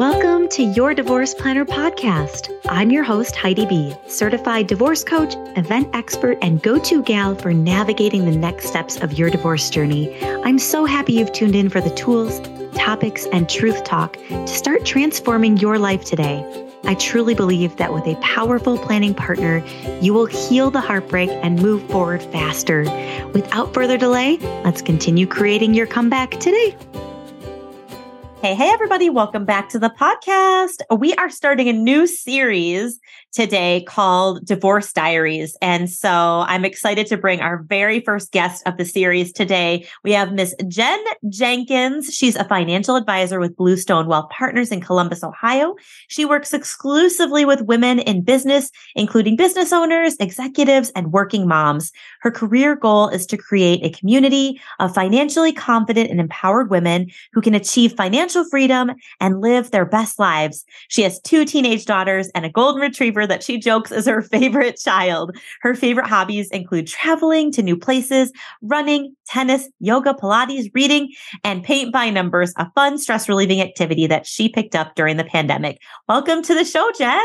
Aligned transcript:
Welcome 0.00 0.48
to 0.52 0.62
your 0.62 0.94
Divorce 0.94 1.34
Planner 1.34 1.66
podcast. 1.66 2.48
I'm 2.70 2.90
your 2.90 3.04
host, 3.04 3.36
Heidi 3.36 3.66
Bee, 3.66 3.94
certified 4.08 4.66
divorce 4.66 5.04
coach, 5.04 5.34
event 5.58 5.90
expert, 5.94 6.38
and 6.40 6.62
go 6.62 6.78
to 6.78 7.02
gal 7.02 7.34
for 7.34 7.52
navigating 7.52 8.24
the 8.24 8.34
next 8.34 8.68
steps 8.68 8.96
of 8.96 9.18
your 9.18 9.28
divorce 9.28 9.68
journey. 9.68 10.16
I'm 10.24 10.58
so 10.58 10.86
happy 10.86 11.12
you've 11.12 11.32
tuned 11.32 11.54
in 11.54 11.68
for 11.68 11.82
the 11.82 11.90
tools, 11.90 12.40
topics, 12.74 13.26
and 13.26 13.46
truth 13.46 13.84
talk 13.84 14.14
to 14.30 14.48
start 14.48 14.86
transforming 14.86 15.58
your 15.58 15.78
life 15.78 16.06
today. 16.06 16.46
I 16.84 16.94
truly 16.94 17.34
believe 17.34 17.76
that 17.76 17.92
with 17.92 18.06
a 18.06 18.16
powerful 18.22 18.78
planning 18.78 19.12
partner, 19.12 19.62
you 20.00 20.14
will 20.14 20.24
heal 20.24 20.70
the 20.70 20.80
heartbreak 20.80 21.28
and 21.28 21.60
move 21.60 21.82
forward 21.90 22.22
faster. 22.22 22.84
Without 23.34 23.74
further 23.74 23.98
delay, 23.98 24.38
let's 24.64 24.80
continue 24.80 25.26
creating 25.26 25.74
your 25.74 25.86
comeback 25.86 26.30
today. 26.40 26.74
Hey, 28.40 28.54
hey, 28.54 28.70
everybody. 28.70 29.10
Welcome 29.10 29.44
back 29.44 29.68
to 29.68 29.78
the 29.78 29.90
podcast. 29.90 30.80
We 30.98 31.12
are 31.16 31.28
starting 31.28 31.68
a 31.68 31.74
new 31.74 32.06
series 32.06 32.98
today 33.32 33.84
called 33.86 34.44
Divorce 34.44 34.92
Diaries. 34.92 35.56
And 35.62 35.88
so 35.88 36.44
I'm 36.46 36.64
excited 36.64 37.06
to 37.06 37.16
bring 37.16 37.40
our 37.40 37.62
very 37.62 38.00
first 38.00 38.32
guest 38.32 38.62
of 38.66 38.76
the 38.76 38.84
series 38.84 39.32
today. 39.32 39.86
We 40.02 40.12
have 40.12 40.32
Miss 40.32 40.54
Jen 40.66 41.02
Jenkins. 41.28 42.12
She's 42.12 42.36
a 42.36 42.44
financial 42.44 42.96
advisor 42.96 43.38
with 43.38 43.56
Bluestone 43.56 44.06
Wealth 44.06 44.30
Partners 44.30 44.72
in 44.72 44.80
Columbus, 44.80 45.22
Ohio. 45.22 45.76
She 46.08 46.24
works 46.24 46.52
exclusively 46.52 47.44
with 47.44 47.62
women 47.62 48.00
in 48.00 48.22
business, 48.22 48.70
including 48.96 49.36
business 49.36 49.72
owners, 49.72 50.16
executives, 50.18 50.90
and 50.96 51.12
working 51.12 51.46
moms. 51.46 51.92
Her 52.22 52.30
career 52.30 52.74
goal 52.74 53.08
is 53.08 53.26
to 53.26 53.36
create 53.36 53.84
a 53.84 53.96
community 53.96 54.60
of 54.80 54.94
financially 54.94 55.52
confident 55.52 56.10
and 56.10 56.20
empowered 56.20 56.70
women 56.70 57.10
who 57.32 57.40
can 57.40 57.54
achieve 57.54 57.92
financial 57.92 58.44
freedom 58.44 58.90
and 59.20 59.40
live 59.40 59.70
their 59.70 59.84
best 59.84 60.18
lives. 60.18 60.64
She 60.88 61.02
has 61.02 61.20
two 61.20 61.44
teenage 61.44 61.84
daughters 61.84 62.28
and 62.34 62.44
a 62.44 62.50
golden 62.50 62.80
retriever 62.80 63.19
that 63.26 63.42
she 63.42 63.58
jokes 63.58 63.92
is 63.92 64.06
her 64.06 64.22
favorite 64.30 64.76
child. 64.76 65.36
Her 65.62 65.74
favorite 65.74 66.06
hobbies 66.06 66.48
include 66.50 66.86
traveling 66.86 67.52
to 67.52 67.62
new 67.62 67.76
places, 67.76 68.32
running, 68.62 69.14
tennis, 69.26 69.68
yoga, 69.78 70.14
Pilates, 70.14 70.70
reading, 70.74 71.12
and 71.44 71.62
paint 71.62 71.92
by 71.92 72.10
numbers, 72.10 72.52
a 72.56 72.70
fun 72.72 72.98
stress 72.98 73.28
relieving 73.28 73.60
activity 73.60 74.06
that 74.06 74.26
she 74.26 74.48
picked 74.48 74.74
up 74.74 74.94
during 74.94 75.16
the 75.16 75.24
pandemic. 75.24 75.78
Welcome 76.08 76.42
to 76.42 76.54
the 76.54 76.64
show, 76.64 76.90
Jen. 76.98 77.20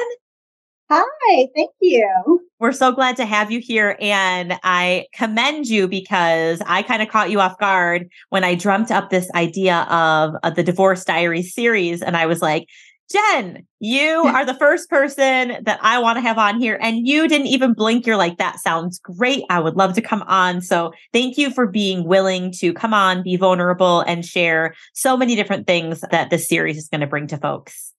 Hi, 0.88 1.48
thank 1.56 1.72
you. 1.82 2.42
We're 2.60 2.72
so 2.72 2.92
glad 2.92 3.18
to 3.18 3.26
have 3.26 3.50
you 3.50 3.60
here. 3.60 3.98
And 4.00 4.60
I 4.64 5.08
commend 5.14 5.68
you 5.68 5.88
because 5.88 6.62
I 6.68 6.84
kind 6.84 7.02
of 7.02 7.10
caught 7.10 7.32
you 7.32 7.40
off 7.40 7.58
guard 7.58 8.08
when 8.30 8.44
I 8.44 8.54
dreamt 8.54 8.92
up 8.92 9.10
this 9.10 9.30
idea 9.34 9.88
of, 9.90 10.36
of 10.44 10.56
the 10.56 10.62
Divorce 10.62 11.04
Diary 11.04 11.42
series. 11.42 12.04
And 12.04 12.16
I 12.16 12.28
was 12.28 12.42
like, 12.42 12.68
Jen, 13.12 13.68
you 13.80 14.24
are 14.26 14.46
the 14.46 14.56
first 14.56 14.90
person 14.90 15.58
that 15.62 15.80
I 15.82 16.00
want 16.00 16.18
to 16.18 16.22
have 16.22 16.40
on 16.40 16.60
here. 16.60 16.78
And 16.82 17.08
you 17.08 17.28
didn't 17.28 17.48
even 17.48 17.74
blink. 17.74 18.08
You're 18.08 18.18
like, 18.18 18.38
that 18.38 18.60
sounds 18.60 18.98
great. 19.00 19.44
I 19.50 19.60
would 19.60 19.76
love 19.76 19.94
to 19.94 20.02
come 20.02 20.24
on. 20.24 20.62
So 20.62 20.92
thank 21.14 21.38
you 21.38 21.52
for 21.52 21.68
being 21.68 22.08
willing 22.08 22.52
to 22.54 22.74
come 22.74 22.96
on, 22.96 23.22
be 23.22 23.36
vulnerable, 23.36 24.02
and 24.02 24.26
share 24.26 24.74
so 24.94 25.16
many 25.16 25.36
different 25.36 25.68
things 25.68 26.02
that 26.10 26.32
this 26.32 26.48
series 26.48 26.78
is 26.78 26.88
going 26.88 27.02
to 27.02 27.08
bring 27.08 27.28
to 27.28 27.38
folks. 27.38 27.94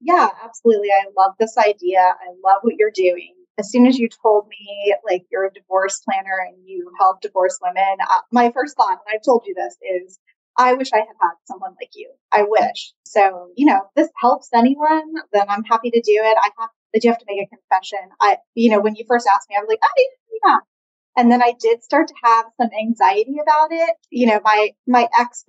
Yeah, 0.00 0.28
absolutely. 0.44 0.90
I 0.90 1.06
love 1.16 1.32
this 1.40 1.56
idea. 1.58 1.98
I 1.98 2.28
love 2.44 2.60
what 2.62 2.74
you're 2.78 2.92
doing. 2.94 3.34
As 3.58 3.70
soon 3.70 3.86
as 3.86 3.98
you 3.98 4.08
told 4.22 4.46
me, 4.48 4.94
like, 5.10 5.24
you're 5.32 5.46
a 5.46 5.52
divorce 5.52 6.00
planner 6.04 6.38
and 6.46 6.56
you 6.64 6.90
help 7.00 7.22
divorce 7.22 7.58
women, 7.62 7.96
uh, 8.00 8.20
my 8.30 8.52
first 8.52 8.76
thought, 8.76 8.90
and 8.90 9.14
I've 9.14 9.24
told 9.24 9.44
you 9.46 9.54
this, 9.54 9.76
is 10.04 10.18
I 10.56 10.74
wish 10.74 10.92
I 10.92 10.98
had 10.98 11.16
had 11.20 11.34
someone 11.44 11.74
like 11.80 11.90
you. 11.94 12.10
I 12.32 12.44
wish. 12.48 12.92
So, 13.04 13.48
you 13.56 13.66
know, 13.66 13.82
this 13.94 14.08
helps 14.20 14.48
anyone, 14.54 15.14
then 15.32 15.46
I'm 15.48 15.64
happy 15.64 15.90
to 15.90 16.00
do 16.00 16.12
it. 16.12 16.36
I 16.38 16.50
have, 16.58 16.70
I 16.94 16.98
you 17.02 17.10
have 17.10 17.18
to 17.18 17.26
make 17.28 17.46
a 17.46 17.56
confession. 17.56 17.98
I, 18.20 18.38
you 18.54 18.70
know, 18.70 18.80
when 18.80 18.96
you 18.96 19.04
first 19.06 19.28
asked 19.32 19.48
me, 19.50 19.56
I 19.58 19.62
was 19.62 19.68
like, 19.68 19.80
oh, 19.82 20.04
yeah. 20.46 20.56
And 21.18 21.30
then 21.30 21.42
I 21.42 21.54
did 21.58 21.82
start 21.82 22.08
to 22.08 22.14
have 22.22 22.46
some 22.60 22.70
anxiety 22.78 23.36
about 23.42 23.72
it. 23.72 23.96
You 24.10 24.26
know, 24.26 24.40
my, 24.44 24.70
my 24.86 25.08
ex, 25.18 25.44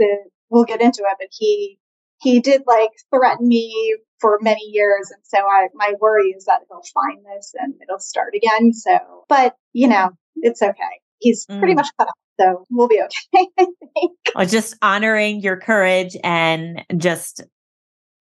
we'll 0.50 0.66
get 0.66 0.81
into 0.81 1.03
it, 1.03 1.17
but 1.19 1.28
he, 1.31 1.79
he 2.22 2.40
did 2.40 2.63
like 2.66 2.91
threaten 3.13 3.47
me 3.47 3.97
for 4.19 4.40
many 4.41 4.63
years. 4.72 5.12
And 5.12 5.22
so 5.23 5.40
I, 5.40 5.67
my 5.73 5.94
worry 6.00 6.29
is 6.29 6.46
that 6.46 6.62
he'll 6.69 6.81
find 6.94 7.23
this 7.25 7.53
and 7.57 7.75
it'll 7.81 8.00
start 8.00 8.34
again. 8.35 8.73
So, 8.73 9.25
but 9.29 9.56
you 9.73 9.88
know, 9.88 10.12
it's 10.38 10.62
okay. 10.62 11.01
He's 11.19 11.45
mm. 11.45 11.59
pretty 11.59 11.75
much 11.75 11.88
cut 11.97 12.07
off 12.07 12.16
so 12.39 12.66
we'll 12.69 12.88
be 12.88 13.01
okay, 13.01 13.47
I 13.59 13.66
think. 13.95 14.11
Well, 14.35 14.45
just 14.45 14.75
honoring 14.81 15.41
your 15.41 15.57
courage 15.57 16.16
and 16.23 16.83
just 16.97 17.41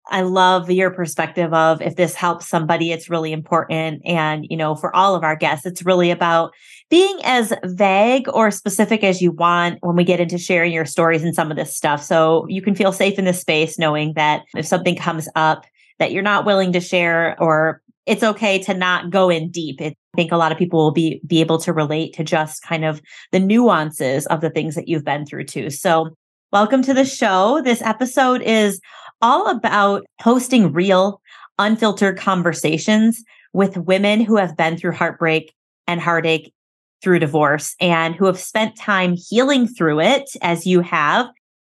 I 0.08 0.22
love 0.22 0.70
your 0.70 0.92
perspective 0.92 1.52
of 1.52 1.82
if 1.82 1.96
this 1.96 2.14
helps 2.14 2.48
somebody, 2.48 2.92
it's 2.92 3.10
really 3.10 3.34
important. 3.34 4.04
And, 4.06 4.46
you 4.48 4.56
know, 4.56 4.76
for 4.76 4.96
all 4.96 5.16
of 5.16 5.24
our 5.24 5.36
guests, 5.36 5.66
it's 5.66 5.84
really 5.84 6.12
about 6.12 6.54
being 6.92 7.20
as 7.24 7.52
vague 7.64 8.28
or 8.30 8.52
specific 8.52 9.04
as 9.04 9.20
you 9.20 9.32
want 9.32 9.80
when 9.82 9.96
we 9.96 10.04
get 10.04 10.20
into 10.20 10.38
sharing 10.38 10.72
your 10.72 10.86
stories 10.86 11.24
and 11.24 11.34
some 11.34 11.50
of 11.50 11.58
this 11.58 11.76
stuff. 11.76 12.04
So 12.04 12.46
you 12.48 12.62
can 12.62 12.76
feel 12.76 12.92
safe 12.92 13.18
in 13.18 13.26
this 13.26 13.42
space 13.42 13.80
knowing 13.80 14.14
that 14.14 14.44
if 14.56 14.68
something 14.68 14.96
comes 14.96 15.28
up 15.36 15.66
that 15.98 16.12
you're 16.12 16.22
not 16.22 16.46
willing 16.46 16.72
to 16.74 16.80
share 16.80 17.36
or 17.42 17.82
it's 18.06 18.24
okay 18.24 18.60
to 18.60 18.74
not 18.74 19.10
go 19.10 19.30
in 19.30 19.50
deep. 19.50 19.82
It, 19.82 19.98
I 20.14 20.16
think 20.16 20.32
a 20.32 20.38
lot 20.38 20.52
of 20.52 20.58
people 20.58 20.80
will 20.80 20.92
be 20.92 21.22
be 21.26 21.42
able 21.42 21.58
to 21.60 21.74
relate 21.74 22.14
to 22.16 22.24
just 22.24 22.62
kind 22.62 22.86
of 22.86 23.02
the 23.32 23.40
nuances 23.40 24.26
of 24.28 24.42
the 24.42 24.50
things 24.50 24.76
that 24.76 24.88
you've 24.88 25.04
been 25.04 25.26
through 25.26 25.46
too. 25.46 25.70
So, 25.70 26.16
welcome 26.52 26.82
to 26.84 26.94
the 26.94 27.06
show. 27.06 27.62
This 27.64 27.82
episode 27.82 28.42
is 28.42 28.80
all 29.22 29.50
about 29.50 30.06
hosting 30.22 30.72
real, 30.72 31.22
unfiltered 31.58 32.18
conversations 32.18 33.24
with 33.54 33.78
women 33.78 34.22
who 34.22 34.38
have 34.38 34.58
been 34.58 34.78
through 34.78 34.92
heartbreak 34.92 35.54
and 35.88 36.02
heartache 36.02 36.54
through 37.02 37.20
divorce 37.20 37.76
and 37.80 38.16
who 38.16 38.26
have 38.26 38.40
spent 38.40 38.78
time 38.78 39.16
healing 39.30 39.68
through 39.68 40.00
it 40.00 40.30
as 40.42 40.66
you 40.66 40.82
have 40.82 41.28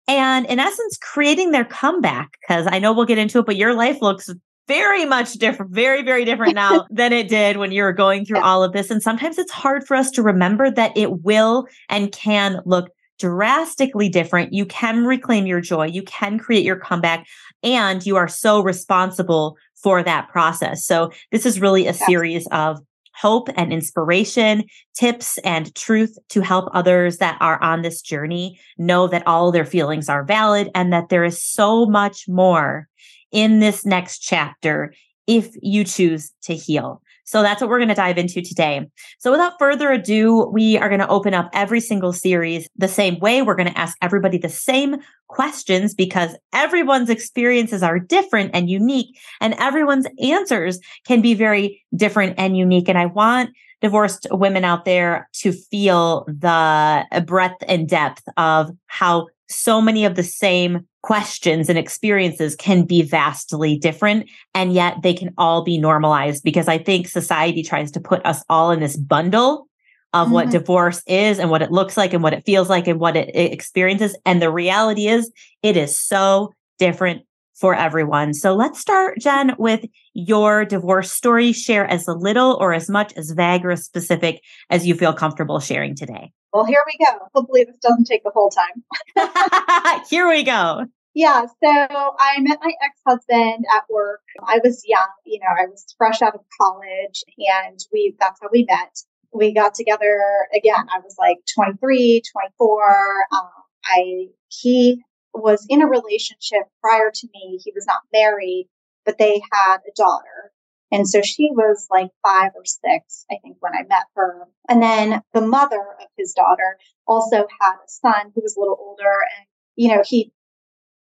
and 0.06 0.46
in 0.46 0.60
essence 0.60 0.98
creating 0.98 1.50
their 1.50 1.64
comeback 1.64 2.38
because 2.40 2.68
i 2.70 2.78
know 2.78 2.92
we'll 2.92 3.04
get 3.04 3.18
into 3.18 3.38
it 3.38 3.46
but 3.46 3.56
your 3.56 3.74
life 3.74 4.00
looks 4.00 4.30
very 4.66 5.04
much 5.04 5.34
different, 5.34 5.72
very, 5.72 6.02
very 6.02 6.24
different 6.24 6.54
now 6.54 6.86
than 6.90 7.12
it 7.12 7.28
did 7.28 7.56
when 7.56 7.72
you 7.72 7.82
were 7.82 7.92
going 7.92 8.24
through 8.24 8.40
all 8.40 8.62
of 8.62 8.72
this. 8.72 8.90
And 8.90 9.02
sometimes 9.02 9.38
it's 9.38 9.52
hard 9.52 9.86
for 9.86 9.96
us 9.96 10.10
to 10.12 10.22
remember 10.22 10.70
that 10.70 10.96
it 10.96 11.22
will 11.22 11.66
and 11.88 12.12
can 12.12 12.60
look 12.64 12.90
drastically 13.18 14.08
different. 14.08 14.52
You 14.52 14.66
can 14.66 15.04
reclaim 15.04 15.46
your 15.46 15.60
joy, 15.60 15.86
you 15.86 16.02
can 16.02 16.38
create 16.38 16.64
your 16.64 16.76
comeback, 16.76 17.26
and 17.62 18.04
you 18.04 18.16
are 18.16 18.28
so 18.28 18.60
responsible 18.60 19.56
for 19.76 20.02
that 20.02 20.28
process. 20.28 20.84
So, 20.84 21.10
this 21.30 21.46
is 21.46 21.60
really 21.60 21.86
a 21.86 21.94
series 21.94 22.46
of 22.48 22.80
hope 23.14 23.48
and 23.56 23.72
inspiration, 23.72 24.64
tips 24.94 25.38
and 25.38 25.72
truth 25.74 26.18
to 26.30 26.40
help 26.40 26.68
others 26.72 27.18
that 27.18 27.38
are 27.40 27.62
on 27.62 27.82
this 27.82 28.02
journey 28.02 28.58
know 28.76 29.06
that 29.06 29.26
all 29.26 29.52
their 29.52 29.64
feelings 29.64 30.08
are 30.08 30.24
valid 30.24 30.68
and 30.74 30.92
that 30.92 31.08
there 31.10 31.24
is 31.24 31.40
so 31.40 31.86
much 31.86 32.24
more 32.28 32.88
in 33.34 33.58
this 33.58 33.84
next 33.84 34.20
chapter 34.20 34.94
if 35.26 35.50
you 35.60 35.84
choose 35.84 36.32
to 36.42 36.54
heal. 36.54 37.02
So 37.26 37.42
that's 37.42 37.60
what 37.62 37.70
we're 37.70 37.78
going 37.78 37.88
to 37.88 37.94
dive 37.94 38.18
into 38.18 38.42
today. 38.42 38.86
So 39.18 39.30
without 39.30 39.54
further 39.58 39.90
ado, 39.90 40.46
we 40.52 40.76
are 40.76 40.90
going 40.90 41.00
to 41.00 41.08
open 41.08 41.32
up 41.32 41.48
every 41.54 41.80
single 41.80 42.12
series 42.12 42.68
the 42.76 42.88
same 42.88 43.18
way. 43.18 43.40
We're 43.40 43.54
going 43.54 43.72
to 43.72 43.78
ask 43.78 43.96
everybody 44.02 44.36
the 44.36 44.50
same 44.50 44.96
questions 45.28 45.94
because 45.94 46.36
everyone's 46.52 47.08
experiences 47.08 47.82
are 47.82 47.98
different 47.98 48.50
and 48.52 48.68
unique 48.68 49.18
and 49.40 49.54
everyone's 49.54 50.06
answers 50.22 50.78
can 51.06 51.22
be 51.22 51.32
very 51.32 51.82
different 51.96 52.34
and 52.36 52.56
unique. 52.58 52.90
And 52.90 52.98
I 52.98 53.06
want 53.06 53.50
divorced 53.80 54.26
women 54.30 54.64
out 54.64 54.84
there 54.84 55.28
to 55.34 55.52
feel 55.52 56.26
the 56.26 57.22
breadth 57.26 57.62
and 57.66 57.88
depth 57.88 58.22
of 58.36 58.70
how 58.86 59.28
so 59.48 59.80
many 59.80 60.04
of 60.04 60.14
the 60.14 60.22
same 60.22 60.86
questions 61.04 61.68
and 61.68 61.78
experiences 61.78 62.56
can 62.56 62.82
be 62.82 63.02
vastly 63.02 63.76
different 63.76 64.26
and 64.54 64.72
yet 64.72 65.02
they 65.02 65.12
can 65.12 65.34
all 65.36 65.62
be 65.62 65.76
normalized 65.76 66.42
because 66.42 66.66
I 66.66 66.78
think 66.78 67.08
society 67.08 67.62
tries 67.62 67.90
to 67.90 68.00
put 68.00 68.24
us 68.24 68.42
all 68.48 68.70
in 68.70 68.80
this 68.80 68.96
bundle 68.96 69.68
of 70.14 70.28
mm-hmm. 70.28 70.32
what 70.32 70.50
divorce 70.50 71.02
is 71.06 71.38
and 71.38 71.50
what 71.50 71.60
it 71.60 71.70
looks 71.70 71.98
like 71.98 72.14
and 72.14 72.22
what 72.22 72.32
it 72.32 72.46
feels 72.46 72.70
like 72.70 72.86
and 72.86 72.98
what 72.98 73.18
it, 73.18 73.28
it 73.34 73.52
experiences. 73.52 74.16
And 74.24 74.40
the 74.40 74.50
reality 74.50 75.06
is 75.06 75.30
it 75.62 75.76
is 75.76 76.00
so 76.00 76.54
different 76.78 77.26
for 77.54 77.74
everyone. 77.74 78.32
So 78.32 78.54
let's 78.54 78.80
start, 78.80 79.18
Jen, 79.18 79.54
with 79.58 79.84
your 80.14 80.64
divorce 80.64 81.12
story. 81.12 81.52
Share 81.52 81.86
as 81.86 82.08
little 82.08 82.56
or 82.58 82.72
as 82.72 82.88
much 82.88 83.12
as 83.12 83.30
vague 83.30 83.66
or 83.66 83.76
specific 83.76 84.40
as 84.70 84.86
you 84.86 84.94
feel 84.94 85.12
comfortable 85.12 85.60
sharing 85.60 85.94
today. 85.94 86.32
Well, 86.54 86.64
here 86.64 86.82
we 86.86 87.04
go. 87.04 87.18
Hopefully, 87.34 87.64
this 87.64 87.78
doesn't 87.78 88.04
take 88.04 88.22
the 88.22 88.30
whole 88.32 88.48
time. 88.48 88.84
here 90.08 90.28
we 90.28 90.44
go. 90.44 90.86
Yeah, 91.12 91.46
so 91.46 91.68
I 91.68 92.40
met 92.40 92.60
my 92.62 92.72
ex 92.80 93.00
husband 93.04 93.64
at 93.76 93.84
work. 93.90 94.20
I 94.40 94.60
was 94.62 94.84
young, 94.86 95.08
you 95.26 95.40
know, 95.40 95.48
I 95.48 95.66
was 95.66 95.84
fresh 95.98 96.22
out 96.22 96.36
of 96.36 96.40
college, 96.60 97.24
and 97.38 97.78
we 97.92 98.14
that's 98.20 98.38
how 98.40 98.48
we 98.52 98.66
met. 98.68 98.96
We 99.32 99.52
got 99.52 99.74
together 99.74 100.20
again. 100.54 100.86
I 100.94 101.00
was 101.00 101.16
like 101.18 101.38
23, 101.56 102.22
24. 102.32 103.14
Um, 103.32 103.48
I 103.86 104.26
he 104.48 105.02
was 105.32 105.66
in 105.68 105.82
a 105.82 105.88
relationship 105.88 106.68
prior 106.80 107.10
to 107.12 107.28
me. 107.34 107.60
He 107.64 107.72
was 107.74 107.84
not 107.86 108.02
married, 108.12 108.68
but 109.04 109.18
they 109.18 109.42
had 109.52 109.78
a 109.78 109.92
daughter. 109.96 110.52
And 110.92 111.08
so 111.08 111.22
she 111.22 111.50
was 111.52 111.88
like 111.90 112.10
five 112.22 112.52
or 112.54 112.64
six, 112.64 113.24
I 113.30 113.36
think, 113.42 113.56
when 113.60 113.72
I 113.74 113.82
met 113.88 114.04
her. 114.14 114.46
And 114.68 114.82
then 114.82 115.22
the 115.32 115.40
mother 115.40 115.80
of 116.00 116.06
his 116.16 116.32
daughter 116.32 116.78
also 117.06 117.46
had 117.60 117.74
a 117.74 117.88
son 117.88 118.32
who 118.34 118.42
was 118.42 118.56
a 118.56 118.60
little 118.60 118.78
older. 118.78 119.12
And, 119.38 119.46
you 119.76 119.88
know, 119.88 120.02
he, 120.06 120.32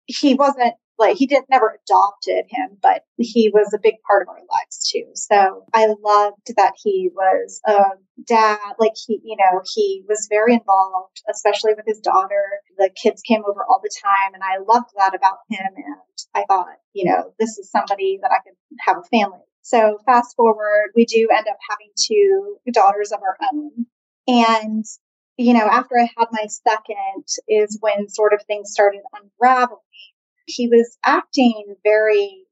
he 0.07 0.35
wasn't 0.35 0.75
like 1.01 1.17
he 1.17 1.27
didn't 1.27 1.49
never 1.51 1.79
adopted 1.83 2.45
him, 2.49 2.77
but 2.81 3.05
he 3.17 3.51
was 3.53 3.73
a 3.73 3.81
big 3.83 3.95
part 4.07 4.23
of 4.23 4.29
our 4.29 4.37
lives 4.37 4.89
too. 4.93 5.07
So 5.15 5.65
I 5.75 5.87
loved 5.87 6.53
that 6.57 6.75
he 6.77 7.11
was 7.15 7.61
a 7.67 7.83
dad. 8.27 8.75
Like 8.79 8.93
he, 9.07 9.19
you 9.25 9.37
know, 9.37 9.63
he 9.75 10.05
was 10.07 10.29
very 10.31 10.53
involved, 10.53 11.23
especially 11.29 11.73
with 11.75 11.87
his 11.87 12.01
daughter. 12.01 12.45
The 12.77 12.91
kids 13.03 13.23
came 13.23 13.43
over 13.49 13.65
all 13.69 13.81
the 13.83 13.91
time, 14.05 14.35
and 14.35 14.43
I 14.45 14.59
loved 14.63 14.91
that 14.99 15.15
about 15.15 15.39
him. 15.49 15.73
And 15.75 15.97
I 16.35 16.45
thought, 16.47 16.77
you 16.93 17.11
know, 17.11 17.33
this 17.39 17.57
is 17.57 17.71
somebody 17.71 18.19
that 18.21 18.31
I 18.31 18.39
could 18.45 18.55
have 18.81 18.99
a 18.99 19.09
family. 19.09 19.41
So 19.63 19.99
fast 20.07 20.37
forward, 20.37 20.91
we 20.97 21.05
do 21.05 21.29
end 21.35 21.47
up 21.49 21.59
having 21.69 21.91
two 21.97 22.57
daughters 22.73 23.13
of 23.13 23.21
our 23.23 23.37
own, 23.53 23.87
and 24.27 24.85
you 25.37 25.55
know, 25.55 25.67
after 25.67 25.99
I 25.99 26.11
had 26.19 26.29
my 26.33 26.47
second 26.47 27.25
is 27.49 27.79
when 27.81 28.09
sort 28.09 28.35
of 28.35 28.43
things 28.47 28.73
started 28.73 29.01
unraveling 29.41 29.79
he 30.51 30.69
was 30.69 30.99
acting 31.05 31.75
very 31.83 32.45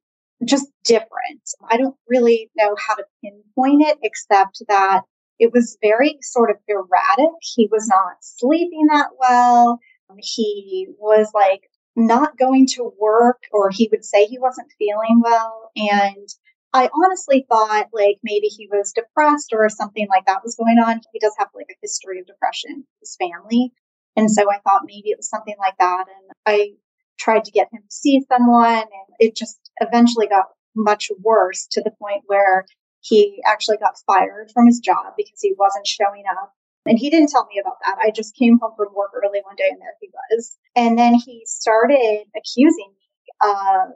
just 0.44 0.68
different. 0.84 1.42
I 1.68 1.76
don't 1.76 1.96
really 2.06 2.50
know 2.56 2.76
how 2.78 2.94
to 2.94 3.04
pinpoint 3.22 3.82
it 3.82 3.98
except 4.02 4.62
that 4.68 5.02
it 5.38 5.52
was 5.52 5.76
very 5.82 6.18
sort 6.22 6.50
of 6.50 6.56
erratic. 6.68 7.34
He 7.40 7.68
was 7.70 7.88
not 7.88 8.16
sleeping 8.20 8.86
that 8.90 9.10
well. 9.18 9.78
He 10.18 10.86
was 10.98 11.30
like 11.34 11.68
not 11.96 12.38
going 12.38 12.66
to 12.66 12.92
work, 13.00 13.42
or 13.52 13.70
he 13.70 13.88
would 13.90 14.04
say 14.04 14.26
he 14.26 14.38
wasn't 14.38 14.72
feeling 14.78 15.20
well. 15.22 15.70
And 15.76 16.28
I 16.72 16.90
honestly 16.92 17.46
thought 17.48 17.88
like 17.92 18.18
maybe 18.22 18.48
he 18.48 18.68
was 18.70 18.92
depressed 18.92 19.52
or 19.52 19.68
something 19.68 20.06
like 20.08 20.26
that 20.26 20.44
was 20.44 20.56
going 20.56 20.78
on. 20.78 21.00
He 21.12 21.18
does 21.18 21.34
have 21.38 21.48
like 21.54 21.68
a 21.70 21.78
history 21.80 22.20
of 22.20 22.26
depression, 22.26 22.84
his 23.00 23.16
family. 23.16 23.72
And 24.16 24.30
so 24.30 24.50
I 24.50 24.58
thought 24.58 24.82
maybe 24.84 25.10
it 25.10 25.16
was 25.16 25.28
something 25.28 25.54
like 25.58 25.76
that. 25.78 26.04
And 26.08 26.30
I 26.44 26.72
tried 27.18 27.44
to 27.44 27.50
get 27.50 27.68
him 27.72 27.82
to 27.82 27.94
see 27.94 28.22
someone 28.28 28.66
and 28.66 29.08
it 29.18 29.36
just 29.36 29.58
eventually 29.80 30.26
got 30.26 30.46
much 30.76 31.10
worse 31.22 31.66
to 31.72 31.82
the 31.82 31.92
point 32.00 32.22
where 32.26 32.66
he 33.00 33.42
actually 33.46 33.78
got 33.78 33.98
fired 34.06 34.50
from 34.52 34.66
his 34.66 34.80
job 34.80 35.14
because 35.16 35.40
he 35.40 35.54
wasn't 35.58 35.86
showing 35.86 36.24
up. 36.30 36.52
And 36.86 36.98
he 36.98 37.10
didn't 37.10 37.30
tell 37.30 37.46
me 37.46 37.60
about 37.60 37.76
that. 37.84 37.98
I 38.00 38.10
just 38.10 38.34
came 38.34 38.58
home 38.60 38.72
from 38.76 38.94
work 38.94 39.10
early 39.14 39.40
one 39.44 39.56
day 39.56 39.68
and 39.70 39.80
there 39.80 39.94
he 40.00 40.08
was. 40.08 40.56
And 40.74 40.98
then 40.98 41.14
he 41.14 41.42
started 41.44 42.24
accusing 42.36 42.92
me 42.92 43.50
of 43.50 43.90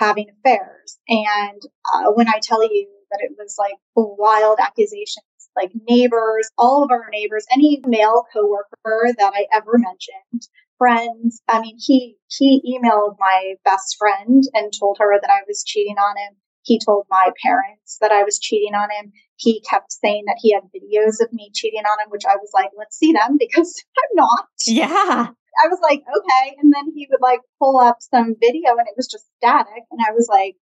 having 0.00 0.26
affairs. 0.30 0.98
And 1.08 1.62
uh, 1.94 2.10
when 2.14 2.28
I 2.28 2.40
tell 2.42 2.62
you 2.62 2.88
that 3.10 3.20
it 3.20 3.32
was 3.38 3.56
like 3.58 3.74
wild 3.94 4.58
accusations, 4.60 5.24
like 5.54 5.70
neighbors, 5.88 6.50
all 6.58 6.82
of 6.82 6.90
our 6.90 7.08
neighbors, 7.12 7.44
any 7.52 7.80
male 7.86 8.24
coworker 8.32 9.14
that 9.18 9.32
I 9.34 9.46
ever 9.52 9.78
mentioned 9.78 10.48
friends. 10.78 11.42
I 11.46 11.60
mean, 11.60 11.76
he 11.78 12.16
he 12.28 12.62
emailed 12.66 13.16
my 13.20 13.54
best 13.64 13.96
friend 13.98 14.42
and 14.54 14.72
told 14.78 14.96
her 14.98 15.20
that 15.20 15.30
I 15.30 15.42
was 15.46 15.62
cheating 15.64 15.96
on 15.96 16.16
him. 16.16 16.36
He 16.62 16.80
told 16.84 17.06
my 17.10 17.30
parents 17.42 17.98
that 18.00 18.12
I 18.12 18.22
was 18.22 18.38
cheating 18.38 18.74
on 18.74 18.88
him. 18.90 19.12
He 19.36 19.62
kept 19.68 19.92
saying 19.92 20.24
that 20.26 20.38
he 20.40 20.52
had 20.52 20.62
videos 20.64 21.22
of 21.22 21.32
me 21.32 21.50
cheating 21.54 21.82
on 21.82 22.04
him, 22.04 22.10
which 22.10 22.24
I 22.26 22.36
was 22.36 22.50
like, 22.54 22.70
let's 22.76 22.96
see 22.96 23.12
them 23.12 23.36
because 23.38 23.82
I'm 23.96 24.16
not. 24.16 24.46
Yeah. 24.66 25.28
I 25.62 25.68
was 25.68 25.78
like, 25.82 26.00
okay. 26.00 26.56
And 26.58 26.72
then 26.72 26.92
he 26.94 27.06
would 27.10 27.20
like 27.20 27.40
pull 27.58 27.78
up 27.78 27.98
some 28.00 28.36
video 28.40 28.70
and 28.76 28.86
it 28.86 28.94
was 28.96 29.08
just 29.08 29.26
static. 29.36 29.84
And 29.90 30.00
I 30.06 30.12
was 30.12 30.28
like, 30.28 30.56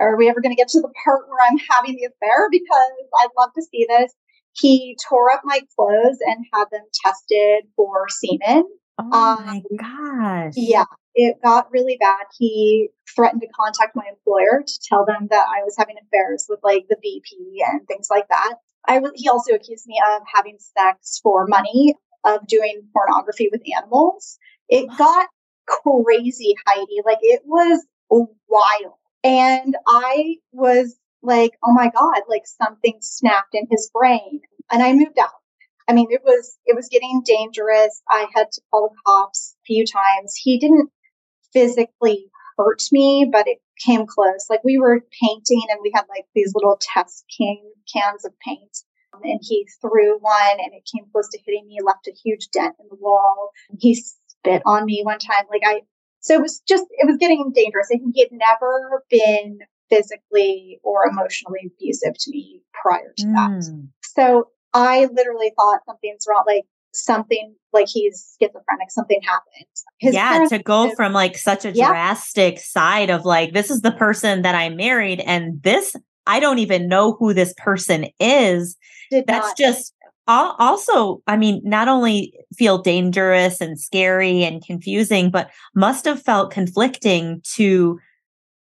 are 0.00 0.16
we 0.16 0.28
ever 0.28 0.40
going 0.40 0.54
to 0.54 0.60
get 0.60 0.68
to 0.68 0.80
the 0.80 0.92
part 1.04 1.28
where 1.28 1.46
I'm 1.48 1.58
having 1.70 1.96
the 1.96 2.06
affair? 2.06 2.48
Because 2.50 2.92
I'd 3.20 3.28
love 3.38 3.50
to 3.54 3.62
see 3.62 3.86
this. 3.88 4.12
He 4.54 4.96
tore 5.08 5.30
up 5.30 5.42
my 5.44 5.60
clothes 5.76 6.18
and 6.20 6.44
had 6.52 6.66
them 6.70 6.84
tested 7.04 7.64
for 7.76 8.08
semen. 8.08 8.64
Oh 8.98 9.36
um, 9.38 9.46
my 9.46 9.62
gosh. 9.78 10.52
Yeah, 10.56 10.84
it 11.14 11.38
got 11.42 11.70
really 11.72 11.96
bad. 11.98 12.26
He 12.38 12.88
threatened 13.14 13.40
to 13.42 13.48
contact 13.48 13.96
my 13.96 14.04
employer 14.08 14.62
to 14.66 14.80
tell 14.86 15.06
them 15.06 15.28
that 15.30 15.46
I 15.48 15.62
was 15.64 15.76
having 15.78 15.96
affairs 16.02 16.46
with 16.48 16.60
like 16.62 16.86
the 16.88 16.96
VP 17.00 17.62
and 17.66 17.86
things 17.86 18.08
like 18.10 18.28
that. 18.28 18.54
I 18.86 19.00
he 19.14 19.28
also 19.28 19.54
accused 19.54 19.86
me 19.86 20.00
of 20.14 20.22
having 20.32 20.58
sex 20.58 21.20
for 21.22 21.46
money, 21.46 21.94
of 22.24 22.46
doing 22.46 22.82
pornography 22.92 23.48
with 23.50 23.62
animals. 23.76 24.38
It 24.68 24.88
got 24.96 25.28
crazy, 25.66 26.54
Heidi. 26.66 27.00
Like 27.04 27.18
it 27.20 27.42
was 27.44 27.84
wild. 28.10 28.94
And 29.24 29.76
I 29.86 30.36
was 30.52 30.96
like, 31.22 31.52
oh 31.64 31.72
my 31.72 31.90
God, 31.90 32.22
like 32.28 32.46
something 32.46 32.98
snapped 33.00 33.54
in 33.54 33.66
his 33.70 33.90
brain. 33.92 34.40
And 34.70 34.82
I 34.82 34.92
moved 34.92 35.18
out. 35.18 35.30
I 35.88 35.92
mean, 35.92 36.08
it 36.10 36.22
was 36.24 36.58
it 36.64 36.76
was 36.76 36.88
getting 36.90 37.22
dangerous. 37.24 38.02
I 38.08 38.26
had 38.34 38.50
to 38.52 38.60
call 38.70 38.88
the 38.88 38.96
cops 39.06 39.56
a 39.58 39.62
few 39.66 39.84
times. 39.84 40.34
He 40.36 40.58
didn't 40.58 40.90
physically 41.52 42.30
hurt 42.56 42.82
me, 42.92 43.28
but 43.30 43.46
it 43.46 43.58
came 43.84 44.06
close. 44.06 44.46
Like 44.48 44.64
we 44.64 44.78
were 44.78 45.04
painting 45.20 45.62
and 45.70 45.80
we 45.82 45.92
had 45.94 46.04
like 46.08 46.26
these 46.34 46.52
little 46.54 46.78
test 46.80 47.24
can, 47.36 47.58
cans 47.92 48.24
of 48.24 48.32
paint. 48.40 48.78
And 49.22 49.40
he 49.42 49.68
threw 49.80 50.18
one 50.18 50.58
and 50.58 50.72
it 50.72 50.88
came 50.92 51.04
close 51.12 51.28
to 51.28 51.38
hitting 51.44 51.66
me, 51.66 51.78
left 51.84 52.08
a 52.08 52.12
huge 52.12 52.48
dent 52.48 52.74
in 52.80 52.86
the 52.90 52.96
wall. 52.96 53.50
He 53.78 53.94
spit 53.94 54.62
on 54.64 54.84
me 54.84 55.02
one 55.04 55.18
time. 55.18 55.44
Like 55.50 55.62
I, 55.64 55.82
so 56.20 56.34
it 56.34 56.40
was 56.40 56.60
just, 56.66 56.84
it 56.90 57.06
was 57.06 57.18
getting 57.18 57.52
dangerous. 57.54 57.88
I 57.92 57.98
think 57.98 58.14
he 58.14 58.22
had 58.22 58.32
never 58.32 59.04
been 59.10 59.58
physically 59.90 60.80
or 60.82 61.06
emotionally 61.06 61.60
abusive 61.66 62.14
to 62.18 62.30
me 62.30 62.62
prior 62.80 63.12
to 63.18 63.26
mm. 63.26 63.34
that. 63.34 63.88
So 64.02 64.48
I 64.72 65.08
literally 65.12 65.52
thought 65.58 65.80
something's 65.86 66.24
wrong, 66.28 66.44
like 66.46 66.64
something 66.94 67.54
like 67.72 67.88
he's 67.88 68.36
schizophrenic, 68.40 68.90
something 68.90 69.20
happened. 69.22 69.66
His 69.98 70.14
yeah, 70.14 70.46
to 70.48 70.58
go 70.58 70.94
from 70.94 71.12
like 71.12 71.36
such 71.36 71.64
a 71.64 71.72
yeah. 71.72 71.88
drastic 71.88 72.58
side 72.58 73.10
of 73.10 73.24
like, 73.24 73.52
this 73.52 73.70
is 73.70 73.82
the 73.82 73.92
person 73.92 74.42
that 74.42 74.54
I 74.54 74.70
married, 74.70 75.20
and 75.20 75.62
this, 75.62 75.94
I 76.26 76.40
don't 76.40 76.58
even 76.58 76.88
know 76.88 77.12
who 77.18 77.34
this 77.34 77.54
person 77.56 78.06
is. 78.20 78.76
Did 79.10 79.26
That's 79.26 79.48
not. 79.48 79.56
just 79.56 79.94
also, 80.28 81.22
I 81.26 81.36
mean, 81.36 81.60
not 81.64 81.88
only 81.88 82.32
feel 82.56 82.78
dangerous 82.78 83.60
and 83.60 83.78
scary 83.78 84.44
and 84.44 84.64
confusing, 84.64 85.30
but 85.30 85.50
must 85.74 86.04
have 86.04 86.22
felt 86.22 86.52
conflicting 86.52 87.40
to 87.54 87.98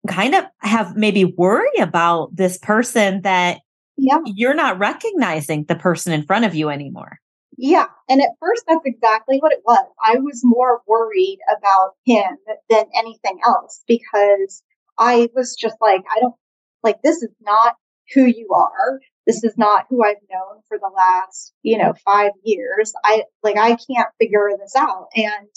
kind 0.08 0.36
of 0.36 0.46
have 0.60 0.96
maybe 0.96 1.26
worry 1.26 1.78
about 1.80 2.36
this 2.36 2.58
person 2.58 3.22
that 3.22 3.60
yeah. 3.98 4.20
you're 4.26 4.54
not 4.54 4.80
recognizing 4.80 5.66
the 5.66 5.76
person 5.76 6.14
in 6.14 6.24
front 6.24 6.46
of 6.46 6.56
you 6.56 6.70
anymore. 6.70 7.20
Yeah. 7.58 7.88
And 8.08 8.22
at 8.22 8.30
first, 8.40 8.64
that's 8.68 8.86
exactly 8.86 9.40
what 9.40 9.52
it 9.52 9.62
was. 9.66 9.86
I 10.02 10.16
was 10.16 10.40
more 10.44 10.82
worried 10.88 11.40
about 11.58 11.96
him 12.06 12.38
than 12.70 12.86
anything 12.98 13.40
else 13.46 13.84
because 13.86 14.64
I 14.98 15.30
was 15.36 15.56
just 15.60 15.76
like, 15.82 16.02
I 16.16 16.22
don't 16.22 16.36
like 16.84 17.02
this 17.04 17.22
is 17.22 17.32
not 17.42 17.76
who 18.14 18.26
you 18.26 18.50
are. 18.56 19.00
This 19.28 19.44
is 19.44 19.58
not 19.58 19.86
who 19.90 20.04
I've 20.04 20.16
known 20.32 20.62
for 20.68 20.78
the 20.80 20.92
last, 20.96 21.54
you 21.62 21.78
know, 21.78 21.94
five 22.04 22.32
years. 22.44 22.94
I 23.04 23.24
like, 23.44 23.58
I 23.58 23.70
can't 23.70 24.10
figure 24.20 24.50
this 24.60 24.76
out. 24.76 25.08
And 25.16 25.50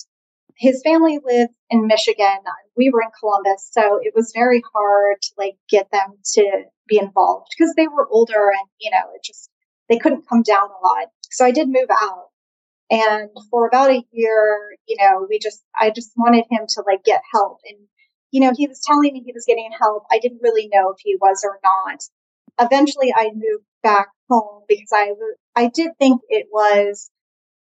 his 0.57 0.83
family 0.85 1.19
lives 1.25 1.53
in 1.71 1.87
Michigan. 1.87 2.39
We 2.77 2.91
were 2.91 3.03
in 3.03 3.09
Columbus. 3.19 3.69
So 3.73 3.99
it 4.03 4.13
was 4.15 4.33
very 4.35 4.63
hard 4.75 5.17
to 5.23 5.31
like 5.39 5.57
get 5.71 5.91
them 5.91 6.19
to 6.35 6.65
be 6.87 6.99
involved 6.99 7.49
because 7.57 7.75
they 7.75 7.89
were 7.89 8.09
older 8.11 8.51
and, 8.51 8.69
you 8.79 8.91
know, 8.91 9.05
it 9.15 9.25
just, 9.25 9.49
they 9.89 9.99
couldn't 9.99 10.29
come 10.29 10.43
down 10.43 10.69
a 10.69 10.87
lot. 10.87 11.09
So 11.31 11.45
I 11.47 11.51
did 11.51 11.69
move 11.69 11.89
out. 11.91 12.27
And 12.91 13.31
for 13.51 13.67
about 13.67 13.91
a 13.91 14.05
year, 14.11 14.77
you 14.87 14.97
know, 15.01 15.27
we 15.31 15.39
just, 15.39 15.63
I 15.81 15.89
just 15.89 16.13
wanted 16.15 16.45
him 16.51 16.67
to 16.69 16.83
like 16.87 17.05
get 17.05 17.23
help. 17.33 17.61
And, 17.67 17.79
you 18.33 18.41
know, 18.41 18.53
he 18.57 18.67
was 18.67 18.81
telling 18.85 19.13
me 19.13 19.23
he 19.25 19.33
was 19.33 19.45
getting 19.47 19.71
help. 19.79 20.05
I 20.11 20.19
didn't 20.19 20.43
really 20.43 20.69
know 20.73 20.91
if 20.91 20.97
he 21.01 21.17
was 21.21 21.45
or 21.45 21.61
not. 21.63 22.01
Eventually 22.61 23.13
I 23.15 23.31
moved 23.35 23.65
back 23.83 24.09
home 24.29 24.63
because 24.69 24.91
I, 24.93 25.13
I 25.55 25.69
did 25.69 25.93
think 25.99 26.21
it 26.29 26.47
was 26.51 27.11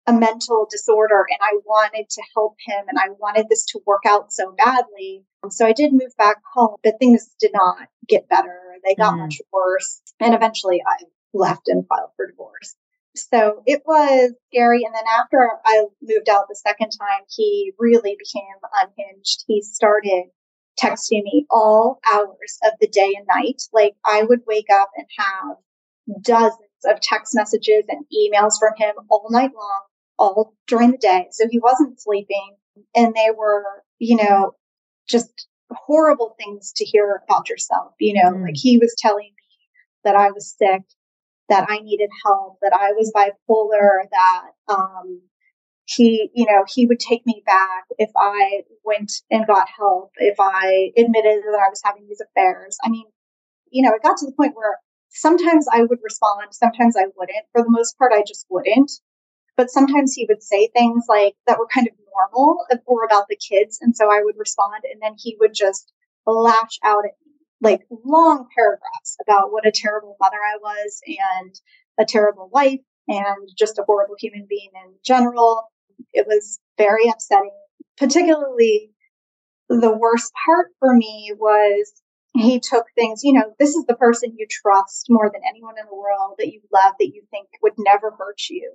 a 0.07 0.12
mental 0.12 0.67
disorder 0.71 1.27
and 1.29 1.38
I 1.43 1.59
wanted 1.65 2.09
to 2.11 2.23
help 2.35 2.57
him 2.67 2.87
and 2.88 2.99
I 2.99 3.11
wanted 3.21 3.47
this 3.49 3.65
to 3.67 3.81
work 3.87 4.03
out 4.07 4.33
so 4.33 4.53
badly. 4.57 5.25
So 5.50 5.67
I 5.67 5.73
did 5.73 5.93
move 5.93 6.17
back 6.17 6.38
home, 6.55 6.77
but 6.83 6.95
things 6.99 7.29
did 7.41 7.53
not 7.55 7.88
get 8.09 8.29
better. 8.29 8.59
They 8.85 8.95
got 8.95 9.15
mm. 9.15 9.19
much 9.19 9.41
worse. 9.53 10.00
And 10.19 10.35
eventually 10.35 10.83
I 10.87 11.05
left 11.35 11.69
and 11.69 11.87
filed 11.87 12.11
for 12.17 12.27
divorce. 12.27 12.75
So 13.15 13.62
it 13.67 13.83
was 13.87 14.33
scary. 14.50 14.83
And 14.85 14.95
then 14.95 15.05
after 15.19 15.50
I 15.65 15.85
moved 16.03 16.29
out 16.29 16.47
the 16.49 16.57
second 16.57 16.91
time, 16.99 17.23
he 17.29 17.73
really 17.79 18.17
became 18.19 18.45
unhinged. 18.83 19.45
He 19.47 19.62
started 19.62 20.25
texting 20.82 21.23
me 21.25 21.47
all 21.50 22.00
hours 22.12 22.58
of 22.64 22.73
the 22.80 22.88
day 22.88 23.14
and 23.16 23.26
night. 23.26 23.62
Like 23.73 23.94
I 24.04 24.23
would 24.23 24.40
wake 24.47 24.70
up 24.73 24.90
and 24.97 25.06
have 25.18 25.56
dozens 26.23 26.61
of 26.85 27.00
text 27.00 27.35
messages 27.35 27.85
and 27.88 28.04
emails 28.14 28.52
from 28.58 28.73
him 28.76 28.94
all 29.08 29.26
night 29.30 29.50
long 29.54 29.82
all 30.18 30.54
during 30.66 30.92
the 30.92 30.99
day. 30.99 31.26
So 31.30 31.47
he 31.50 31.58
wasn't 31.58 32.00
sleeping. 32.00 32.56
and 32.94 33.12
they 33.14 33.30
were, 33.37 33.64
you 33.99 34.16
know, 34.16 34.52
just 35.08 35.49
horrible 35.70 36.37
things 36.38 36.73
to 36.76 36.85
hear 36.85 37.20
about 37.25 37.49
yourself. 37.49 37.92
You 37.99 38.14
know, 38.14 38.30
mm. 38.30 38.42
like 38.44 38.56
he 38.56 38.78
was 38.78 38.94
telling 38.99 39.25
me 39.25 39.44
that 40.04 40.14
I 40.14 40.30
was 40.30 40.54
sick, 40.56 40.82
that 41.49 41.66
I 41.68 41.78
needed 41.78 42.11
help, 42.25 42.58
that 42.62 42.73
I 42.73 42.92
was 42.92 43.12
bipolar, 43.14 44.08
that 44.11 44.44
um, 44.68 45.23
he, 45.88 46.30
you 46.35 46.45
know, 46.45 46.64
he 46.68 46.87
would 46.87 47.00
take 47.00 47.25
me 47.25 47.42
back 47.47 47.85
if 47.99 48.11
I 48.14 48.62
went 48.85 49.11
and 49.30 49.47
got 49.47 49.68
help, 49.75 50.12
if 50.18 50.37
I 50.38 50.92
admitted 50.99 51.42
that 51.45 51.64
I 51.64 51.71
was 51.71 51.80
having 51.83 52.07
these 52.07 52.21
affairs. 52.21 52.76
I 52.85 52.90
mean, 52.90 53.07
you 53.71 53.83
know, 53.83 53.95
it 53.95 54.02
got 54.02 54.18
to 54.18 54.26
the 54.26 54.37
point 54.37 54.54
where 54.54 54.76
sometimes 55.09 55.66
I 55.73 55.83
would 55.83 55.99
respond, 56.02 56.49
sometimes 56.52 56.95
I 56.97 57.07
wouldn't. 57.16 57.47
For 57.52 57.62
the 57.62 57.71
most 57.71 57.97
part, 57.97 58.12
I 58.14 58.23
just 58.26 58.45
wouldn't. 58.50 58.92
But 59.57 59.71
sometimes 59.71 60.12
he 60.12 60.26
would 60.28 60.42
say 60.42 60.68
things 60.68 61.04
like 61.09 61.35
that 61.47 61.59
were 61.59 61.66
kind 61.73 61.88
of 61.88 61.95
normal 62.14 62.66
or 62.85 63.04
about 63.04 63.25
the 63.28 63.37
kids. 63.37 63.78
And 63.80 63.97
so 63.97 64.12
I 64.12 64.21
would 64.23 64.37
respond, 64.37 64.85
and 64.92 65.00
then 65.02 65.14
he 65.16 65.37
would 65.40 65.54
just 65.54 65.90
lash 66.26 66.78
out 66.85 67.07
at 67.07 67.16
me 67.25 67.33
like 67.61 67.87
long 68.04 68.47
paragraphs 68.54 69.16
about 69.26 69.52
what 69.52 69.66
a 69.66 69.73
terrible 69.75 70.16
mother 70.21 70.37
I 70.37 70.59
was 70.62 71.00
and 71.07 71.54
a 71.99 72.04
terrible 72.04 72.50
wife 72.52 72.80
and 73.09 73.49
just 73.59 73.78
a 73.78 73.85
horrible 73.85 74.16
human 74.18 74.47
being 74.49 74.71
in 74.75 74.95
general. 75.04 75.64
It 76.12 76.26
was 76.26 76.61
very 76.76 77.09
upsetting. 77.09 77.52
Particularly, 77.97 78.90
the 79.69 79.97
worst 79.97 80.33
part 80.47 80.69
for 80.78 80.95
me 80.95 81.33
was 81.37 81.93
he 82.35 82.61
took 82.61 82.87
things, 82.95 83.23
you 83.25 83.33
know, 83.33 83.52
this 83.59 83.75
is 83.75 83.85
the 83.87 83.97
person 83.97 84.35
you 84.37 84.47
trust 84.49 85.07
more 85.09 85.31
than 85.33 85.43
anyone 85.49 85.75
in 85.78 85.87
the 85.87 85.95
world 85.95 86.37
that 86.38 86.49
you 86.49 86.61
love, 86.73 86.95
that 86.99 87.12
you 87.12 87.23
think 87.31 87.49
would 87.62 87.73
never 87.78 88.12
hurt 88.19 88.40
you. 88.49 88.73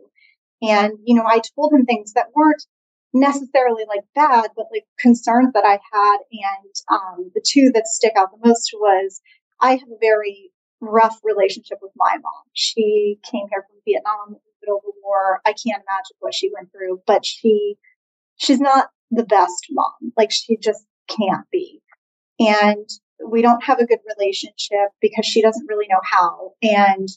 And, 0.62 0.94
you 1.04 1.16
know, 1.16 1.26
I 1.26 1.42
told 1.56 1.74
him 1.74 1.86
things 1.86 2.14
that 2.14 2.28
weren't 2.36 2.66
necessarily 3.14 3.84
like 3.88 4.04
bad, 4.16 4.52
but 4.56 4.68
like 4.72 4.86
concerns 5.00 5.54
that 5.54 5.66
I 5.66 5.80
had. 5.92 6.18
And 6.32 6.74
um, 6.92 7.32
the 7.34 7.44
two 7.46 7.72
that 7.74 7.88
stick 7.88 8.14
out 8.18 8.30
the 8.32 8.48
most 8.48 8.72
was 8.74 9.22
I 9.62 9.72
have 9.72 9.90
a 9.90 10.00
very 10.02 10.52
rough 10.82 11.20
relationship 11.24 11.78
with 11.82 11.92
my 11.96 12.18
mom. 12.22 12.44
She 12.54 13.20
came 13.30 13.48
here 13.50 13.66
from 13.68 13.80
Vietnam 13.86 14.38
in 14.66 14.72
the 14.72 14.76
of 14.76 14.84
the 14.84 14.94
war. 15.04 15.42
I 15.46 15.50
can't 15.50 15.84
imagine 15.84 16.18
what 16.20 16.34
she 16.34 16.52
went 16.54 16.72
through, 16.72 17.02
but 17.06 17.26
she 17.26 17.76
she's 18.38 18.60
not 18.60 18.90
the 19.12 19.26
best 19.26 19.68
mom. 19.72 20.14
Like 20.18 20.32
she 20.32 20.58
just 20.58 20.86
can't 21.08 21.46
be. 21.52 21.82
And 22.40 22.88
we 23.26 23.42
don't 23.42 23.64
have 23.64 23.80
a 23.80 23.86
good 23.86 24.00
relationship 24.18 24.90
because 25.02 25.26
she 25.26 25.42
doesn't 25.42 25.68
really 25.68 25.88
know 25.90 26.02
how. 26.04 26.52
And 26.62 27.08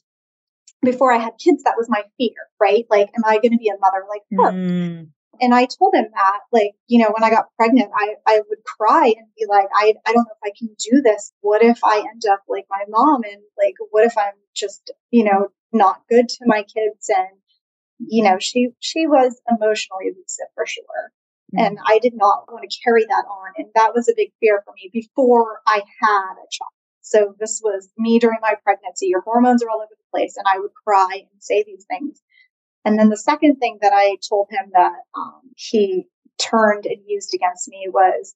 before 0.82 1.12
I 1.12 1.18
had 1.18 1.32
kids, 1.42 1.62
that 1.64 1.74
was 1.76 1.88
my 1.88 2.02
fear, 2.18 2.34
right? 2.60 2.84
Like, 2.90 3.08
am 3.16 3.24
I 3.24 3.38
going 3.38 3.52
to 3.52 3.58
be 3.58 3.68
a 3.68 3.78
mother 3.80 4.04
like 4.08 4.22
her? 4.32 4.56
Mm. 4.56 5.08
And 5.40 5.54
I 5.54 5.66
told 5.66 5.94
him 5.94 6.06
that, 6.14 6.38
like, 6.50 6.72
you 6.86 7.02
know, 7.02 7.12
when 7.12 7.24
I 7.24 7.30
got 7.30 7.46
pregnant, 7.56 7.90
I, 7.94 8.14
I 8.26 8.40
would 8.48 8.64
cry 8.64 9.06
and 9.16 9.26
be 9.36 9.44
like, 9.48 9.66
I, 9.74 9.94
I 10.06 10.12
don't 10.12 10.24
know 10.24 10.34
if 10.42 10.50
I 10.50 10.52
can 10.56 10.68
do 10.68 11.02
this. 11.02 11.32
What 11.40 11.62
if 11.62 11.78
I 11.84 11.98
end 11.98 12.22
up 12.30 12.40
like 12.48 12.66
my 12.70 12.84
mom? 12.88 13.22
And 13.24 13.42
like, 13.62 13.74
what 13.90 14.04
if 14.04 14.16
I'm 14.16 14.32
just, 14.54 14.90
you 15.10 15.24
know, 15.24 15.48
not 15.76 16.02
good 16.08 16.28
to 16.28 16.44
my 16.46 16.62
kids? 16.62 17.08
And, 17.08 17.38
you 17.98 18.22
know, 18.22 18.38
she, 18.38 18.68
she 18.80 19.06
was 19.06 19.40
emotionally 19.48 20.08
abusive 20.10 20.46
for 20.54 20.66
sure. 20.66 21.12
Mm-hmm. 21.54 21.64
And 21.64 21.78
I 21.86 21.98
did 21.98 22.14
not 22.14 22.50
want 22.50 22.68
to 22.68 22.78
carry 22.82 23.04
that 23.04 23.24
on. 23.28 23.52
And 23.56 23.68
that 23.74 23.94
was 23.94 24.08
a 24.08 24.14
big 24.16 24.32
fear 24.40 24.62
for 24.64 24.74
me 24.74 24.90
before 24.92 25.60
I 25.66 25.82
had 26.00 26.32
a 26.32 26.48
child. 26.50 26.72
So 27.02 27.34
this 27.38 27.60
was 27.62 27.88
me 27.96 28.18
during 28.18 28.38
my 28.42 28.54
pregnancy. 28.64 29.06
Your 29.06 29.20
hormones 29.20 29.62
are 29.62 29.70
all 29.70 29.76
over 29.76 29.90
the 29.90 30.10
place. 30.10 30.36
And 30.36 30.46
I 30.48 30.58
would 30.58 30.72
cry 30.86 31.08
and 31.12 31.42
say 31.42 31.62
these 31.62 31.84
things. 31.88 32.20
And 32.84 32.98
then 32.98 33.10
the 33.10 33.16
second 33.16 33.56
thing 33.56 33.78
that 33.82 33.92
I 33.94 34.16
told 34.28 34.48
him 34.50 34.70
that 34.72 34.92
um, 35.16 35.42
he 35.56 36.06
turned 36.38 36.86
and 36.86 36.98
used 37.06 37.32
against 37.34 37.68
me 37.68 37.86
was 37.88 38.34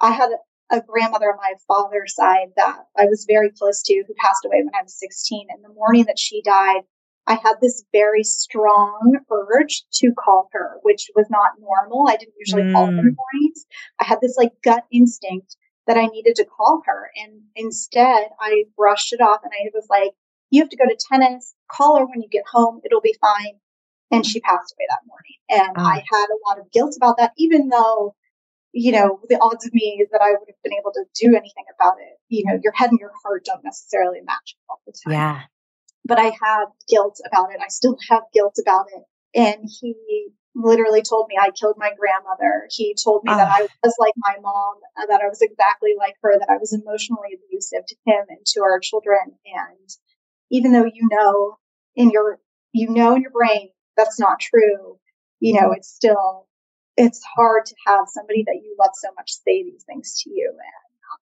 I 0.00 0.12
had 0.12 0.30
a, 0.70 0.80
grandmother 0.80 1.26
on 1.26 1.36
my 1.36 1.54
father's 1.68 2.14
side 2.14 2.48
that 2.56 2.78
I 2.96 3.06
was 3.06 3.26
very 3.28 3.50
close 3.50 3.82
to 3.82 4.04
who 4.06 4.14
passed 4.18 4.44
away 4.44 4.62
when 4.62 4.74
I 4.74 4.82
was 4.82 4.98
16. 4.98 5.48
And 5.50 5.64
the 5.64 5.74
morning 5.74 6.04
that 6.06 6.18
she 6.18 6.42
died, 6.42 6.82
I 7.26 7.34
had 7.34 7.54
this 7.60 7.84
very 7.92 8.22
strong 8.22 9.18
urge 9.30 9.84
to 9.94 10.12
call 10.12 10.48
her, 10.52 10.78
which 10.82 11.10
was 11.14 11.26
not 11.30 11.52
normal. 11.60 12.08
I 12.08 12.16
didn't 12.16 12.34
usually 12.38 12.62
mm. 12.62 12.72
call 12.72 12.86
her 12.86 12.92
in 12.92 12.96
the 12.96 13.02
mm. 13.02 13.16
mornings. 13.16 13.66
I 14.00 14.04
had 14.04 14.20
this 14.20 14.36
like 14.36 14.52
gut 14.62 14.84
instinct 14.92 15.56
that 15.86 15.96
I 15.96 16.06
needed 16.06 16.36
to 16.36 16.44
call 16.44 16.82
her. 16.86 17.10
And 17.16 17.42
instead, 17.54 18.28
I 18.40 18.64
brushed 18.76 19.12
it 19.12 19.20
off 19.20 19.40
and 19.44 19.52
I 19.52 19.70
was 19.74 19.86
like, 19.90 20.12
you 20.50 20.62
have 20.62 20.70
to 20.70 20.76
go 20.76 20.84
to 20.84 20.98
tennis, 21.10 21.54
call 21.70 21.98
her 21.98 22.06
when 22.06 22.22
you 22.22 22.28
get 22.28 22.44
home, 22.50 22.80
it'll 22.84 23.00
be 23.00 23.16
fine 23.20 23.58
and 24.10 24.24
she 24.24 24.40
passed 24.40 24.74
away 24.74 24.86
that 24.88 25.06
morning. 25.06 25.36
And 25.48 25.76
oh. 25.76 25.82
I 25.82 25.96
had 25.96 26.26
a 26.26 26.48
lot 26.48 26.58
of 26.58 26.70
guilt 26.72 26.94
about 26.96 27.16
that, 27.18 27.32
even 27.36 27.68
though, 27.68 28.14
you 28.76 28.92
know, 28.92 29.18
the 29.30 29.38
odds 29.40 29.64
of 29.64 29.72
me 29.72 30.04
that 30.12 30.20
I 30.20 30.32
would 30.32 30.48
have 30.48 30.62
been 30.62 30.74
able 30.74 30.92
to 30.92 31.04
do 31.18 31.28
anything 31.28 31.64
about 31.74 31.94
it, 31.98 32.20
you 32.28 32.44
know, 32.44 32.60
your 32.62 32.74
head 32.74 32.90
and 32.90 33.00
your 33.00 33.12
heart 33.24 33.46
don't 33.46 33.64
necessarily 33.64 34.20
match 34.20 34.54
all 34.68 34.82
the 34.86 34.92
time. 34.92 35.14
Yeah. 35.14 35.40
But 36.04 36.18
I 36.18 36.24
had 36.24 36.66
guilt 36.86 37.18
about 37.26 37.52
it. 37.52 37.60
I 37.64 37.68
still 37.68 37.96
have 38.10 38.24
guilt 38.34 38.56
about 38.60 38.86
it. 38.94 39.02
And 39.34 39.66
he 39.80 40.28
literally 40.54 41.00
told 41.00 41.26
me 41.28 41.36
I 41.40 41.52
killed 41.58 41.76
my 41.78 41.90
grandmother. 41.98 42.68
He 42.70 42.94
told 43.02 43.24
me 43.24 43.32
oh. 43.32 43.36
that 43.38 43.48
ah. 43.48 43.56
I 43.56 43.68
was 43.82 43.94
like 43.98 44.12
my 44.18 44.36
mom, 44.42 44.74
uh, 45.00 45.06
that 45.08 45.22
I 45.22 45.28
was 45.28 45.40
exactly 45.40 45.94
like 45.96 46.16
her, 46.20 46.38
that 46.38 46.50
I 46.50 46.58
was 46.58 46.74
emotionally 46.74 47.32
abusive 47.32 47.86
to 47.88 47.96
him 48.04 48.26
and 48.28 48.44
to 48.44 48.60
our 48.60 48.78
children. 48.78 49.38
And 49.46 49.88
even 50.50 50.72
though 50.72 50.84
you 50.84 51.08
know 51.10 51.56
in 51.94 52.10
your, 52.10 52.40
you 52.72 52.90
know 52.90 53.16
in 53.16 53.22
your 53.22 53.30
brain 53.30 53.70
that's 53.96 54.20
not 54.20 54.38
true, 54.38 54.98
you 55.40 55.58
know, 55.58 55.72
it's 55.72 55.88
still, 55.88 56.46
it's 56.96 57.22
hard 57.36 57.66
to 57.66 57.74
have 57.86 58.06
somebody 58.08 58.42
that 58.46 58.60
you 58.62 58.74
love 58.78 58.92
so 58.94 59.08
much 59.16 59.32
say 59.32 59.62
these 59.62 59.84
things 59.84 60.22
to 60.22 60.30
you. 60.30 60.50
And 60.50 60.58
um, 61.12 61.18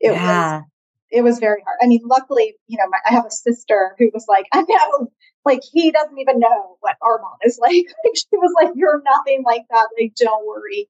it 0.00 0.12
yeah. 0.12 0.56
was, 0.56 0.64
it 1.10 1.22
was 1.22 1.38
very 1.38 1.62
hard. 1.64 1.78
I 1.82 1.86
mean, 1.86 2.02
luckily, 2.04 2.56
you 2.66 2.76
know, 2.78 2.88
my, 2.90 2.98
I 3.06 3.12
have 3.14 3.26
a 3.26 3.30
sister 3.30 3.94
who 3.98 4.10
was 4.12 4.26
like, 4.28 4.46
I 4.52 4.62
know, 4.62 5.10
like, 5.44 5.60
he 5.72 5.90
doesn't 5.90 6.18
even 6.18 6.40
know 6.40 6.76
what 6.80 6.96
our 7.02 7.20
mom 7.20 7.38
is 7.44 7.58
like. 7.62 7.86
like. 8.04 8.16
She 8.16 8.36
was 8.36 8.52
like, 8.60 8.72
you're 8.74 9.02
nothing 9.02 9.42
like 9.44 9.62
that. 9.70 9.88
Like, 9.98 10.14
don't 10.16 10.46
worry. 10.46 10.88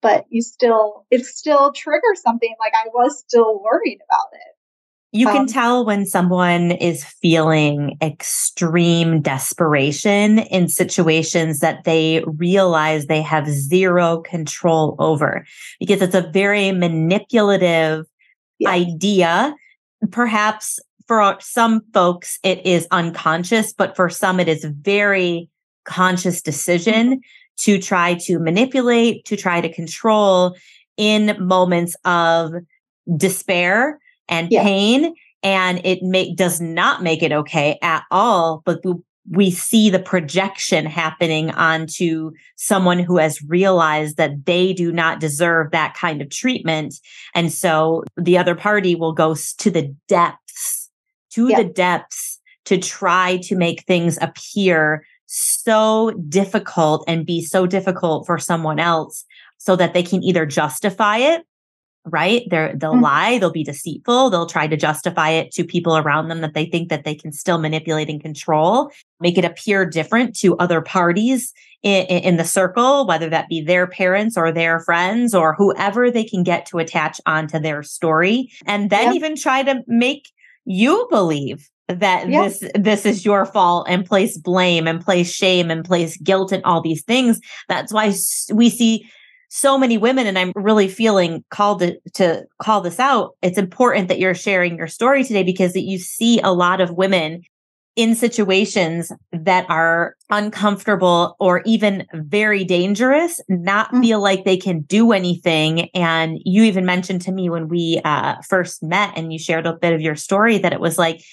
But 0.00 0.26
you 0.28 0.42
still, 0.42 1.06
it 1.10 1.24
still 1.24 1.72
triggers 1.72 2.22
something. 2.22 2.54
Like, 2.60 2.72
I 2.74 2.88
was 2.94 3.18
still 3.18 3.60
worried 3.62 3.98
about 4.08 4.28
it. 4.32 4.57
You 5.10 5.26
can 5.26 5.42
um, 5.42 5.46
tell 5.46 5.86
when 5.86 6.04
someone 6.04 6.70
is 6.72 7.02
feeling 7.02 7.96
extreme 8.02 9.22
desperation 9.22 10.40
in 10.40 10.68
situations 10.68 11.60
that 11.60 11.84
they 11.84 12.22
realize 12.26 13.06
they 13.06 13.22
have 13.22 13.48
zero 13.48 14.18
control 14.18 14.96
over 14.98 15.46
because 15.80 16.02
it's 16.02 16.14
a 16.14 16.30
very 16.30 16.72
manipulative 16.72 18.04
yeah. 18.58 18.70
idea. 18.70 19.54
Perhaps 20.10 20.78
for 21.06 21.38
some 21.40 21.80
folks, 21.94 22.38
it 22.42 22.64
is 22.66 22.86
unconscious, 22.90 23.72
but 23.72 23.96
for 23.96 24.10
some, 24.10 24.38
it 24.38 24.48
is 24.48 24.62
very 24.64 25.48
conscious 25.86 26.42
decision 26.42 27.12
mm-hmm. 27.12 27.18
to 27.56 27.78
try 27.80 28.12
to 28.14 28.38
manipulate, 28.38 29.24
to 29.24 29.38
try 29.38 29.62
to 29.62 29.72
control 29.72 30.54
in 30.98 31.34
moments 31.40 31.96
of 32.04 32.52
despair 33.16 33.98
and 34.28 34.50
yeah. 34.50 34.62
pain 34.62 35.14
and 35.42 35.80
it 35.84 36.02
make 36.02 36.36
does 36.36 36.60
not 36.60 37.02
make 37.02 37.22
it 37.22 37.32
okay 37.32 37.78
at 37.82 38.04
all 38.10 38.62
but 38.64 38.80
we, 38.84 38.94
we 39.30 39.50
see 39.50 39.90
the 39.90 39.98
projection 39.98 40.86
happening 40.86 41.50
onto 41.50 42.30
someone 42.56 42.98
who 42.98 43.18
has 43.18 43.42
realized 43.42 44.16
that 44.16 44.46
they 44.46 44.72
do 44.72 44.90
not 44.90 45.20
deserve 45.20 45.70
that 45.70 45.94
kind 45.94 46.22
of 46.22 46.30
treatment 46.30 46.94
and 47.34 47.52
so 47.52 48.02
the 48.16 48.38
other 48.38 48.54
party 48.54 48.94
will 48.94 49.12
go 49.12 49.34
to 49.58 49.70
the 49.70 49.94
depths 50.08 50.90
to 51.30 51.48
yeah. 51.48 51.58
the 51.58 51.64
depths 51.64 52.40
to 52.64 52.78
try 52.78 53.38
to 53.38 53.56
make 53.56 53.82
things 53.84 54.18
appear 54.20 55.04
so 55.26 56.10
difficult 56.28 57.04
and 57.06 57.26
be 57.26 57.42
so 57.42 57.66
difficult 57.66 58.26
for 58.26 58.38
someone 58.38 58.78
else 58.78 59.24
so 59.58 59.76
that 59.76 59.92
they 59.92 60.02
can 60.02 60.22
either 60.22 60.46
justify 60.46 61.18
it 61.18 61.44
right? 62.10 62.42
They're, 62.50 62.74
they'll 62.74 62.92
mm-hmm. 62.92 63.02
lie, 63.02 63.38
they'll 63.38 63.50
be 63.50 63.64
deceitful, 63.64 64.30
they'll 64.30 64.46
try 64.46 64.66
to 64.66 64.76
justify 64.76 65.30
it 65.30 65.50
to 65.52 65.64
people 65.64 65.96
around 65.96 66.28
them 66.28 66.40
that 66.40 66.54
they 66.54 66.66
think 66.66 66.88
that 66.88 67.04
they 67.04 67.14
can 67.14 67.32
still 67.32 67.58
manipulate 67.58 68.08
and 68.08 68.20
control, 68.20 68.90
make 69.20 69.38
it 69.38 69.44
appear 69.44 69.84
different 69.84 70.36
to 70.36 70.56
other 70.58 70.80
parties 70.80 71.52
in, 71.82 72.06
in 72.06 72.36
the 72.36 72.44
circle, 72.44 73.06
whether 73.06 73.28
that 73.28 73.48
be 73.48 73.60
their 73.60 73.86
parents 73.86 74.36
or 74.36 74.52
their 74.52 74.80
friends 74.80 75.34
or 75.34 75.54
whoever 75.54 76.10
they 76.10 76.24
can 76.24 76.42
get 76.42 76.66
to 76.66 76.78
attach 76.78 77.20
onto 77.26 77.58
their 77.58 77.82
story. 77.82 78.50
And 78.66 78.90
then 78.90 79.14
even 79.14 79.36
try 79.36 79.62
to 79.62 79.82
make 79.86 80.30
you 80.64 81.06
believe 81.10 81.68
that 81.88 82.26
this 82.28 82.62
this 82.74 83.06
is 83.06 83.24
your 83.24 83.46
fault 83.46 83.86
and 83.88 84.04
place 84.04 84.36
blame 84.36 84.86
and 84.86 85.02
place 85.02 85.32
shame 85.32 85.70
and 85.70 85.84
place 85.84 86.18
guilt 86.18 86.52
and 86.52 86.62
all 86.64 86.82
these 86.82 87.02
things 87.02 87.40
that's 87.66 87.92
why 87.92 88.12
we 88.52 88.68
see 88.68 89.08
so 89.48 89.78
many 89.78 89.98
women 89.98 90.26
and 90.26 90.38
i'm 90.38 90.52
really 90.54 90.88
feeling 90.88 91.44
called 91.50 91.80
to, 91.80 91.98
to 92.14 92.44
call 92.60 92.80
this 92.80 92.98
out 93.00 93.34
it's 93.42 93.58
important 93.58 94.08
that 94.08 94.18
you're 94.18 94.34
sharing 94.34 94.76
your 94.76 94.86
story 94.86 95.24
today 95.24 95.42
because 95.42 95.72
that 95.72 95.82
you 95.82 95.98
see 95.98 96.40
a 96.40 96.52
lot 96.52 96.80
of 96.80 96.90
women 96.92 97.42
in 97.98 98.14
situations 98.14 99.10
that 99.32 99.68
are 99.68 100.14
uncomfortable 100.30 101.34
or 101.40 101.62
even 101.66 102.06
very 102.14 102.62
dangerous, 102.62 103.40
not 103.48 103.88
mm-hmm. 103.88 104.02
feel 104.02 104.22
like 104.22 104.44
they 104.44 104.56
can 104.56 104.82
do 104.82 105.10
anything. 105.10 105.88
And 105.94 106.38
you 106.44 106.62
even 106.62 106.86
mentioned 106.86 107.22
to 107.22 107.32
me 107.32 107.50
when 107.50 107.66
we 107.66 108.00
uh, 108.04 108.36
first 108.48 108.84
met 108.84 109.14
and 109.16 109.32
you 109.32 109.38
shared 109.40 109.66
a 109.66 109.72
bit 109.72 109.94
of 109.94 110.00
your 110.00 110.14
story 110.14 110.58
that 110.58 110.72
it 110.72 110.78
was 110.78 110.96
like, 110.96 111.24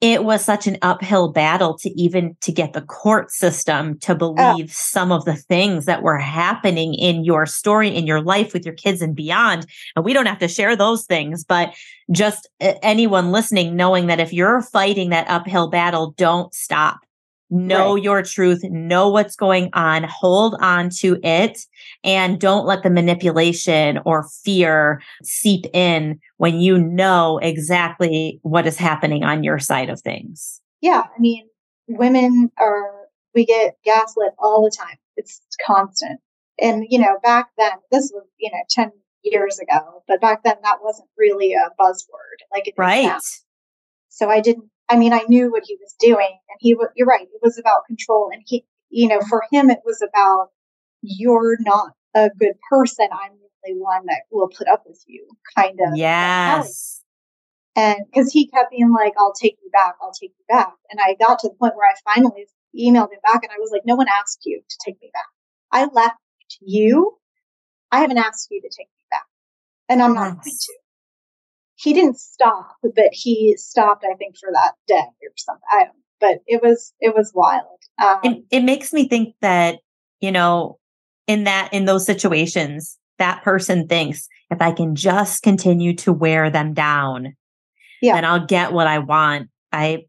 it 0.00 0.24
was 0.24 0.42
such 0.42 0.66
an 0.66 0.78
uphill 0.80 1.30
battle 1.30 1.76
to 1.76 1.90
even 1.90 2.34
to 2.40 2.50
get 2.50 2.72
the 2.72 2.80
court 2.80 3.30
system 3.30 3.98
to 3.98 4.12
oh. 4.12 4.16
believe 4.16 4.66
oh. 4.68 4.72
some 4.72 5.12
of 5.12 5.24
the 5.24 5.36
things 5.36 5.84
that 5.86 6.02
were 6.02 6.18
happening 6.18 6.94
in 6.94 7.24
your 7.24 7.46
story 7.46 7.94
in 7.94 8.06
your 8.06 8.22
life 8.22 8.52
with 8.52 8.64
your 8.64 8.74
kids 8.74 9.02
and 9.02 9.14
beyond 9.14 9.66
and 9.96 10.04
we 10.04 10.12
don't 10.12 10.26
have 10.26 10.38
to 10.38 10.48
share 10.48 10.74
those 10.74 11.04
things 11.04 11.44
but 11.44 11.74
just 12.10 12.48
anyone 12.60 13.30
listening 13.30 13.76
knowing 13.76 14.06
that 14.06 14.20
if 14.20 14.32
you're 14.32 14.62
fighting 14.62 15.10
that 15.10 15.28
uphill 15.28 15.68
battle 15.68 16.12
don't 16.16 16.54
stop 16.54 17.00
know 17.50 17.94
right. 17.94 18.02
your 18.02 18.22
truth, 18.22 18.60
know 18.64 19.08
what's 19.08 19.36
going 19.36 19.70
on, 19.72 20.04
hold 20.04 20.56
on 20.60 20.90
to 20.90 21.18
it, 21.22 21.58
and 22.04 22.40
don't 22.40 22.66
let 22.66 22.82
the 22.82 22.90
manipulation 22.90 23.98
or 24.04 24.28
fear 24.44 25.02
seep 25.22 25.66
in 25.72 26.18
when 26.36 26.60
you 26.60 26.78
know 26.78 27.38
exactly 27.42 28.38
what 28.42 28.66
is 28.66 28.76
happening 28.76 29.24
on 29.24 29.44
your 29.44 29.58
side 29.58 29.90
of 29.90 30.00
things. 30.00 30.60
Yeah. 30.80 31.02
I 31.04 31.20
mean, 31.20 31.46
women 31.88 32.50
are, 32.58 33.06
we 33.34 33.44
get 33.44 33.76
gaslit 33.84 34.32
all 34.38 34.62
the 34.62 34.74
time, 34.76 34.96
it's 35.16 35.40
constant. 35.66 36.20
And, 36.60 36.84
you 36.88 36.98
know, 36.98 37.18
back 37.22 37.48
then, 37.58 37.72
this 37.90 38.10
was, 38.14 38.26
you 38.38 38.50
know, 38.50 38.58
10 38.70 38.92
years 39.22 39.58
ago, 39.58 40.02
but 40.06 40.20
back 40.20 40.42
then 40.44 40.56
that 40.62 40.78
wasn't 40.82 41.08
really 41.18 41.52
a 41.54 41.70
buzzword 41.80 42.40
like 42.52 42.68
it 42.68 42.74
right. 42.76 43.06
Now. 43.06 43.18
So 44.08 44.28
I 44.28 44.40
didn't 44.40 44.70
I 44.90 44.96
mean, 44.96 45.12
I 45.12 45.22
knew 45.28 45.50
what 45.52 45.62
he 45.64 45.76
was 45.80 45.94
doing, 46.00 46.38
and 46.48 46.58
he 46.58 46.74
was. 46.74 46.88
You're 46.96 47.06
right. 47.06 47.22
It 47.22 47.40
was 47.42 47.58
about 47.58 47.86
control, 47.86 48.30
and 48.32 48.42
he, 48.44 48.64
you 48.88 49.06
know, 49.08 49.20
for 49.28 49.44
him, 49.52 49.70
it 49.70 49.78
was 49.84 50.02
about 50.02 50.48
you're 51.02 51.56
not 51.60 51.92
a 52.14 52.28
good 52.38 52.54
person. 52.68 53.06
I'm 53.12 53.32
the 53.32 53.70
only 53.70 53.80
one 53.80 54.06
that 54.06 54.22
will 54.32 54.48
put 54.48 54.66
up 54.66 54.82
with 54.86 55.02
you, 55.06 55.26
kind 55.56 55.78
of. 55.86 55.96
Yes. 55.96 57.02
And 57.76 58.00
because 58.06 58.32
he 58.32 58.48
kept 58.48 58.72
being 58.72 58.92
like, 58.92 59.14
"I'll 59.16 59.32
take 59.32 59.56
you 59.62 59.70
back. 59.70 59.94
I'll 60.02 60.12
take 60.12 60.32
you 60.36 60.44
back," 60.48 60.74
and 60.90 60.98
I 61.00 61.14
got 61.14 61.38
to 61.40 61.48
the 61.48 61.54
point 61.54 61.76
where 61.76 61.88
I 61.88 61.94
finally 62.14 62.46
emailed 62.76 63.12
him 63.12 63.20
back, 63.22 63.44
and 63.44 63.52
I 63.52 63.58
was 63.58 63.70
like, 63.72 63.82
"No 63.86 63.94
one 63.94 64.08
asked 64.08 64.40
you 64.44 64.60
to 64.68 64.76
take 64.84 65.00
me 65.00 65.10
back. 65.14 65.28
I 65.70 65.84
left 65.84 66.16
you. 66.60 67.18
I 67.92 68.00
haven't 68.00 68.18
asked 68.18 68.48
you 68.50 68.60
to 68.60 68.68
take 68.68 68.88
me 68.88 69.04
back, 69.08 69.26
and 69.88 70.02
I'm 70.02 70.14
not 70.14 70.42
going 70.42 70.56
to." 70.58 70.74
He 71.80 71.92
didn't 71.92 72.18
stop, 72.18 72.76
but 72.82 73.10
he 73.12 73.56
stopped, 73.56 74.04
I 74.04 74.14
think, 74.16 74.36
for 74.38 74.50
that 74.52 74.74
day 74.86 74.94
or 74.96 75.32
something. 75.36 75.62
I 75.72 75.84
don't 75.84 75.94
but 76.20 76.42
it 76.46 76.62
was 76.62 76.92
it 77.00 77.14
was 77.16 77.32
wild. 77.34 77.64
Um, 77.98 78.20
it, 78.22 78.44
it 78.50 78.60
makes 78.60 78.92
me 78.92 79.08
think 79.08 79.34
that 79.40 79.78
you 80.20 80.30
know, 80.30 80.78
in 81.26 81.44
that 81.44 81.70
in 81.72 81.86
those 81.86 82.06
situations, 82.06 82.98
that 83.18 83.42
person 83.42 83.88
thinks 83.88 84.28
if 84.50 84.60
I 84.60 84.72
can 84.72 84.94
just 84.94 85.42
continue 85.42 85.94
to 85.96 86.12
wear 86.12 86.50
them 86.50 86.74
down, 86.74 87.34
yeah. 88.02 88.14
then 88.14 88.24
I'll 88.24 88.46
get 88.46 88.72
what 88.72 88.86
I 88.86 88.98
want. 88.98 89.48
I 89.72 90.04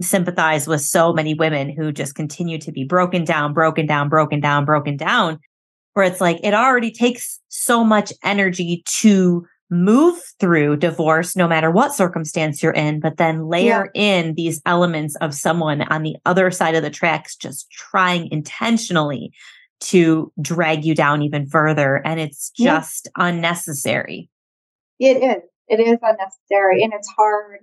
sympathize 0.00 0.66
with 0.66 0.80
so 0.80 1.12
many 1.12 1.34
women 1.34 1.70
who 1.70 1.92
just 1.92 2.14
continue 2.14 2.58
to 2.58 2.72
be 2.72 2.84
broken 2.84 3.24
down, 3.24 3.52
broken 3.52 3.86
down, 3.86 4.08
broken 4.08 4.40
down, 4.40 4.64
broken 4.64 4.96
down, 4.96 5.38
where 5.92 6.04
it's 6.04 6.20
like 6.20 6.40
it 6.42 6.54
already 6.54 6.90
takes 6.90 7.40
so 7.48 7.84
much 7.84 8.12
energy 8.24 8.82
to 8.86 9.46
move 9.72 10.20
through 10.38 10.76
divorce 10.76 11.34
no 11.34 11.48
matter 11.48 11.70
what 11.70 11.94
circumstance 11.94 12.62
you're 12.62 12.72
in, 12.72 13.00
but 13.00 13.16
then 13.16 13.48
layer 13.48 13.90
yeah. 13.94 14.20
in 14.20 14.34
these 14.34 14.60
elements 14.66 15.16
of 15.16 15.34
someone 15.34 15.80
on 15.90 16.02
the 16.02 16.14
other 16.26 16.50
side 16.50 16.74
of 16.74 16.82
the 16.82 16.90
tracks 16.90 17.34
just 17.34 17.70
trying 17.70 18.30
intentionally 18.30 19.32
to 19.80 20.30
drag 20.40 20.84
you 20.84 20.94
down 20.94 21.22
even 21.22 21.46
further. 21.46 22.02
And 22.04 22.20
it's 22.20 22.50
just 22.50 23.08
yeah. 23.16 23.28
unnecessary. 23.28 24.28
It 25.00 25.22
is. 25.22 25.42
It 25.68 25.80
is 25.80 25.98
unnecessary. 26.02 26.82
And 26.84 26.92
it's 26.92 27.08
hard, 27.16 27.60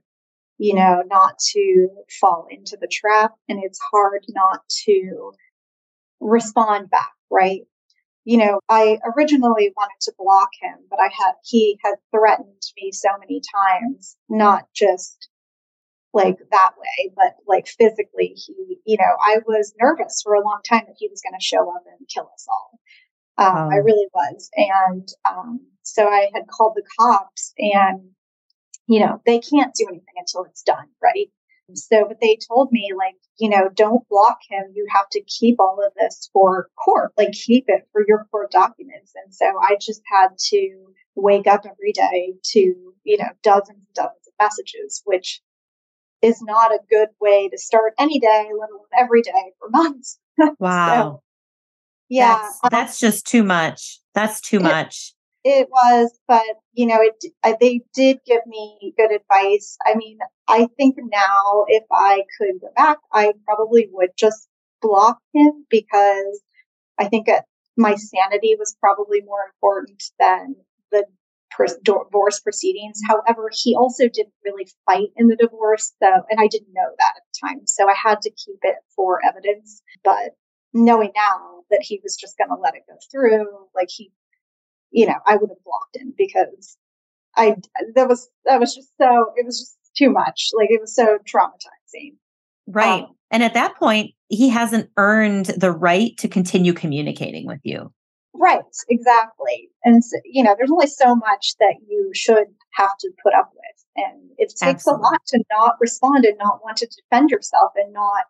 you 0.57 0.73
know, 0.73 1.03
not 1.05 1.38
to 1.51 1.89
fall 2.19 2.47
into 2.49 2.75
the 2.81 2.89
trap. 2.91 3.34
And 3.47 3.63
it's 3.63 3.79
hard 3.91 4.25
not 4.29 4.62
to 4.86 5.31
respond 6.19 6.89
back, 6.89 7.12
right? 7.29 7.62
You 8.25 8.38
know, 8.38 8.60
I 8.69 8.99
originally 9.15 9.73
wanted 9.75 9.99
to 10.01 10.13
block 10.17 10.49
him, 10.62 10.75
but 10.89 10.99
I 10.99 11.05
had, 11.05 11.34
he 11.43 11.79
had 11.84 11.95
threatened 12.12 12.62
me 12.77 12.91
so 12.91 13.10
many 13.19 13.41
times, 13.55 14.17
not 14.29 14.65
just 14.75 15.29
like 16.13 16.38
that 16.51 16.71
way, 16.77 17.12
but 17.15 17.36
like 17.47 17.67
physically, 17.67 18.34
he, 18.36 18.77
you 18.86 18.97
know, 18.97 19.15
I 19.25 19.39
was 19.45 19.73
nervous 19.79 20.21
for 20.23 20.34
a 20.34 20.43
long 20.43 20.60
time 20.67 20.84
that 20.88 20.95
he 20.97 21.08
was 21.08 21.21
going 21.21 21.39
to 21.39 21.43
show 21.43 21.69
up 21.69 21.84
and 21.86 22.08
kill 22.08 22.29
us 22.34 22.47
all. 22.49 22.79
Um, 23.38 23.69
I 23.71 23.77
really 23.77 24.08
was. 24.13 24.49
And, 24.55 25.08
um, 25.27 25.62
so 25.84 26.08
I 26.08 26.29
had 26.34 26.47
called 26.47 26.73
the 26.75 26.84
cops 26.99 27.53
and, 27.58 28.10
you 28.88 28.99
know, 28.99 29.21
they 29.25 29.39
can't 29.39 29.73
do 29.73 29.86
anything 29.88 30.15
until 30.17 30.43
it's 30.43 30.63
done, 30.63 30.88
right? 31.01 31.29
So, 31.75 32.05
but 32.08 32.19
they 32.21 32.38
told 32.47 32.71
me, 32.71 32.91
like, 32.97 33.15
you 33.38 33.49
know, 33.49 33.69
don't 33.73 34.08
block 34.10 34.39
him. 34.49 34.65
You 34.73 34.86
have 34.93 35.10
to 35.12 35.21
keep 35.21 35.60
all 35.60 35.79
of 35.86 35.93
this 35.99 36.29
for 36.34 36.69
court, 36.84 37.12
like, 37.17 37.32
keep 37.32 37.65
it 37.67 37.88
for 37.91 38.03
your 38.08 38.27
court 38.32 38.51
documents. 38.51 39.13
And 39.23 39.34
so 39.34 39.45
I 39.45 39.77
just 39.79 40.01
had 40.12 40.29
to 40.49 40.86
wake 41.15 41.47
up 41.47 41.65
every 41.65 41.91
day 41.91 42.34
to, 42.43 42.60
you 43.03 43.17
know, 43.17 43.29
dozens 43.43 43.69
and 43.69 43.93
dozens 43.93 44.27
of 44.27 44.34
messages, 44.39 45.01
which 45.05 45.41
is 46.21 46.41
not 46.41 46.71
a 46.71 46.79
good 46.89 47.10
way 47.21 47.49
to 47.49 47.58
start 47.58 47.93
any 47.97 48.19
day, 48.19 48.49
let 48.60 48.69
alone 48.69 48.86
every 48.97 49.21
day 49.21 49.53
for 49.60 49.69
months. 49.69 50.19
Wow. 50.58 50.88
so, 50.88 51.23
yeah. 52.08 52.38
That's, 52.38 52.60
um, 52.63 52.69
that's, 52.71 52.99
just 52.99 53.27
too 53.27 53.43
much. 53.43 53.99
That's 54.13 54.39
too 54.39 54.58
it, 54.58 54.63
much. 54.63 55.13
It 55.43 55.69
was, 55.69 56.19
but 56.28 56.43
you 56.73 56.86
know, 56.86 56.99
it 57.02 57.60
they 57.60 57.82
did 57.93 58.19
give 58.25 58.45
me 58.45 58.93
good 58.97 59.12
advice. 59.12 59.78
I 59.86 59.95
mean, 59.95 60.17
I 60.47 60.67
think 60.78 60.97
now 60.97 61.65
if 61.67 61.84
I 61.91 62.23
could 62.38 62.60
go 62.62 62.67
back, 62.75 62.97
I 63.13 63.34
probably 63.45 63.88
would 63.91 64.12
just 64.17 64.49
block 64.82 65.19
him 65.34 65.65
because 65.69 66.41
I 66.97 67.08
think 67.08 67.28
my 67.78 67.95
sanity 67.95 68.56
was 68.60 68.75
probably 68.82 69.21
more 69.21 69.45
important 69.54 70.04
than 70.19 70.56
the 70.91 71.06
divorce 71.84 72.39
proceedings. 72.41 72.99
However, 73.08 73.49
he 73.54 73.75
also 73.75 74.10
didn't 74.10 74.34
really 74.43 74.67
fight 74.86 75.10
in 75.15 75.28
the 75.28 75.38
divorce, 75.38 75.93
so 76.04 76.10
and 76.30 76.39
I 76.39 76.47
didn't 76.47 76.73
know 76.73 76.89
that 76.99 77.13
at 77.15 77.23
the 77.32 77.47
time, 77.47 77.65
so 77.65 77.89
I 77.89 77.95
had 77.95 78.21
to 78.23 78.30
keep 78.32 78.60
it 78.63 78.75
for 78.95 79.19
evidence. 79.25 79.82
But 80.04 80.36
knowing 80.73 81.12
now 81.15 81.63
that 81.69 81.82
he 81.82 81.99
was 82.04 82.17
just 82.17 82.38
going 82.38 82.49
to 82.49 82.62
let 82.62 82.75
it 82.75 82.84
go 82.88 82.95
through, 83.12 83.47
like 83.73 83.88
he 83.89 84.12
you 84.91 85.06
know, 85.06 85.15
I 85.25 85.36
would 85.36 85.49
have 85.49 85.63
blocked 85.63 85.95
him 85.95 86.13
because 86.17 86.78
I 87.36 87.56
that 87.95 88.08
was 88.08 88.30
that 88.45 88.60
was 88.60 88.75
just 88.75 88.89
so 88.99 89.32
it 89.36 89.45
was 89.45 89.60
just 89.60 89.78
too 89.97 90.12
much. 90.12 90.49
Like 90.54 90.69
it 90.71 90.82
was 90.82 90.95
so 90.95 91.17
traumatizing. 91.19 92.15
Right. 92.67 93.04
Um, 93.04 93.15
and 93.32 93.43
at 93.43 93.54
that 93.54 93.75
point, 93.75 94.12
he 94.28 94.49
hasn't 94.49 94.89
earned 94.97 95.47
the 95.47 95.71
right 95.71 96.15
to 96.17 96.28
continue 96.28 96.73
communicating 96.73 97.45
with 97.45 97.60
you. 97.63 97.91
Right, 98.34 98.62
exactly. 98.88 99.69
And 99.84 100.04
so, 100.04 100.17
you 100.23 100.43
know, 100.43 100.56
there's 100.58 100.71
only 100.71 100.88
so 100.88 101.15
much 101.15 101.56
that 101.60 101.75
you 101.88 102.12
should 102.13 102.47
have 102.73 102.95
to 102.99 103.12
put 103.23 103.34
up 103.34 103.52
with. 103.54 104.06
And 104.06 104.30
it 104.38 104.49
takes 104.49 104.88
Absolutely. 104.88 105.02
a 105.02 105.04
lot 105.04 105.21
to 105.28 105.43
not 105.52 105.75
respond 105.82 106.25
and 106.25 106.38
not 106.38 106.63
want 106.63 106.78
to 106.78 106.88
defend 106.88 107.32
yourself 107.32 107.71
and 107.75 107.91
not 107.91 108.25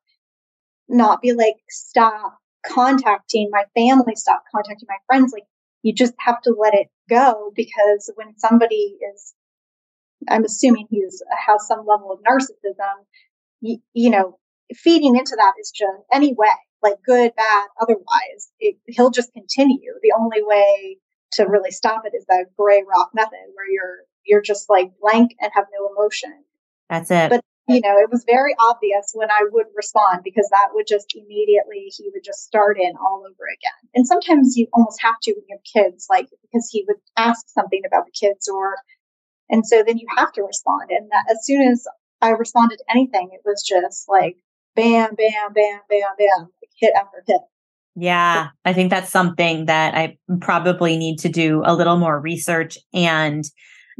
not 0.91 1.21
be 1.21 1.33
like, 1.33 1.57
stop 1.69 2.39
contacting 2.65 3.49
my 3.51 3.63
family, 3.75 4.15
stop 4.15 4.43
contacting 4.51 4.87
my 4.89 4.97
friends. 5.05 5.31
Like 5.31 5.45
you 5.83 5.93
just 5.93 6.13
have 6.19 6.41
to 6.41 6.55
let 6.57 6.73
it 6.73 6.87
go 7.09 7.51
because 7.55 8.11
when 8.15 8.37
somebody 8.37 8.97
is 9.13 9.33
i'm 10.29 10.43
assuming 10.43 10.87
he's 10.89 11.21
has 11.47 11.65
some 11.67 11.85
level 11.85 12.11
of 12.11 12.19
narcissism 12.19 13.05
you, 13.61 13.77
you 13.93 14.09
know 14.09 14.37
feeding 14.75 15.15
into 15.15 15.35
that 15.35 15.53
is 15.59 15.71
just 15.71 16.03
any 16.11 16.33
way 16.33 16.47
like 16.81 16.95
good 17.05 17.31
bad 17.35 17.67
otherwise 17.81 18.51
it, 18.59 18.77
he'll 18.87 19.11
just 19.11 19.33
continue. 19.33 19.93
The 20.01 20.13
only 20.17 20.41
way 20.41 20.97
to 21.33 21.43
really 21.43 21.71
stop 21.71 22.03
it 22.05 22.15
is 22.15 22.25
that 22.27 22.45
gray 22.57 22.83
rock 22.87 23.11
method 23.13 23.53
where 23.53 23.69
you're 23.69 24.05
you're 24.25 24.41
just 24.41 24.69
like 24.69 24.91
blank 25.01 25.35
and 25.39 25.51
have 25.53 25.65
no 25.77 25.89
emotion. 25.91 26.43
That's 26.89 27.11
it. 27.11 27.29
But 27.29 27.41
you 27.69 27.81
know, 27.81 27.97
it 27.97 28.09
was 28.11 28.25
very 28.25 28.55
obvious 28.59 29.11
when 29.13 29.29
I 29.29 29.45
would 29.51 29.67
respond 29.75 30.21
because 30.23 30.49
that 30.49 30.69
would 30.73 30.87
just 30.87 31.15
immediately, 31.15 31.91
he 31.95 32.09
would 32.13 32.23
just 32.23 32.43
start 32.43 32.77
in 32.79 32.93
all 32.99 33.23
over 33.23 33.45
again. 33.45 33.89
And 33.93 34.07
sometimes 34.07 34.57
you 34.57 34.67
almost 34.73 35.01
have 35.01 35.19
to 35.23 35.33
when 35.33 35.43
you 35.47 35.57
have 35.57 35.83
kids, 35.85 36.07
like, 36.09 36.27
because 36.41 36.67
he 36.71 36.83
would 36.87 36.97
ask 37.15 37.47
something 37.47 37.81
about 37.85 38.05
the 38.05 38.11
kids 38.11 38.47
or, 38.47 38.75
and 39.49 39.65
so 39.65 39.83
then 39.85 39.99
you 39.99 40.07
have 40.17 40.31
to 40.33 40.41
respond. 40.41 40.89
And 40.89 41.09
that, 41.11 41.25
as 41.31 41.45
soon 41.45 41.61
as 41.61 41.85
I 42.21 42.31
responded 42.31 42.77
to 42.77 42.85
anything, 42.89 43.29
it 43.33 43.41
was 43.45 43.63
just 43.63 44.09
like, 44.09 44.37
bam, 44.75 45.15
bam, 45.15 45.53
bam, 45.53 45.79
bam, 45.89 46.09
bam, 46.17 46.49
hit 46.75 46.93
after 46.95 47.23
hit. 47.27 47.41
Yeah, 47.95 48.49
I 48.65 48.73
think 48.73 48.89
that's 48.89 49.11
something 49.11 49.65
that 49.65 49.93
I 49.93 50.17
probably 50.41 50.97
need 50.97 51.19
to 51.19 51.29
do 51.29 51.61
a 51.65 51.75
little 51.75 51.97
more 51.97 52.19
research 52.19 52.77
and 52.93 53.43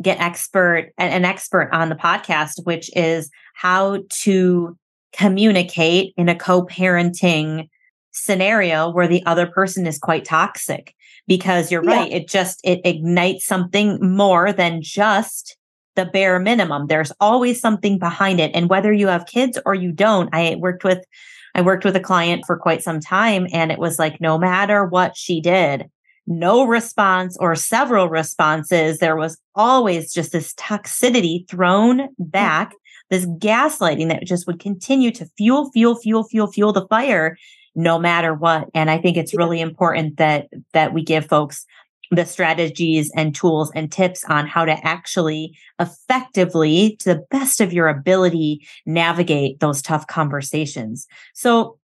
get 0.02 0.20
expert 0.20 0.92
an 0.98 1.26
expert 1.26 1.70
on 1.72 1.90
the 1.90 1.96
podcast, 1.96 2.66
which 2.66 2.90
is 2.96 3.30
how 3.54 4.00
to 4.10 4.78
communicate 5.14 6.14
in 6.18 6.30
a 6.30 6.36
co-parenting 6.36 7.68
scenario 8.12 8.90
where 8.90 9.08
the 9.08 9.26
other 9.26 9.48
person 9.48 9.88
is 9.88 9.98
quite 9.98 10.26
toxic. 10.26 10.94
Because 11.28 11.72
you're 11.72 11.84
yeah. 11.84 11.96
right 11.96 12.12
it 12.12 12.28
just 12.28 12.60
it 12.64 12.82
ignites 12.84 13.46
something 13.46 14.00
more 14.02 14.52
than 14.52 14.82
just 14.82 15.58
the 15.96 16.06
bare 16.06 16.40
minimum. 16.40 16.88
There's 16.88 17.12
always 17.20 17.60
something 17.60 18.00
behind 18.00 18.40
it. 18.40 18.52
And 18.56 18.70
whether 18.70 18.92
you 18.92 19.08
have 19.08 19.26
kids 19.26 19.60
or 19.66 19.76
you 19.76 19.92
don't 19.92 20.30
i 20.34 20.56
worked 20.56 20.84
with 20.84 21.06
i 21.54 21.62
worked 21.62 21.86
with 21.86 21.96
a 21.96 22.00
client 22.00 22.46
for 22.48 22.58
quite 22.58 22.82
some 22.82 23.00
time 23.00 23.48
and 23.54 23.72
it 23.72 23.78
was 23.80 24.00
like 24.00 24.20
no 24.20 24.38
matter 24.40 24.86
what 24.86 25.16
she 25.16 25.40
did 25.40 25.90
no 26.30 26.66
response 26.66 27.36
or 27.40 27.56
several 27.56 28.08
responses 28.08 29.00
there 29.00 29.18
was 29.18 29.38
always 29.56 30.14
just 30.14 30.32
this 30.32 30.54
toxicity 30.54 31.48
thrown 31.50 32.08
back 32.18 32.74
this 33.10 33.26
gaslighting 33.26 34.10
that 34.10 34.26
just 34.26 34.48
would 34.48 34.60
continue 34.60 35.12
to 35.12 35.26
fuel, 35.38 35.72
fuel, 35.72 35.96
fuel, 35.96 36.24
fuel, 36.24 36.52
fuel 36.52 36.72
the 36.72 36.88
fire 36.88 37.36
no 37.76 38.00
matter 38.00 38.34
what. 38.34 38.68
And 38.74 38.90
I 38.90 38.98
think 38.98 39.18
it's 39.18 39.36
really 39.36 39.62
important 39.62 40.18
that 40.18 40.48
that 40.74 40.94
we 40.94 41.04
give 41.04 41.26
folks 41.28 41.66
the 42.12 42.26
strategies 42.26 43.12
and 43.16 43.36
tools 43.36 43.72
and 43.76 43.92
tips 43.92 44.24
on 44.26 44.48
how 44.48 44.66
to 44.66 44.74
actually 44.86 45.56
effectively, 45.80 46.96
to 47.00 47.14
the 47.14 47.26
best 47.30 47.62
of 47.62 47.72
your 47.72 47.88
ability, 47.88 48.68
navigate 48.86 49.60
those 49.60 49.82
tough 49.82 50.08
conversations. 50.08 51.08
So, 51.34 51.78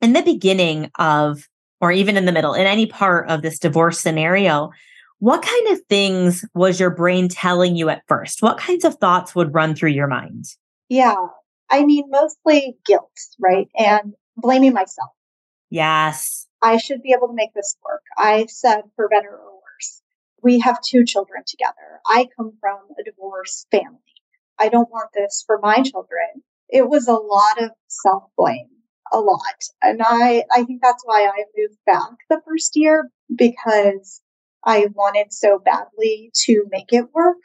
in 0.00 0.12
the 0.12 0.22
beginning 0.22 0.90
of, 0.98 1.48
or 1.80 1.92
even 1.92 2.16
in 2.16 2.24
the 2.24 2.32
middle, 2.32 2.54
in 2.54 2.66
any 2.66 2.86
part 2.86 3.28
of 3.28 3.42
this 3.42 3.58
divorce 3.58 4.00
scenario, 4.00 4.70
what 5.20 5.42
kind 5.42 5.68
of 5.68 5.80
things 5.88 6.44
was 6.54 6.78
your 6.78 6.90
brain 6.90 7.28
telling 7.28 7.76
you 7.76 7.88
at 7.88 8.02
first? 8.06 8.42
What 8.42 8.58
kinds 8.58 8.84
of 8.84 8.96
thoughts 8.96 9.34
would 9.34 9.54
run 9.54 9.74
through 9.74 9.90
your 9.90 10.06
mind? 10.06 10.46
Yeah. 10.88 11.16
I 11.70 11.84
mean, 11.84 12.04
mostly 12.08 12.76
guilt, 12.86 13.10
right? 13.38 13.68
And 13.76 14.14
blaming 14.36 14.72
myself. 14.72 15.10
Yes. 15.70 16.46
I 16.62 16.78
should 16.78 17.02
be 17.02 17.12
able 17.12 17.28
to 17.28 17.34
make 17.34 17.52
this 17.54 17.76
work. 17.84 18.02
I 18.16 18.46
said, 18.48 18.82
for 18.96 19.08
better 19.08 19.30
or 19.30 19.52
worse, 19.54 20.02
we 20.42 20.60
have 20.60 20.80
two 20.80 21.04
children 21.04 21.42
together. 21.46 22.00
I 22.06 22.28
come 22.36 22.52
from 22.60 22.78
a 22.98 23.04
divorced 23.04 23.66
family. 23.70 23.98
I 24.58 24.68
don't 24.68 24.90
want 24.90 25.10
this 25.14 25.44
for 25.46 25.58
my 25.60 25.82
children. 25.82 26.42
It 26.68 26.88
was 26.88 27.06
a 27.06 27.12
lot 27.12 27.62
of 27.62 27.70
self 27.86 28.24
blame, 28.36 28.68
a 29.12 29.20
lot. 29.20 29.62
And 29.82 30.00
I, 30.04 30.44
I 30.52 30.64
think 30.64 30.80
that's 30.82 31.02
why 31.04 31.24
I 31.24 31.44
moved 31.56 31.78
back 31.86 32.10
the 32.28 32.40
first 32.46 32.76
year 32.76 33.10
because 33.34 34.22
I 34.64 34.88
wanted 34.94 35.32
so 35.32 35.58
badly 35.58 36.30
to 36.44 36.64
make 36.70 36.92
it 36.92 37.06
work, 37.14 37.42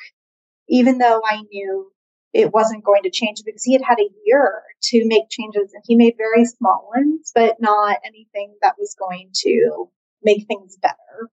even 0.68 0.98
though 0.98 1.22
I 1.26 1.42
knew 1.52 1.92
it 2.34 2.52
wasn't 2.52 2.84
going 2.84 3.04
to 3.04 3.12
change 3.12 3.44
because 3.46 3.64
he 3.64 3.74
had 3.74 3.84
had 3.88 4.00
a 4.00 4.10
year 4.26 4.64
to 4.82 5.04
make 5.06 5.30
changes 5.30 5.72
and 5.74 5.84
he 5.86 5.96
made 5.96 6.16
very 6.18 6.46
small 6.46 6.90
ones, 6.96 7.32
but 7.34 7.58
not 7.60 8.00
anything 8.04 8.56
that 8.62 8.76
was 8.80 8.96
going 8.98 9.30
to 9.34 9.90
make 10.24 10.48
things 10.48 10.78
better. 10.82 11.30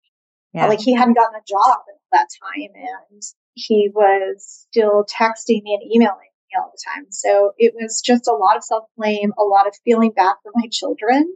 Yeah. 0.53 0.67
Like 0.67 0.81
he 0.81 0.95
hadn't 0.95 1.15
gotten 1.15 1.37
a 1.37 1.45
job 1.49 1.79
at 1.89 2.01
that 2.13 2.27
time 2.43 2.71
and 2.75 3.23
he 3.55 3.91
was 3.95 4.67
still 4.69 5.05
texting 5.05 5.63
me 5.63 5.79
and 5.81 5.93
emailing 5.95 6.30
me 6.51 6.59
all 6.61 6.73
the 6.73 6.83
time. 6.95 7.07
So 7.11 7.53
it 7.59 7.75
was 7.75 8.01
just 8.01 8.29
a 8.29 8.33
lot 8.33 8.57
of 8.57 8.65
self 8.65 8.85
blame, 8.97 9.33
a 9.39 9.45
lot 9.45 9.67
of 9.67 9.75
feeling 9.85 10.13
bad 10.13 10.35
for 10.43 10.53
my 10.55 10.69
children. 10.71 11.33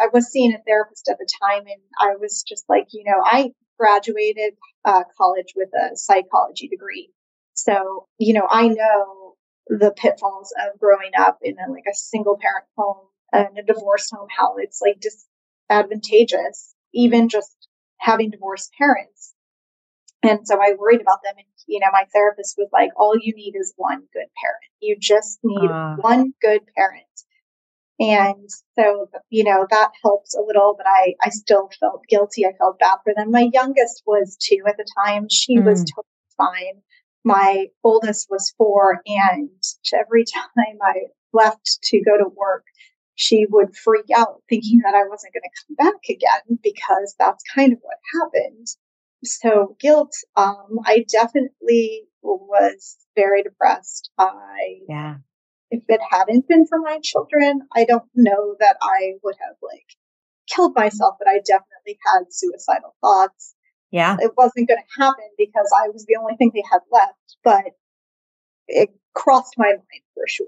I 0.00 0.08
was 0.12 0.30
seeing 0.30 0.54
a 0.54 0.62
therapist 0.66 1.08
at 1.08 1.18
the 1.18 1.28
time 1.42 1.62
and 1.66 1.80
I 1.98 2.16
was 2.16 2.42
just 2.42 2.64
like, 2.68 2.88
you 2.92 3.04
know, 3.04 3.22
I 3.24 3.50
graduated 3.78 4.54
uh, 4.84 5.02
college 5.18 5.54
with 5.56 5.68
a 5.74 5.96
psychology 5.96 6.68
degree. 6.68 7.10
So, 7.54 8.06
you 8.18 8.32
know, 8.32 8.46
I 8.48 8.68
know 8.68 9.34
the 9.66 9.92
pitfalls 9.96 10.52
of 10.64 10.80
growing 10.80 11.12
up 11.18 11.38
in 11.42 11.56
a, 11.58 11.70
like 11.70 11.84
a 11.90 11.94
single 11.94 12.38
parent 12.40 12.64
home 12.76 13.06
and 13.32 13.58
a 13.58 13.62
divorced 13.62 14.12
home, 14.14 14.28
how 14.36 14.56
it's 14.58 14.80
like 14.80 15.00
disadvantageous, 15.00 16.74
even 16.94 17.28
just 17.28 17.54
having 17.98 18.30
divorced 18.30 18.72
parents. 18.78 19.34
And 20.22 20.46
so 20.46 20.56
I 20.56 20.74
worried 20.78 21.00
about 21.00 21.22
them. 21.24 21.34
And, 21.36 21.46
you 21.66 21.80
know, 21.80 21.88
my 21.92 22.04
therapist 22.12 22.56
was 22.56 22.68
like, 22.72 22.90
all 22.96 23.16
you 23.20 23.34
need 23.34 23.54
is 23.56 23.74
one 23.76 24.02
good 24.12 24.28
parent. 24.40 24.64
You 24.80 24.96
just 24.98 25.38
need 25.42 25.70
uh. 25.70 25.96
one 25.96 26.32
good 26.40 26.62
parent. 26.76 27.06
And 27.98 28.48
so, 28.76 29.08
you 29.30 29.44
know, 29.44 29.66
that 29.70 29.90
helps 30.02 30.34
a 30.34 30.40
little, 30.40 30.74
but 30.76 30.86
I, 30.88 31.14
I 31.22 31.30
still 31.30 31.70
felt 31.78 32.02
guilty. 32.08 32.46
I 32.46 32.52
felt 32.58 32.78
bad 32.78 32.98
for 33.04 33.12
them. 33.16 33.30
My 33.30 33.48
youngest 33.52 34.02
was 34.06 34.36
two 34.36 34.62
at 34.66 34.76
the 34.76 34.86
time. 35.04 35.28
She 35.30 35.56
mm. 35.56 35.64
was 35.64 35.84
totally 35.84 36.06
fine 36.36 36.82
my 37.24 37.66
oldest 37.84 38.28
was 38.30 38.52
four 38.56 39.00
and 39.06 39.50
every 39.94 40.24
time 40.34 40.78
I 40.82 41.06
left 41.32 41.78
to 41.84 42.02
go 42.02 42.18
to 42.18 42.28
work, 42.28 42.64
she 43.14 43.46
would 43.48 43.76
freak 43.76 44.06
out 44.16 44.42
thinking 44.48 44.80
that 44.84 44.94
I 44.94 45.08
wasn't 45.08 45.34
going 45.34 45.42
to 45.42 45.64
come 45.66 45.92
back 45.92 46.00
again 46.08 46.58
because 46.62 47.14
that's 47.18 47.44
kind 47.54 47.72
of 47.72 47.78
what 47.82 47.98
happened. 48.20 48.66
So 49.24 49.76
guilt, 49.80 50.12
um, 50.36 50.78
I 50.84 51.04
definitely 51.10 52.04
was 52.22 52.96
very 53.14 53.42
depressed. 53.42 54.10
I, 54.18 54.80
yeah. 54.88 55.16
If 55.70 55.84
it 55.88 56.00
hadn't 56.10 56.48
been 56.48 56.66
for 56.66 56.78
my 56.80 56.98
children, 57.02 57.62
I 57.74 57.84
don't 57.84 58.04
know 58.14 58.56
that 58.60 58.76
I 58.82 59.14
would 59.22 59.36
have 59.40 59.56
like 59.62 59.86
killed 60.46 60.74
myself, 60.76 61.14
but 61.18 61.28
I 61.28 61.38
definitely 61.38 61.98
had 62.12 62.24
suicidal 62.30 62.94
thoughts. 63.00 63.54
Yeah. 63.90 64.16
It 64.20 64.32
wasn't 64.36 64.68
going 64.68 64.80
to 64.80 65.02
happen 65.02 65.24
because 65.38 65.70
I 65.82 65.88
was 65.88 66.04
the 66.06 66.16
only 66.16 66.36
thing 66.36 66.50
they 66.54 66.64
had 66.70 66.80
left, 66.90 67.36
but 67.42 67.72
it 68.68 68.90
crossed 69.14 69.54
my 69.56 69.68
mind 69.68 70.02
for 70.14 70.26
sure. 70.26 70.46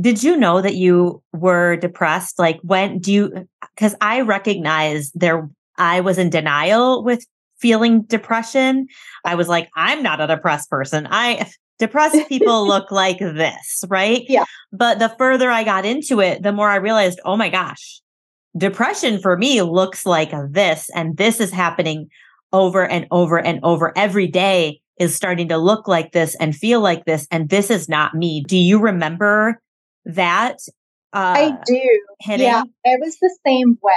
Did 0.00 0.22
you 0.22 0.36
know 0.36 0.60
that 0.60 0.76
you 0.76 1.22
were 1.32 1.76
depressed? 1.76 2.38
Like 2.38 2.58
when 2.62 2.98
do 2.98 3.12
you 3.12 3.48
cuz 3.76 3.94
I 4.00 4.22
recognize 4.22 5.10
there 5.12 5.48
I 5.76 6.00
was 6.00 6.18
in 6.18 6.30
denial 6.30 7.04
with 7.04 7.26
feeling 7.60 8.02
depression. 8.02 8.86
I 9.24 9.34
was 9.34 9.48
like 9.48 9.68
I'm 9.76 10.02
not 10.02 10.20
a 10.20 10.26
depressed 10.26 10.70
person. 10.70 11.06
I 11.10 11.50
depressed 11.78 12.28
people 12.28 12.66
look 12.68 12.90
like 12.90 13.18
this, 13.18 13.84
right? 13.88 14.24
Yeah. 14.28 14.44
But 14.72 14.98
the 14.98 15.08
further 15.18 15.50
I 15.50 15.64
got 15.64 15.84
into 15.84 16.20
it, 16.20 16.42
the 16.42 16.52
more 16.52 16.68
I 16.68 16.76
realized, 16.76 17.20
oh 17.24 17.36
my 17.36 17.48
gosh, 17.48 18.00
depression 18.56 19.20
for 19.20 19.36
me 19.36 19.62
looks 19.62 20.06
like 20.06 20.32
this 20.50 20.90
and 20.94 21.16
this 21.16 21.40
is 21.40 21.50
happening 21.50 22.08
over 22.52 22.86
and 22.86 23.06
over 23.10 23.38
and 23.38 23.60
over 23.62 23.96
every 23.96 24.26
day 24.26 24.80
is 24.98 25.14
starting 25.14 25.48
to 25.48 25.56
look 25.56 25.88
like 25.88 26.12
this 26.12 26.36
and 26.36 26.54
feel 26.54 26.80
like 26.80 27.06
this. 27.06 27.26
And 27.30 27.48
this 27.48 27.70
is 27.70 27.88
not 27.88 28.14
me. 28.14 28.44
Do 28.46 28.56
you 28.56 28.78
remember 28.78 29.60
that? 30.04 30.58
Uh, 31.12 31.34
I 31.36 31.58
do. 31.64 32.00
Hitting? 32.20 32.46
Yeah, 32.46 32.62
it 32.84 33.00
was 33.00 33.16
the 33.18 33.34
same 33.46 33.78
way. 33.82 33.92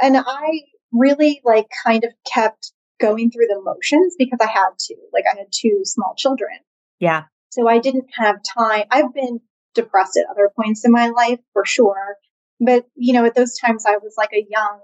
And 0.00 0.16
I 0.18 0.62
really 0.92 1.40
like 1.44 1.66
kind 1.84 2.04
of 2.04 2.12
kept 2.32 2.72
going 3.00 3.30
through 3.30 3.46
the 3.48 3.60
motions 3.62 4.14
because 4.18 4.38
I 4.40 4.50
had 4.50 4.70
to. 4.78 4.96
Like 5.12 5.24
I 5.30 5.36
had 5.38 5.48
two 5.50 5.80
small 5.84 6.14
children. 6.16 6.58
Yeah. 7.00 7.24
So 7.50 7.68
I 7.68 7.78
didn't 7.78 8.06
have 8.16 8.36
time. 8.56 8.84
I've 8.90 9.14
been 9.14 9.40
depressed 9.74 10.16
at 10.16 10.26
other 10.30 10.50
points 10.56 10.84
in 10.84 10.92
my 10.92 11.08
life 11.08 11.40
for 11.52 11.64
sure. 11.64 12.16
But, 12.60 12.86
you 12.94 13.12
know, 13.12 13.24
at 13.24 13.34
those 13.34 13.56
times 13.58 13.84
I 13.86 13.98
was 13.98 14.14
like 14.16 14.30
a 14.32 14.46
young 14.48 14.80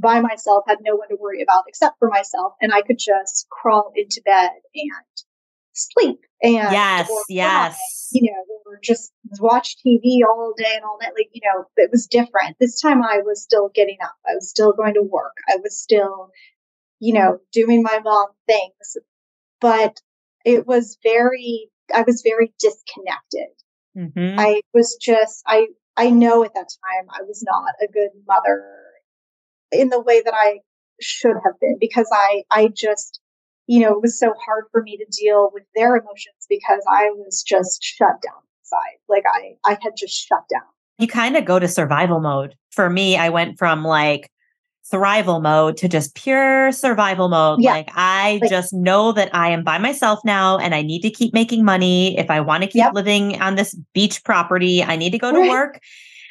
by 0.00 0.20
myself, 0.20 0.64
had 0.68 0.78
no 0.82 0.96
one 0.96 1.08
to 1.08 1.16
worry 1.18 1.42
about 1.42 1.64
except 1.66 1.98
for 1.98 2.08
myself. 2.08 2.52
And 2.60 2.72
I 2.72 2.82
could 2.82 2.98
just 2.98 3.46
crawl 3.50 3.92
into 3.96 4.22
bed 4.24 4.50
and 4.74 5.24
sleep. 5.72 6.20
And 6.42 6.54
yes, 6.54 7.10
yes. 7.28 8.08
you 8.12 8.30
know, 8.30 8.44
or 8.66 8.78
just 8.82 9.12
watch 9.40 9.76
TV 9.84 10.20
all 10.26 10.52
day 10.56 10.72
and 10.74 10.84
all 10.84 10.98
night. 11.00 11.12
Like, 11.16 11.30
you 11.32 11.40
know, 11.44 11.64
it 11.76 11.90
was 11.90 12.06
different. 12.06 12.56
This 12.60 12.80
time 12.80 13.02
I 13.02 13.20
was 13.24 13.42
still 13.42 13.70
getting 13.74 13.98
up. 14.02 14.14
I 14.26 14.34
was 14.34 14.48
still 14.48 14.72
going 14.72 14.94
to 14.94 15.02
work. 15.02 15.36
I 15.48 15.56
was 15.62 15.80
still, 15.80 16.30
you 17.00 17.14
know, 17.14 17.38
doing 17.52 17.82
my 17.82 17.98
mom 18.04 18.28
things. 18.46 18.96
But 19.60 19.96
it 20.44 20.66
was 20.66 20.98
very, 21.02 21.70
I 21.94 22.02
was 22.02 22.22
very 22.22 22.52
disconnected. 22.60 23.48
Mm-hmm. 23.96 24.38
I 24.38 24.60
was 24.72 24.96
just, 25.00 25.42
I, 25.46 25.66
I 25.96 26.10
know 26.10 26.44
at 26.44 26.54
that 26.54 26.68
time 26.68 27.08
I 27.10 27.22
was 27.22 27.42
not 27.42 27.74
a 27.82 27.92
good 27.92 28.10
mother 28.28 28.64
in 29.72 29.88
the 29.88 30.00
way 30.00 30.22
that 30.22 30.34
I 30.34 30.60
should 31.00 31.36
have 31.44 31.58
been 31.60 31.78
because 31.80 32.08
I, 32.12 32.44
I 32.50 32.68
just, 32.68 33.20
you 33.66 33.80
know, 33.80 33.92
it 33.92 34.02
was 34.02 34.18
so 34.18 34.32
hard 34.46 34.64
for 34.70 34.82
me 34.82 34.96
to 34.96 35.06
deal 35.10 35.50
with 35.52 35.64
their 35.74 35.96
emotions 35.96 36.46
because 36.48 36.82
I 36.88 37.10
was 37.10 37.42
just 37.42 37.82
shut 37.82 38.08
down 38.22 38.42
inside. 38.62 38.98
Like 39.08 39.24
I, 39.26 39.56
I 39.64 39.78
had 39.80 39.92
just 39.96 40.14
shut 40.14 40.44
down. 40.50 40.62
You 40.98 41.08
kind 41.08 41.36
of 41.36 41.44
go 41.44 41.58
to 41.58 41.66
survival 41.66 42.20
mode. 42.20 42.54
For 42.72 42.90
me, 42.90 43.16
I 43.16 43.30
went 43.30 43.58
from 43.58 43.84
like 43.84 44.30
thrival 44.92 45.42
mode 45.42 45.76
to 45.78 45.88
just 45.88 46.14
pure 46.14 46.72
survival 46.72 47.28
mode. 47.28 47.60
Yeah. 47.60 47.72
Like 47.72 47.90
I 47.94 48.38
like, 48.42 48.50
just 48.50 48.72
know 48.72 49.12
that 49.12 49.34
I 49.34 49.50
am 49.50 49.62
by 49.62 49.78
myself 49.78 50.20
now 50.24 50.58
and 50.58 50.74
I 50.74 50.82
need 50.82 51.02
to 51.02 51.10
keep 51.10 51.32
making 51.32 51.64
money. 51.64 52.18
If 52.18 52.30
I 52.30 52.40
want 52.40 52.62
to 52.62 52.66
keep 52.66 52.80
yep. 52.80 52.94
living 52.94 53.40
on 53.40 53.54
this 53.54 53.74
beach 53.94 54.24
property, 54.24 54.82
I 54.82 54.96
need 54.96 55.10
to 55.10 55.18
go 55.18 55.32
to 55.32 55.38
right. 55.38 55.50
work. 55.50 55.80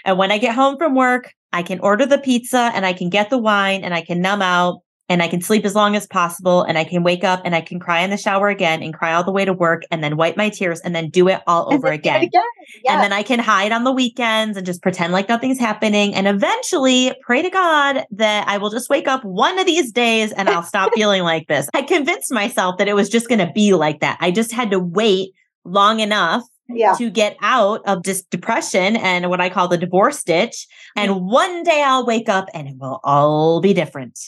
And 0.06 0.18
when 0.18 0.32
I 0.32 0.38
get 0.38 0.56
home 0.56 0.78
from 0.78 0.96
work, 0.96 1.34
I 1.52 1.64
can 1.64 1.80
order 1.80 2.06
the 2.06 2.18
pizza 2.18 2.72
and 2.74 2.86
I 2.86 2.94
can 2.94 3.10
get 3.10 3.30
the 3.30 3.38
wine 3.38 3.84
and 3.84 3.94
I 3.94 4.02
can 4.02 4.22
numb 4.22 4.42
out 4.42 4.82
and 5.10 5.24
I 5.24 5.28
can 5.28 5.42
sleep 5.42 5.66
as 5.66 5.76
long 5.76 5.96
as 5.96 6.06
possible 6.06 6.62
and 6.62 6.78
I 6.78 6.84
can 6.84 7.04
wake 7.04 7.24
up 7.24 7.42
and 7.44 7.56
I 7.56 7.62
can 7.62 7.80
cry 7.80 8.02
in 8.02 8.12
the 8.12 8.18
shower 8.18 8.48
again 8.48 8.84
and 8.84 8.94
cry 8.94 9.14
all 9.14 9.24
the 9.24 9.32
way 9.32 9.44
to 9.44 9.52
work 9.52 9.82
and 9.90 10.04
then 10.04 10.16
wipe 10.16 10.38
my 10.38 10.50
tears 10.50 10.80
and 10.82 10.96
then 10.96 11.10
do 11.10 11.28
it 11.28 11.42
all 11.48 11.74
over 11.74 11.90
then 11.90 11.92
do 11.92 11.96
it 11.96 11.96
again. 11.96 12.24
again. 12.24 12.44
Yes. 12.84 12.94
And 12.94 13.04
then 13.04 13.12
I 13.12 13.24
can 13.24 13.40
hide 13.40 13.72
on 13.72 13.84
the 13.84 13.92
weekends 13.92 14.56
and 14.56 14.66
just 14.66 14.84
pretend 14.84 15.12
like 15.12 15.28
nothing's 15.28 15.60
happening. 15.60 16.14
And 16.14 16.28
eventually 16.28 17.14
pray 17.22 17.42
to 17.42 17.50
God 17.50 18.06
that 18.12 18.48
I 18.48 18.58
will 18.60 18.70
just 18.70 18.90
wake 18.90 19.08
up 19.08 19.26
one 19.26 19.58
of 19.58 19.66
these 19.66 19.92
days 19.92 20.32
and 20.32 20.48
I'll 20.48 20.64
stop 20.64 20.92
feeling 20.96 21.24
like 21.24 21.48
this. 21.48 21.68
I 21.74 21.82
convinced 21.82 22.32
myself 22.32 22.78
that 22.78 22.88
it 22.88 22.94
was 22.94 23.10
just 23.10 23.28
going 23.28 23.46
to 23.46 23.52
be 23.52 23.74
like 23.74 24.02
that. 24.02 24.18
I 24.22 24.30
just 24.30 24.52
had 24.52 24.70
to 24.72 24.80
wait 24.80 25.34
long 25.66 26.00
enough 26.00 26.44
yeah. 26.70 26.94
to 26.94 27.10
get 27.10 27.36
out 27.42 27.82
of 27.86 28.04
this 28.04 28.22
depression 28.22 28.96
and 28.96 29.30
what 29.30 29.42
I 29.42 29.50
call 29.50 29.68
the 29.68 29.78
divorce 29.78 30.24
ditch. 30.24 30.68
And 30.96 31.12
mm-hmm. 31.12 31.32
one 31.32 31.64
day 31.64 31.82
I'll 31.84 32.06
wake 32.06 32.30
up 32.30 32.48
and 32.54 32.68
it 32.68 32.76
will 32.78 33.00
all 33.04 33.60
be 33.60 33.74
different. 33.74 34.20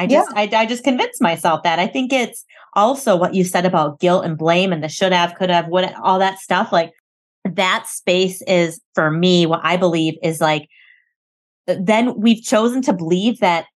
I 0.00 0.06
just, 0.06 0.30
I, 0.34 0.48
I 0.62 0.66
just 0.66 0.84
convinced 0.84 1.20
myself 1.20 1.62
that. 1.62 1.78
I 1.78 1.86
think 1.86 2.12
it's 2.12 2.44
also 2.74 3.16
what 3.16 3.34
you 3.34 3.44
said 3.44 3.66
about 3.66 4.00
guilt 4.00 4.24
and 4.24 4.38
blame 4.38 4.72
and 4.72 4.82
the 4.82 4.88
should 4.88 5.12
have, 5.12 5.34
could 5.34 5.50
have, 5.50 5.68
what 5.68 5.94
all 6.02 6.18
that 6.18 6.38
stuff. 6.38 6.72
Like 6.72 6.92
that 7.44 7.86
space 7.86 8.42
is 8.42 8.80
for 8.94 9.10
me, 9.10 9.46
what 9.46 9.60
I 9.62 9.76
believe 9.76 10.14
is 10.22 10.40
like, 10.40 10.68
then 11.66 12.18
we've 12.18 12.42
chosen 12.42 12.82
to 12.82 12.92
believe 12.92 13.40
that 13.40 13.66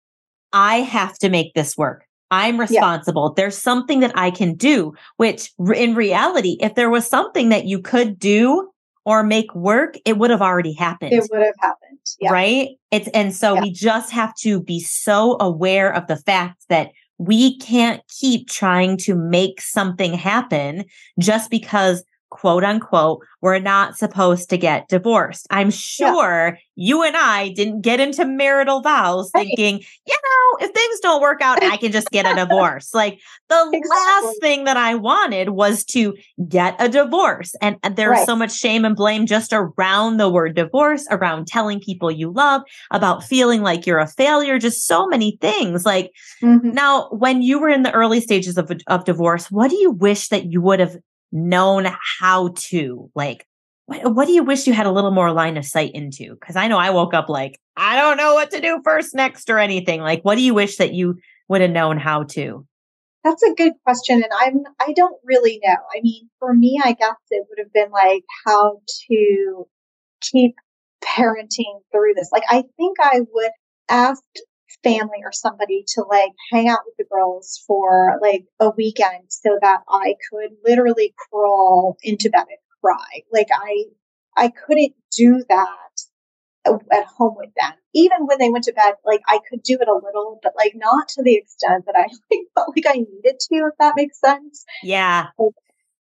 I 0.52 0.76
have 0.76 1.18
to 1.18 1.28
make 1.28 1.54
this 1.54 1.76
work. 1.76 2.04
I'm 2.30 2.58
responsible. 2.58 3.34
There's 3.34 3.56
something 3.56 4.00
that 4.00 4.16
I 4.16 4.30
can 4.30 4.54
do, 4.54 4.94
which 5.18 5.52
in 5.74 5.94
reality, 5.94 6.56
if 6.60 6.74
there 6.74 6.90
was 6.90 7.06
something 7.06 7.50
that 7.50 7.66
you 7.66 7.80
could 7.80 8.18
do 8.18 8.70
or 9.04 9.22
make 9.22 9.54
work, 9.54 9.96
it 10.04 10.18
would 10.18 10.30
have 10.30 10.42
already 10.42 10.72
happened. 10.72 11.12
It 11.12 11.28
would 11.30 11.42
have 11.42 11.54
happened. 11.60 11.98
Yeah. 12.20 12.32
Right. 12.32 12.68
It's, 12.90 13.08
and 13.08 13.34
so 13.34 13.54
Yeah. 13.54 13.62
we 13.62 13.70
just 13.72 14.10
have 14.12 14.34
to 14.36 14.60
be 14.60 14.80
so 14.80 15.36
aware 15.40 15.92
of 15.92 16.06
the 16.06 16.16
fact 16.16 16.64
that 16.68 16.90
we 17.18 17.58
can't 17.58 18.02
keep 18.08 18.48
trying 18.48 18.96
to 18.98 19.14
make 19.14 19.60
something 19.60 20.14
happen 20.14 20.84
just 21.18 21.50
because 21.50 22.02
quote 22.34 22.64
unquote, 22.64 23.24
we're 23.40 23.60
not 23.60 23.96
supposed 23.96 24.50
to 24.50 24.58
get 24.58 24.88
divorced. 24.88 25.46
I'm 25.50 25.70
sure 25.70 26.58
you 26.74 27.04
and 27.04 27.16
I 27.16 27.50
didn't 27.50 27.82
get 27.82 28.00
into 28.00 28.24
marital 28.24 28.82
vows 28.82 29.30
Right. 29.32 29.46
thinking, 29.46 29.78
you 30.04 30.14
know, 30.16 30.66
if 30.66 30.72
things 30.72 30.98
don't 31.00 31.22
work 31.22 31.40
out, 31.40 31.58
I 31.62 31.76
can 31.76 31.92
just 31.92 32.10
get 32.10 32.26
a 32.26 32.34
divorce. 32.44 32.92
Like 32.92 33.20
the 33.48 33.64
last 33.88 34.40
thing 34.40 34.64
that 34.64 34.76
I 34.76 34.96
wanted 34.96 35.50
was 35.50 35.84
to 35.86 36.16
get 36.48 36.74
a 36.80 36.88
divorce. 36.88 37.54
And, 37.62 37.76
and 37.84 37.94
there's 37.94 38.10
Right. 38.18 38.26
so 38.26 38.34
much 38.34 38.52
shame 38.52 38.84
and 38.84 38.96
blame 38.96 39.26
just 39.26 39.52
around 39.52 40.16
the 40.16 40.28
word 40.28 40.56
divorce, 40.56 41.06
around 41.10 41.46
telling 41.46 41.78
people 41.78 42.10
you 42.10 42.32
love, 42.32 42.62
about 42.90 43.22
feeling 43.22 43.62
like 43.62 43.86
you're 43.86 44.00
a 44.00 44.08
failure, 44.08 44.58
just 44.58 44.88
so 44.88 45.06
many 45.06 45.38
things. 45.40 45.86
Like 45.86 46.10
Mhm. 46.42 46.74
now, 46.74 47.08
when 47.10 47.42
you 47.42 47.60
were 47.60 47.68
in 47.68 47.84
the 47.84 47.92
early 47.92 48.20
stages 48.20 48.58
of, 48.58 48.72
of 48.88 49.04
divorce, 49.04 49.48
what 49.52 49.70
do 49.70 49.76
you 49.76 49.92
wish 49.92 50.28
that 50.30 50.46
you 50.46 50.60
would 50.60 50.80
have 50.80 50.96
known 51.34 51.88
how 52.18 52.54
to? 52.54 53.10
Like, 53.14 53.46
what, 53.86 54.14
what 54.14 54.26
do 54.26 54.32
you 54.32 54.44
wish 54.44 54.66
you 54.66 54.72
had 54.72 54.86
a 54.86 54.92
little 54.92 55.10
more 55.10 55.32
line 55.32 55.58
of 55.58 55.66
sight 55.66 55.90
into? 55.92 56.34
Because 56.34 56.56
I 56.56 56.68
know 56.68 56.78
I 56.78 56.90
woke 56.90 57.12
up 57.12 57.28
like, 57.28 57.58
I 57.76 57.96
don't 57.96 58.16
know 58.16 58.34
what 58.34 58.52
to 58.52 58.60
do 58.60 58.80
first, 58.84 59.14
next, 59.14 59.50
or 59.50 59.58
anything. 59.58 60.00
Like, 60.00 60.22
what 60.22 60.36
do 60.36 60.42
you 60.42 60.54
wish 60.54 60.76
that 60.76 60.94
you 60.94 61.18
would 61.48 61.60
have 61.60 61.72
known 61.72 61.98
how 61.98 62.22
to? 62.22 62.66
That's 63.24 63.42
a 63.42 63.54
good 63.54 63.72
question. 63.84 64.22
And 64.22 64.32
I'm, 64.38 64.62
I 64.80 64.92
don't 64.92 65.18
really 65.24 65.60
know. 65.64 65.76
I 65.94 66.00
mean, 66.02 66.30
for 66.38 66.54
me, 66.54 66.80
I 66.82 66.92
guess 66.92 67.16
it 67.30 67.46
would 67.48 67.58
have 67.58 67.72
been 67.72 67.90
like 67.90 68.22
how 68.46 68.80
to 69.08 69.66
keep 70.20 70.54
parenting 71.04 71.80
through 71.90 72.14
this. 72.14 72.28
Like, 72.32 72.44
I 72.48 72.64
think 72.76 72.98
I 73.00 73.20
would 73.32 73.50
ask 73.88 74.22
family 74.82 75.18
or 75.22 75.32
somebody 75.32 75.84
to 75.88 76.02
like 76.02 76.32
hang 76.50 76.68
out 76.68 76.80
with 76.86 76.96
the 76.98 77.04
girls 77.10 77.62
for 77.66 78.18
like 78.20 78.44
a 78.60 78.70
weekend 78.70 79.24
so 79.28 79.58
that 79.60 79.80
I 79.88 80.14
could 80.30 80.50
literally 80.64 81.14
crawl 81.30 81.96
into 82.02 82.30
bed 82.30 82.46
and 82.48 82.58
cry. 82.82 83.22
Like 83.32 83.48
I, 83.52 83.84
I 84.36 84.48
couldn't 84.48 84.94
do 85.16 85.44
that 85.48 85.68
at 86.66 87.04
home 87.06 87.34
with 87.36 87.50
them. 87.60 87.72
Even 87.94 88.26
when 88.26 88.38
they 88.38 88.50
went 88.50 88.64
to 88.64 88.72
bed, 88.72 88.94
like 89.04 89.20
I 89.28 89.38
could 89.48 89.62
do 89.62 89.78
it 89.80 89.88
a 89.88 89.94
little, 89.94 90.40
but 90.42 90.54
like 90.56 90.72
not 90.74 91.08
to 91.10 91.22
the 91.22 91.36
extent 91.36 91.84
that 91.86 91.94
I 91.96 92.02
like, 92.30 92.46
felt 92.54 92.74
like 92.76 92.86
I 92.86 92.98
needed 92.98 93.38
to, 93.40 93.54
if 93.56 93.74
that 93.78 93.94
makes 93.96 94.20
sense. 94.20 94.64
Yeah. 94.82 95.26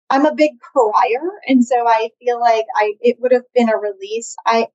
I'm 0.09 0.25
a 0.25 0.36
big 0.36 0.51
crier, 0.59 1.21
and 1.47 1.65
so 1.65 1.88
I 1.88 2.09
feel 2.19 2.39
like 2.39 2.65
I 2.75 2.93
it 3.01 3.17
would 3.19 3.31
have 3.31 3.51
been 3.55 3.69
a 3.69 3.77
release. 3.77 4.36
I 4.45 4.67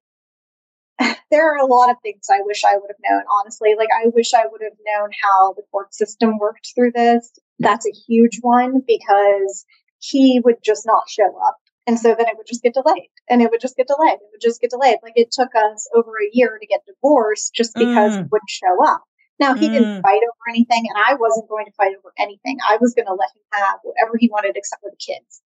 there 1.30 1.52
are 1.52 1.58
a 1.58 1.66
lot 1.66 1.90
of 1.90 1.96
things 2.02 2.26
I 2.30 2.40
wish 2.42 2.64
I 2.64 2.76
would 2.76 2.88
have 2.90 3.10
known, 3.10 3.22
honestly. 3.40 3.74
Like 3.76 3.88
I 3.94 4.08
wish 4.08 4.32
I 4.34 4.44
would 4.50 4.62
have 4.62 4.72
known 4.86 5.10
how 5.22 5.52
the 5.54 5.62
court 5.70 5.94
system 5.94 6.38
worked 6.38 6.72
through 6.74 6.92
this. 6.92 7.30
That's 7.58 7.86
a 7.86 7.92
huge 8.06 8.38
one 8.40 8.82
because 8.86 9.64
he 9.98 10.40
would 10.44 10.56
just 10.64 10.86
not 10.86 11.08
show 11.08 11.28
up. 11.46 11.56
And 11.86 11.98
so 11.98 12.14
then 12.16 12.28
it 12.28 12.36
would 12.36 12.46
just 12.46 12.62
get 12.62 12.74
delayed 12.74 13.08
and 13.30 13.40
it 13.42 13.50
would 13.50 13.60
just 13.60 13.76
get 13.76 13.88
delayed. 13.88 14.14
It 14.14 14.28
would 14.32 14.40
just 14.42 14.60
get 14.60 14.70
delayed. 14.70 14.98
Like 15.02 15.14
it 15.16 15.30
took 15.32 15.50
us 15.54 15.88
over 15.94 16.12
a 16.12 16.28
year 16.32 16.58
to 16.60 16.66
get 16.66 16.82
divorced 16.86 17.54
just 17.54 17.74
because 17.78 18.14
he 18.14 18.22
Mm. 18.22 18.28
wouldn't 18.30 18.50
show 18.50 18.84
up. 18.84 19.02
Now 19.40 19.54
he 19.54 19.68
Mm. 19.68 19.72
didn't 19.72 20.02
fight 20.02 20.20
over 20.22 20.44
anything 20.50 20.84
and 20.88 20.98
I 20.98 21.14
wasn't 21.14 21.48
going 21.48 21.66
to 21.66 21.72
fight 21.72 21.96
over 21.96 22.12
anything. 22.18 22.58
I 22.68 22.76
was 22.80 22.94
going 22.94 23.06
to 23.06 23.14
let 23.14 23.30
him 23.34 23.42
have 23.52 23.78
whatever 23.82 24.16
he 24.18 24.28
wanted 24.28 24.56
except 24.56 24.82
for 24.82 24.90
the 24.90 24.96
kids 24.96 25.40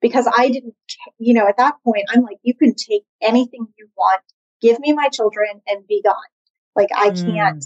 because 0.00 0.28
I 0.36 0.48
didn't, 0.48 0.74
you 1.18 1.34
know, 1.34 1.46
at 1.46 1.56
that 1.58 1.76
point, 1.84 2.04
I'm 2.10 2.22
like, 2.22 2.38
you 2.42 2.54
can 2.54 2.74
take 2.74 3.04
anything 3.20 3.66
you 3.78 3.88
want, 3.96 4.22
give 4.62 4.78
me 4.80 4.92
my 4.92 5.08
children 5.12 5.60
and 5.66 5.86
be 5.86 6.00
gone. 6.02 6.14
Like 6.74 6.88
I 6.94 7.10
Mm. 7.10 7.24
can't, 7.26 7.64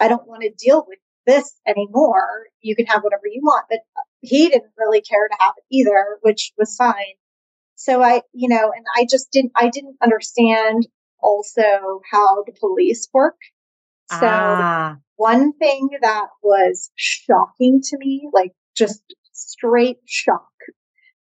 I 0.00 0.08
don't 0.08 0.26
want 0.26 0.42
to 0.42 0.50
deal 0.50 0.84
with 0.88 0.98
this 1.26 1.60
anymore. 1.66 2.46
You 2.60 2.74
can 2.74 2.86
have 2.86 3.02
whatever 3.04 3.26
you 3.26 3.42
want, 3.42 3.66
but 3.68 3.80
he 4.20 4.48
didn't 4.48 4.72
really 4.76 5.02
care 5.02 5.28
to 5.28 5.36
have 5.38 5.54
it 5.56 5.64
either, 5.70 6.18
which 6.22 6.52
was 6.58 6.74
fine. 6.76 7.14
So 7.76 8.02
I, 8.02 8.22
you 8.32 8.48
know, 8.48 8.72
and 8.74 8.84
I 8.96 9.06
just 9.08 9.30
didn't, 9.30 9.52
I 9.54 9.68
didn't 9.68 9.96
understand 10.02 10.86
also 11.20 12.00
how 12.10 12.42
the 12.44 12.52
police 12.58 13.08
work. 13.12 13.36
So 14.06 14.26
ah. 14.26 14.96
one 15.16 15.52
thing 15.52 15.90
that 16.00 16.26
was 16.42 16.90
shocking 16.96 17.80
to 17.84 17.98
me, 17.98 18.28
like 18.32 18.52
just 18.76 19.02
straight 19.32 19.98
shock, 20.06 20.48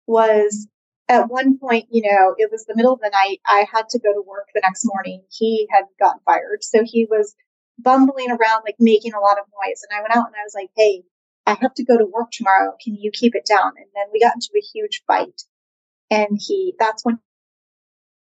was 0.06 0.68
at 1.08 1.28
one 1.28 1.58
point, 1.58 1.86
you 1.90 2.02
know, 2.02 2.34
it 2.36 2.50
was 2.50 2.64
the 2.64 2.74
middle 2.74 2.92
of 2.92 3.00
the 3.00 3.10
night. 3.10 3.40
I 3.46 3.66
had 3.72 3.88
to 3.90 3.98
go 3.98 4.12
to 4.12 4.22
work 4.26 4.48
the 4.54 4.62
next 4.62 4.84
morning. 4.84 5.22
He 5.30 5.68
had 5.70 5.84
gotten 6.00 6.20
fired. 6.24 6.62
So 6.62 6.82
he 6.84 7.06
was 7.08 7.34
bumbling 7.78 8.30
around, 8.30 8.62
like 8.64 8.76
making 8.80 9.12
a 9.12 9.20
lot 9.20 9.38
of 9.38 9.46
noise. 9.46 9.82
And 9.88 9.96
I 9.96 10.02
went 10.02 10.16
out 10.16 10.26
and 10.26 10.34
I 10.36 10.44
was 10.44 10.54
like, 10.54 10.70
hey, 10.76 11.02
I 11.46 11.56
have 11.60 11.74
to 11.74 11.84
go 11.84 11.96
to 11.96 12.06
work 12.06 12.30
tomorrow. 12.32 12.74
Can 12.82 12.96
you 12.96 13.10
keep 13.12 13.34
it 13.36 13.46
down? 13.46 13.72
And 13.76 13.86
then 13.94 14.06
we 14.12 14.20
got 14.20 14.34
into 14.34 14.50
a 14.56 14.66
huge 14.74 15.02
fight. 15.06 15.42
And 16.10 16.38
he, 16.40 16.74
that's 16.78 17.04
when 17.04 17.18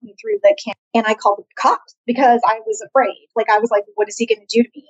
he 0.01 0.15
threw 0.21 0.39
the 0.41 0.55
can 0.63 0.75
and 0.93 1.05
I 1.07 1.13
called 1.13 1.39
the 1.39 1.61
cops 1.61 1.95
because 2.05 2.41
I 2.45 2.59
was 2.65 2.85
afraid. 2.85 3.27
Like 3.35 3.49
I 3.49 3.59
was 3.59 3.71
like, 3.71 3.83
what 3.95 4.09
is 4.09 4.17
he 4.17 4.25
going 4.25 4.45
to 4.45 4.57
do 4.57 4.63
to 4.63 4.69
me? 4.75 4.85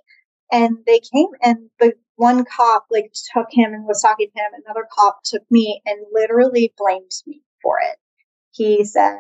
And 0.51 0.77
they 0.85 0.99
came 0.99 1.27
and 1.41 1.69
the 1.79 1.93
one 2.15 2.45
cop 2.45 2.85
like 2.91 3.11
took 3.33 3.47
him 3.51 3.73
and 3.73 3.85
was 3.85 4.01
talking 4.01 4.27
to 4.35 4.39
him. 4.39 4.61
Another 4.65 4.87
cop 4.91 5.19
took 5.23 5.43
me 5.49 5.81
and 5.85 5.99
literally 6.11 6.73
blamed 6.77 7.11
me 7.25 7.41
for 7.63 7.77
it. 7.81 7.97
He 8.51 8.85
said, 8.85 9.17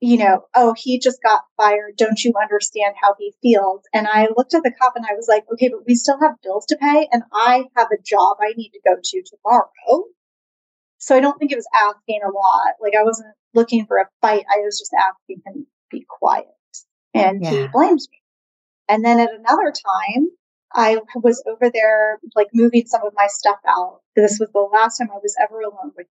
you 0.00 0.18
know, 0.18 0.44
oh, 0.54 0.74
he 0.76 1.00
just 1.00 1.20
got 1.22 1.42
fired. 1.56 1.96
Don't 1.96 2.22
you 2.22 2.32
understand 2.40 2.94
how 3.00 3.14
he 3.18 3.34
feels? 3.42 3.82
And 3.92 4.06
I 4.06 4.28
looked 4.36 4.54
at 4.54 4.62
the 4.62 4.72
cop 4.80 4.92
and 4.94 5.04
I 5.04 5.14
was 5.14 5.26
like, 5.28 5.44
okay, 5.52 5.68
but 5.68 5.84
we 5.86 5.96
still 5.96 6.18
have 6.20 6.40
bills 6.42 6.66
to 6.66 6.76
pay 6.76 7.08
and 7.10 7.24
I 7.32 7.64
have 7.76 7.88
a 7.92 8.00
job 8.04 8.36
I 8.40 8.52
need 8.56 8.70
to 8.70 8.80
go 8.86 8.94
to 9.02 9.22
tomorrow. 9.22 10.04
So 10.98 11.16
I 11.16 11.20
don't 11.20 11.38
think 11.38 11.52
it 11.52 11.56
was 11.56 11.68
asking 11.74 12.20
a 12.22 12.30
lot. 12.30 12.74
Like 12.80 12.94
I 12.98 13.02
wasn't 13.04 13.34
looking 13.54 13.86
for 13.86 13.98
a 13.98 14.08
fight. 14.20 14.44
I 14.52 14.60
was 14.60 14.78
just 14.78 14.92
asking 14.94 15.42
him 15.46 15.64
to 15.64 15.66
be 15.90 16.04
quiet. 16.08 16.46
And 17.14 17.44
he 17.44 17.56
Yeah. 17.56 17.68
blames 17.72 18.08
me. 18.10 18.18
And 18.88 19.04
then 19.04 19.20
at 19.20 19.32
another 19.32 19.72
time, 19.72 20.28
I 20.72 20.98
was 21.16 21.42
over 21.46 21.70
there 21.70 22.18
like 22.36 22.48
moving 22.52 22.86
some 22.86 23.02
of 23.06 23.14
my 23.16 23.26
stuff 23.28 23.58
out. 23.66 24.00
This 24.14 24.38
was 24.38 24.50
the 24.52 24.60
last 24.60 24.98
time 24.98 25.08
I 25.12 25.18
was 25.18 25.36
ever 25.40 25.60
alone 25.60 25.92
with. 25.96 26.06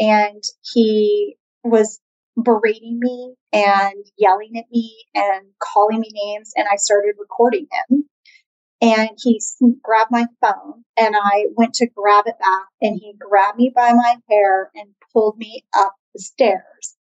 And 0.00 0.42
he 0.62 1.36
was 1.62 2.00
berating 2.42 2.98
me 3.00 3.34
and 3.52 4.04
yelling 4.16 4.56
at 4.56 4.70
me 4.72 4.96
and 5.14 5.46
calling 5.58 6.00
me 6.00 6.10
names. 6.12 6.52
And 6.56 6.66
I 6.70 6.76
started 6.76 7.14
recording 7.18 7.66
him. 7.70 8.04
And 8.82 9.10
he 9.22 9.42
grabbed 9.82 10.10
my 10.10 10.24
phone 10.40 10.84
and 10.96 11.14
I 11.14 11.46
went 11.54 11.74
to 11.74 11.86
grab 11.86 12.24
it 12.26 12.38
back 12.38 12.64
and 12.80 12.98
he 12.98 13.14
grabbed 13.18 13.58
me 13.58 13.70
by 13.74 13.92
my 13.92 14.16
hair 14.30 14.70
and 14.74 14.88
pulled 15.12 15.36
me 15.36 15.64
up 15.76 15.94
the 16.14 16.20
stairs. 16.20 16.96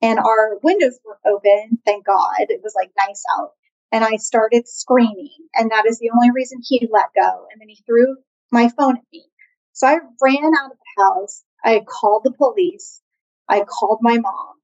And 0.00 0.20
our 0.20 0.58
windows 0.62 0.98
were 1.04 1.18
open, 1.26 1.78
thank 1.84 2.06
God. 2.06 2.46
It 2.50 2.60
was 2.62 2.74
like 2.76 2.92
nice 2.96 3.24
out. 3.36 3.50
And 3.90 4.04
I 4.04 4.16
started 4.16 4.68
screaming. 4.68 5.30
And 5.56 5.72
that 5.72 5.86
is 5.86 5.98
the 5.98 6.10
only 6.14 6.30
reason 6.30 6.58
he 6.62 6.88
let 6.92 7.06
go. 7.16 7.46
And 7.50 7.60
then 7.60 7.68
he 7.68 7.82
threw 7.84 8.16
my 8.52 8.68
phone 8.68 8.96
at 8.96 9.04
me. 9.12 9.24
So 9.72 9.88
I 9.88 9.98
ran 10.22 10.44
out 10.44 10.70
of 10.70 10.78
the 10.78 11.02
house. 11.02 11.42
I 11.64 11.80
called 11.80 12.22
the 12.24 12.32
police. 12.32 13.00
I 13.48 13.64
called 13.64 13.98
my 14.02 14.18
mom. 14.18 14.54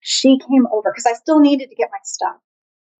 She 0.00 0.38
came 0.38 0.66
over 0.72 0.92
because 0.92 1.06
I 1.06 1.14
still 1.14 1.40
needed 1.40 1.70
to 1.70 1.74
get 1.74 1.88
my 1.90 1.98
stuff. 2.04 2.36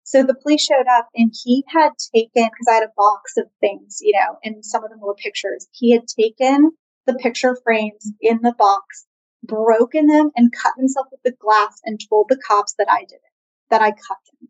So 0.05 0.23
the 0.23 0.35
police 0.35 0.65
showed 0.65 0.87
up 0.91 1.09
and 1.15 1.33
he 1.45 1.65
had 1.69 1.91
taken, 2.15 2.45
because 2.45 2.67
I 2.69 2.75
had 2.75 2.85
a 2.85 2.93
box 2.97 3.37
of 3.37 3.47
things, 3.61 3.99
you 4.01 4.13
know, 4.15 4.39
and 4.43 4.65
some 4.65 4.83
of 4.83 4.91
them 4.91 5.01
were 5.01 5.15
pictures. 5.15 5.69
He 5.73 5.93
had 5.93 6.09
taken 6.09 6.73
the 7.07 7.15
picture 7.15 7.57
frames 7.63 8.11
in 8.21 8.41
the 8.43 8.55
box, 8.59 9.07
broken 9.43 10.07
them, 10.07 10.31
and 10.37 10.53
cut 10.53 10.73
himself 10.77 11.07
with 11.11 11.23
the 11.23 11.37
glass 11.39 11.81
and 11.85 12.01
told 12.09 12.27
the 12.29 12.41
cops 12.45 12.75
that 12.79 12.91
I 12.91 13.01
did 13.01 13.17
it, 13.17 13.33
that 13.71 13.83
I 13.83 13.91
cut 13.91 14.19
him. 14.41 14.49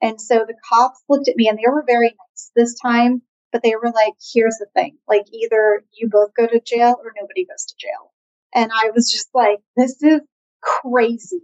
And 0.00 0.20
so 0.20 0.44
the 0.46 0.56
cops 0.68 1.02
looked 1.08 1.28
at 1.28 1.36
me 1.36 1.48
and 1.48 1.58
they 1.58 1.68
were 1.68 1.84
very 1.86 2.08
nice 2.08 2.50
this 2.54 2.78
time, 2.80 3.22
but 3.52 3.62
they 3.62 3.74
were 3.74 3.92
like, 3.94 4.14
here's 4.32 4.56
the 4.58 4.68
thing 4.74 4.96
like, 5.08 5.26
either 5.32 5.84
you 5.92 6.08
both 6.08 6.34
go 6.34 6.46
to 6.46 6.60
jail 6.60 6.96
or 7.02 7.12
nobody 7.20 7.44
goes 7.44 7.66
to 7.66 7.74
jail. 7.78 8.12
And 8.54 8.70
I 8.72 8.90
was 8.94 9.10
just 9.10 9.28
like, 9.34 9.58
this 9.76 10.02
is 10.02 10.20
crazy. 10.62 11.40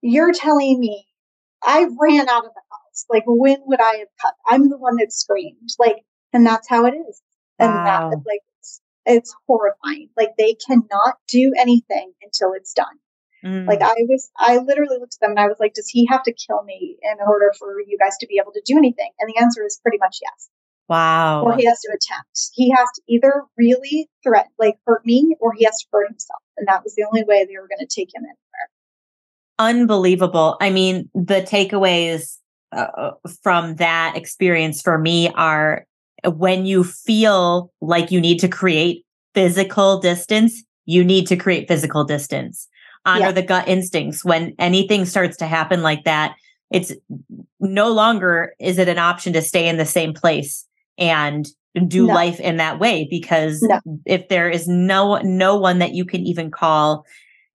You're 0.00 0.32
telling 0.32 0.78
me 0.78 1.06
I 1.64 1.86
ran 2.00 2.28
out 2.28 2.44
of 2.44 2.52
the 2.54 2.62
house. 2.70 3.06
Like, 3.08 3.24
when 3.26 3.58
would 3.66 3.80
I 3.80 3.96
have 3.96 4.08
cut? 4.20 4.34
I'm 4.46 4.68
the 4.68 4.78
one 4.78 4.96
that 4.96 5.12
screamed. 5.12 5.70
Like, 5.78 5.96
and 6.32 6.46
that's 6.46 6.68
how 6.68 6.86
it 6.86 6.94
is. 6.94 7.20
And 7.58 7.72
wow. 7.72 8.10
that, 8.10 8.16
like, 8.26 8.40
it's, 8.58 8.80
it's 9.06 9.34
horrifying. 9.46 10.08
Like, 10.16 10.32
they 10.36 10.56
cannot 10.66 11.16
do 11.28 11.52
anything 11.58 12.12
until 12.22 12.52
it's 12.54 12.72
done. 12.74 12.98
Mm. 13.44 13.66
Like 13.66 13.82
I 13.82 13.94
was, 14.08 14.30
I 14.36 14.58
literally 14.58 14.98
looked 14.98 15.16
at 15.16 15.20
them 15.20 15.30
and 15.30 15.40
I 15.40 15.48
was 15.48 15.56
like, 15.58 15.74
does 15.74 15.88
he 15.88 16.06
have 16.06 16.22
to 16.24 16.32
kill 16.32 16.62
me 16.62 16.96
in 17.02 17.16
order 17.26 17.52
for 17.58 17.80
you 17.80 17.98
guys 17.98 18.16
to 18.20 18.26
be 18.26 18.38
able 18.40 18.52
to 18.52 18.62
do 18.64 18.78
anything? 18.78 19.10
And 19.18 19.28
the 19.28 19.40
answer 19.40 19.64
is 19.64 19.80
pretty 19.82 19.98
much 19.98 20.18
yes. 20.22 20.48
Wow. 20.88 21.44
Well, 21.44 21.56
he 21.56 21.64
has 21.64 21.80
to 21.80 21.88
attempt. 21.88 22.50
He 22.52 22.70
has 22.70 22.88
to 22.94 23.02
either 23.08 23.44
really 23.56 24.08
threaten, 24.22 24.52
like 24.58 24.76
hurt 24.86 25.04
me, 25.06 25.36
or 25.40 25.52
he 25.54 25.64
has 25.64 25.78
to 25.80 25.86
hurt 25.92 26.08
himself. 26.08 26.41
And 26.56 26.66
that 26.68 26.82
was 26.84 26.94
the 26.94 27.04
only 27.04 27.24
way 27.24 27.44
they 27.44 27.56
were 27.56 27.68
going 27.68 27.86
to 27.86 27.86
take 27.86 28.14
him 28.14 28.22
anywhere. 28.22 28.36
Unbelievable. 29.58 30.56
I 30.60 30.70
mean, 30.70 31.08
the 31.14 31.42
takeaways 31.42 32.38
uh, 32.72 32.86
uh, 32.96 33.10
from 33.42 33.76
that 33.76 34.14
experience 34.16 34.82
for 34.82 34.98
me 34.98 35.28
are 35.34 35.86
when 36.24 36.66
you 36.66 36.84
feel 36.84 37.72
like 37.80 38.10
you 38.10 38.20
need 38.20 38.38
to 38.38 38.48
create 38.48 39.04
physical 39.34 39.98
distance, 39.98 40.62
you 40.84 41.04
need 41.04 41.26
to 41.26 41.36
create 41.36 41.68
physical 41.68 42.04
distance 42.04 42.68
honor 43.04 43.26
yeah. 43.26 43.32
the 43.32 43.42
gut 43.42 43.68
instincts 43.68 44.24
when 44.24 44.54
anything 44.58 45.04
starts 45.04 45.36
to 45.36 45.46
happen 45.46 45.82
like 45.82 46.04
that 46.04 46.34
it's 46.70 46.92
no 47.60 47.92
longer 47.92 48.54
is 48.58 48.78
it 48.78 48.88
an 48.88 48.98
option 48.98 49.32
to 49.32 49.42
stay 49.42 49.68
in 49.68 49.76
the 49.76 49.86
same 49.86 50.14
place 50.14 50.66
and 50.98 51.48
do 51.86 52.06
no. 52.06 52.14
life 52.14 52.40
in 52.40 52.56
that 52.56 52.78
way 52.78 53.06
because 53.10 53.60
no. 53.62 53.80
if 54.04 54.28
there 54.28 54.48
is 54.48 54.68
no 54.68 55.16
no 55.22 55.56
one 55.56 55.78
that 55.78 55.94
you 55.94 56.04
can 56.04 56.20
even 56.22 56.50
call 56.50 57.04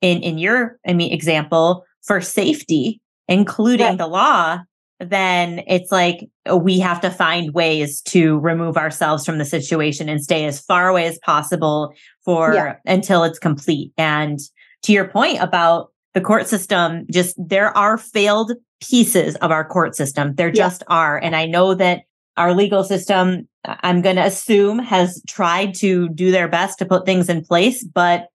in 0.01 0.21
in 0.21 0.37
your 0.37 0.79
i 0.87 0.93
mean 0.93 1.13
example 1.13 1.83
for 2.03 2.19
safety 2.19 2.99
including 3.27 3.85
right. 3.85 3.97
the 3.97 4.07
law 4.07 4.59
then 4.99 5.61
it's 5.67 5.91
like 5.91 6.27
uh, 6.49 6.57
we 6.57 6.79
have 6.79 6.99
to 6.99 7.11
find 7.11 7.53
ways 7.53 8.01
to 8.01 8.39
remove 8.39 8.77
ourselves 8.77 9.23
from 9.23 9.37
the 9.37 9.45
situation 9.45 10.09
and 10.09 10.23
stay 10.23 10.45
as 10.45 10.59
far 10.59 10.87
away 10.87 11.05
as 11.05 11.19
possible 11.19 11.93
for 12.25 12.55
yeah. 12.55 12.75
until 12.87 13.23
it's 13.23 13.37
complete 13.37 13.91
and 13.97 14.39
to 14.83 14.91
your 14.91 15.07
point 15.07 15.39
about 15.41 15.91
the 16.17 16.21
court 16.21 16.47
system, 16.47 17.05
just 17.11 17.35
there 17.37 17.75
are 17.77 17.97
failed 17.97 18.53
pieces 18.81 19.35
of 19.35 19.51
our 19.51 19.63
court 19.63 19.95
system. 19.95 20.33
There 20.33 20.47
yeah. 20.47 20.53
just 20.53 20.83
are. 20.87 21.17
And 21.17 21.35
I 21.35 21.45
know 21.45 21.75
that 21.75 22.03
our 22.37 22.55
legal 22.55 22.83
system, 22.83 23.47
I'm 23.67 24.01
going 24.01 24.15
to 24.15 24.25
assume, 24.25 24.79
has 24.79 25.21
tried 25.27 25.75
to 25.75 26.09
do 26.09 26.31
their 26.31 26.47
best 26.47 26.79
to 26.79 26.85
put 26.85 27.05
things 27.05 27.29
in 27.29 27.43
place, 27.43 27.83
but 27.83 28.27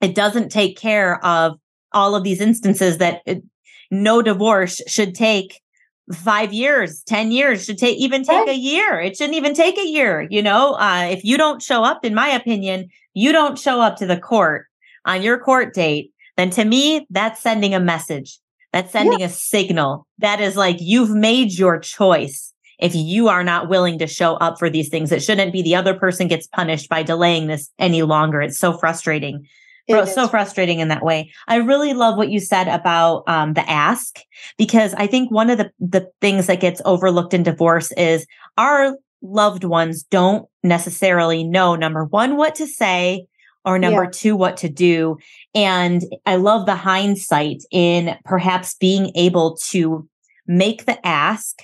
it 0.00 0.14
doesn't 0.14 0.50
take 0.50 0.76
care 0.76 1.24
of 1.24 1.58
all 1.92 2.14
of 2.14 2.24
these 2.24 2.40
instances 2.40 2.98
that 2.98 3.22
it, 3.26 3.42
no 3.90 4.22
divorce 4.22 4.80
should 4.86 5.14
take 5.14 5.60
five 6.12 6.52
years, 6.52 7.02
10 7.04 7.32
years, 7.32 7.64
should 7.64 7.78
take 7.78 7.98
even 7.98 8.22
take 8.22 8.48
a 8.48 8.54
year. 8.54 9.00
It 9.00 9.16
shouldn't 9.16 9.36
even 9.36 9.54
take 9.54 9.78
a 9.78 9.86
year. 9.86 10.26
You 10.30 10.42
know, 10.42 10.74
uh, 10.74 11.08
if 11.10 11.24
you 11.24 11.36
don't 11.36 11.62
show 11.62 11.82
up, 11.82 12.04
in 12.04 12.14
my 12.14 12.28
opinion, 12.28 12.88
you 13.14 13.32
don't 13.32 13.58
show 13.58 13.80
up 13.80 13.96
to 13.96 14.06
the 14.06 14.18
court 14.18 14.66
on 15.04 15.22
your 15.22 15.38
court 15.38 15.74
date, 15.74 16.12
then 16.36 16.50
to 16.50 16.64
me, 16.64 17.06
that's 17.10 17.42
sending 17.42 17.74
a 17.74 17.80
message. 17.80 18.38
That's 18.72 18.92
sending 18.92 19.20
yeah. 19.20 19.26
a 19.26 19.30
signal. 19.30 20.06
That 20.18 20.40
is 20.40 20.56
like 20.56 20.76
you've 20.80 21.14
made 21.14 21.52
your 21.52 21.78
choice. 21.78 22.52
If 22.78 22.94
you 22.94 23.28
are 23.28 23.44
not 23.44 23.68
willing 23.68 23.98
to 23.98 24.06
show 24.06 24.34
up 24.34 24.58
for 24.58 24.68
these 24.68 24.88
things, 24.88 25.12
it 25.12 25.22
shouldn't 25.22 25.52
be 25.52 25.62
the 25.62 25.76
other 25.76 25.94
person 25.94 26.28
gets 26.28 26.46
punished 26.46 26.88
by 26.88 27.02
delaying 27.02 27.46
this 27.46 27.70
any 27.78 28.02
longer. 28.02 28.40
It's 28.40 28.58
so 28.58 28.72
frustrating. 28.72 29.46
It 29.88 30.08
so 30.08 30.26
frustrating 30.26 30.80
in 30.80 30.88
that 30.88 31.04
way. 31.04 31.30
I 31.46 31.56
really 31.56 31.94
love 31.94 32.16
what 32.16 32.30
you 32.30 32.40
said 32.40 32.66
about 32.66 33.22
um, 33.28 33.54
the 33.54 33.68
ask 33.70 34.18
because 34.58 34.94
I 34.94 35.06
think 35.06 35.30
one 35.30 35.48
of 35.48 35.58
the 35.58 35.70
the 35.78 36.10
things 36.20 36.48
that 36.48 36.60
gets 36.60 36.82
overlooked 36.84 37.34
in 37.34 37.44
divorce 37.44 37.92
is 37.92 38.26
our 38.58 38.96
loved 39.22 39.62
ones 39.62 40.02
don't 40.02 40.48
necessarily 40.62 41.44
know 41.44 41.76
number 41.76 42.04
one 42.04 42.36
what 42.36 42.56
to 42.56 42.66
say 42.66 43.26
or 43.64 43.78
number 43.78 44.04
yeah. 44.04 44.10
two, 44.12 44.36
what 44.36 44.56
to 44.58 44.68
do. 44.68 45.18
And 45.54 46.02
I 46.24 46.36
love 46.36 46.66
the 46.66 46.76
hindsight 46.76 47.64
in 47.70 48.16
perhaps 48.24 48.74
being 48.74 49.10
able 49.16 49.56
to 49.68 50.08
make 50.46 50.86
the 50.86 51.04
ask 51.04 51.62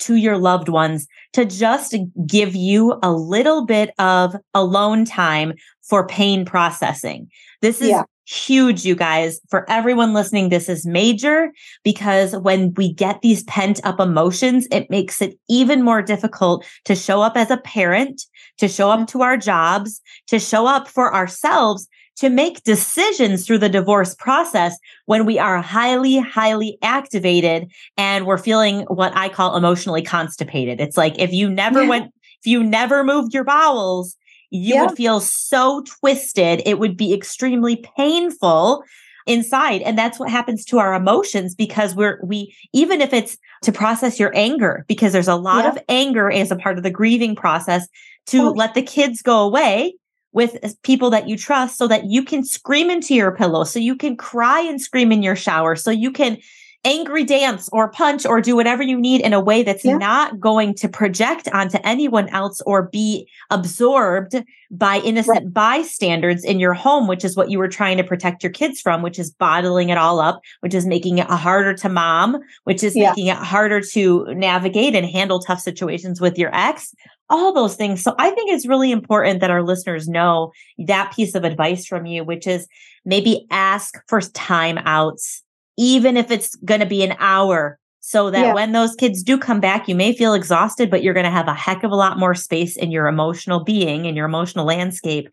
to 0.00 0.16
your 0.16 0.38
loved 0.38 0.68
ones 0.68 1.06
to 1.32 1.44
just 1.44 1.94
give 2.26 2.54
you 2.54 2.98
a 3.02 3.12
little 3.12 3.64
bit 3.64 3.90
of 3.98 4.34
alone 4.54 5.04
time 5.04 5.54
for 5.82 6.06
pain 6.06 6.44
processing. 6.44 7.28
This 7.62 7.80
is 7.80 7.90
yeah. 7.90 8.02
huge, 8.26 8.84
you 8.84 8.94
guys. 8.94 9.40
For 9.50 9.68
everyone 9.68 10.14
listening, 10.14 10.48
this 10.48 10.68
is 10.68 10.86
major 10.86 11.50
because 11.84 12.36
when 12.36 12.72
we 12.74 12.92
get 12.92 13.20
these 13.22 13.44
pent 13.44 13.80
up 13.84 14.00
emotions, 14.00 14.66
it 14.70 14.88
makes 14.90 15.20
it 15.20 15.38
even 15.48 15.82
more 15.82 16.02
difficult 16.02 16.64
to 16.84 16.94
show 16.94 17.20
up 17.20 17.36
as 17.36 17.50
a 17.50 17.58
parent, 17.58 18.22
to 18.58 18.68
show 18.68 18.90
up 18.90 19.00
mm. 19.00 19.08
to 19.08 19.22
our 19.22 19.36
jobs, 19.36 20.00
to 20.28 20.38
show 20.38 20.66
up 20.66 20.88
for 20.88 21.14
ourselves, 21.14 21.88
to 22.20 22.28
make 22.28 22.62
decisions 22.64 23.46
through 23.46 23.56
the 23.56 23.68
divorce 23.70 24.14
process 24.14 24.76
when 25.06 25.24
we 25.24 25.38
are 25.38 25.62
highly, 25.62 26.18
highly 26.18 26.76
activated 26.82 27.72
and 27.96 28.26
we're 28.26 28.36
feeling 28.36 28.82
what 28.82 29.10
I 29.16 29.30
call 29.30 29.56
emotionally 29.56 30.02
constipated. 30.02 30.82
It's 30.82 30.98
like 30.98 31.18
if 31.18 31.32
you 31.32 31.48
never 31.48 31.86
went, 31.86 32.12
if 32.40 32.46
you 32.46 32.62
never 32.62 33.04
moved 33.04 33.32
your 33.32 33.44
bowels, 33.44 34.16
you 34.50 34.74
yeah. 34.74 34.84
would 34.84 34.98
feel 34.98 35.20
so 35.20 35.82
twisted. 36.00 36.60
It 36.66 36.78
would 36.78 36.94
be 36.94 37.14
extremely 37.14 37.76
painful 37.96 38.84
inside. 39.26 39.80
And 39.80 39.96
that's 39.96 40.18
what 40.18 40.28
happens 40.28 40.66
to 40.66 40.78
our 40.78 40.92
emotions 40.92 41.54
because 41.54 41.94
we're, 41.94 42.20
we, 42.22 42.54
even 42.74 43.00
if 43.00 43.14
it's 43.14 43.38
to 43.62 43.72
process 43.72 44.20
your 44.20 44.32
anger, 44.34 44.84
because 44.88 45.14
there's 45.14 45.28
a 45.28 45.36
lot 45.36 45.64
yeah. 45.64 45.70
of 45.70 45.78
anger 45.88 46.30
as 46.30 46.50
a 46.50 46.56
part 46.56 46.76
of 46.76 46.82
the 46.82 46.90
grieving 46.90 47.34
process 47.34 47.88
to 48.26 48.48
oh. 48.48 48.50
let 48.50 48.74
the 48.74 48.82
kids 48.82 49.22
go 49.22 49.40
away 49.40 49.94
with 50.32 50.56
people 50.82 51.10
that 51.10 51.28
you 51.28 51.36
trust 51.36 51.76
so 51.76 51.88
that 51.88 52.04
you 52.06 52.24
can 52.24 52.44
scream 52.44 52.90
into 52.90 53.14
your 53.14 53.34
pillow, 53.34 53.64
so 53.64 53.78
you 53.78 53.96
can 53.96 54.16
cry 54.16 54.60
and 54.60 54.80
scream 54.80 55.12
in 55.12 55.22
your 55.22 55.36
shower, 55.36 55.76
so 55.76 55.90
you 55.90 56.10
can 56.10 56.38
angry 56.84 57.24
dance 57.24 57.68
or 57.72 57.90
punch 57.90 58.24
or 58.24 58.40
do 58.40 58.56
whatever 58.56 58.82
you 58.82 58.98
need 58.98 59.20
in 59.20 59.34
a 59.34 59.40
way 59.40 59.62
that's 59.62 59.84
yeah. 59.84 59.98
not 59.98 60.40
going 60.40 60.74
to 60.74 60.88
project 60.88 61.46
onto 61.52 61.78
anyone 61.84 62.28
else 62.30 62.62
or 62.62 62.84
be 62.84 63.28
absorbed 63.50 64.42
by 64.70 64.98
innocent 65.00 65.44
right. 65.44 65.52
bystanders 65.52 66.42
in 66.44 66.58
your 66.58 66.72
home, 66.72 67.06
which 67.06 67.24
is 67.24 67.36
what 67.36 67.50
you 67.50 67.58
were 67.58 67.68
trying 67.68 67.98
to 67.98 68.04
protect 68.04 68.42
your 68.42 68.52
kids 68.52 68.80
from, 68.80 69.02
which 69.02 69.18
is 69.18 69.30
bottling 69.30 69.90
it 69.90 69.98
all 69.98 70.20
up, 70.20 70.40
which 70.60 70.74
is 70.74 70.86
making 70.86 71.18
it 71.18 71.26
harder 71.26 71.74
to 71.74 71.88
mom, 71.88 72.38
which 72.64 72.82
is 72.82 72.96
yeah. 72.96 73.10
making 73.10 73.26
it 73.26 73.36
harder 73.36 73.82
to 73.82 74.32
navigate 74.34 74.94
and 74.94 75.06
handle 75.06 75.40
tough 75.40 75.60
situations 75.60 76.20
with 76.20 76.38
your 76.38 76.54
ex, 76.54 76.94
all 77.30 77.52
those 77.52 77.76
things. 77.76 78.02
So 78.02 78.14
I 78.18 78.30
think 78.30 78.50
it's 78.50 78.66
really 78.66 78.90
important 78.90 79.40
that 79.40 79.50
our 79.50 79.62
listeners 79.62 80.08
know 80.08 80.52
that 80.86 81.12
piece 81.14 81.34
of 81.34 81.44
advice 81.44 81.86
from 81.86 82.04
you, 82.04 82.24
which 82.24 82.46
is 82.46 82.66
maybe 83.04 83.46
ask 83.50 83.94
for 84.08 84.20
timeouts 84.20 85.40
even 85.80 86.18
if 86.18 86.30
it's 86.30 86.56
going 86.56 86.80
to 86.80 86.86
be 86.86 87.02
an 87.02 87.16
hour 87.18 87.78
so 88.00 88.30
that 88.30 88.46
yeah. 88.46 88.54
when 88.54 88.72
those 88.72 88.94
kids 88.94 89.22
do 89.22 89.38
come 89.38 89.60
back, 89.60 89.88
you 89.88 89.94
may 89.94 90.12
feel 90.14 90.34
exhausted, 90.34 90.90
but 90.90 91.02
you're 91.02 91.14
going 91.14 91.24
to 91.24 91.30
have 91.30 91.48
a 91.48 91.54
heck 91.54 91.84
of 91.84 91.90
a 91.90 91.96
lot 91.96 92.18
more 92.18 92.34
space 92.34 92.76
in 92.76 92.90
your 92.90 93.06
emotional 93.06 93.64
being, 93.64 94.04
in 94.04 94.14
your 94.14 94.26
emotional 94.26 94.66
landscape 94.66 95.30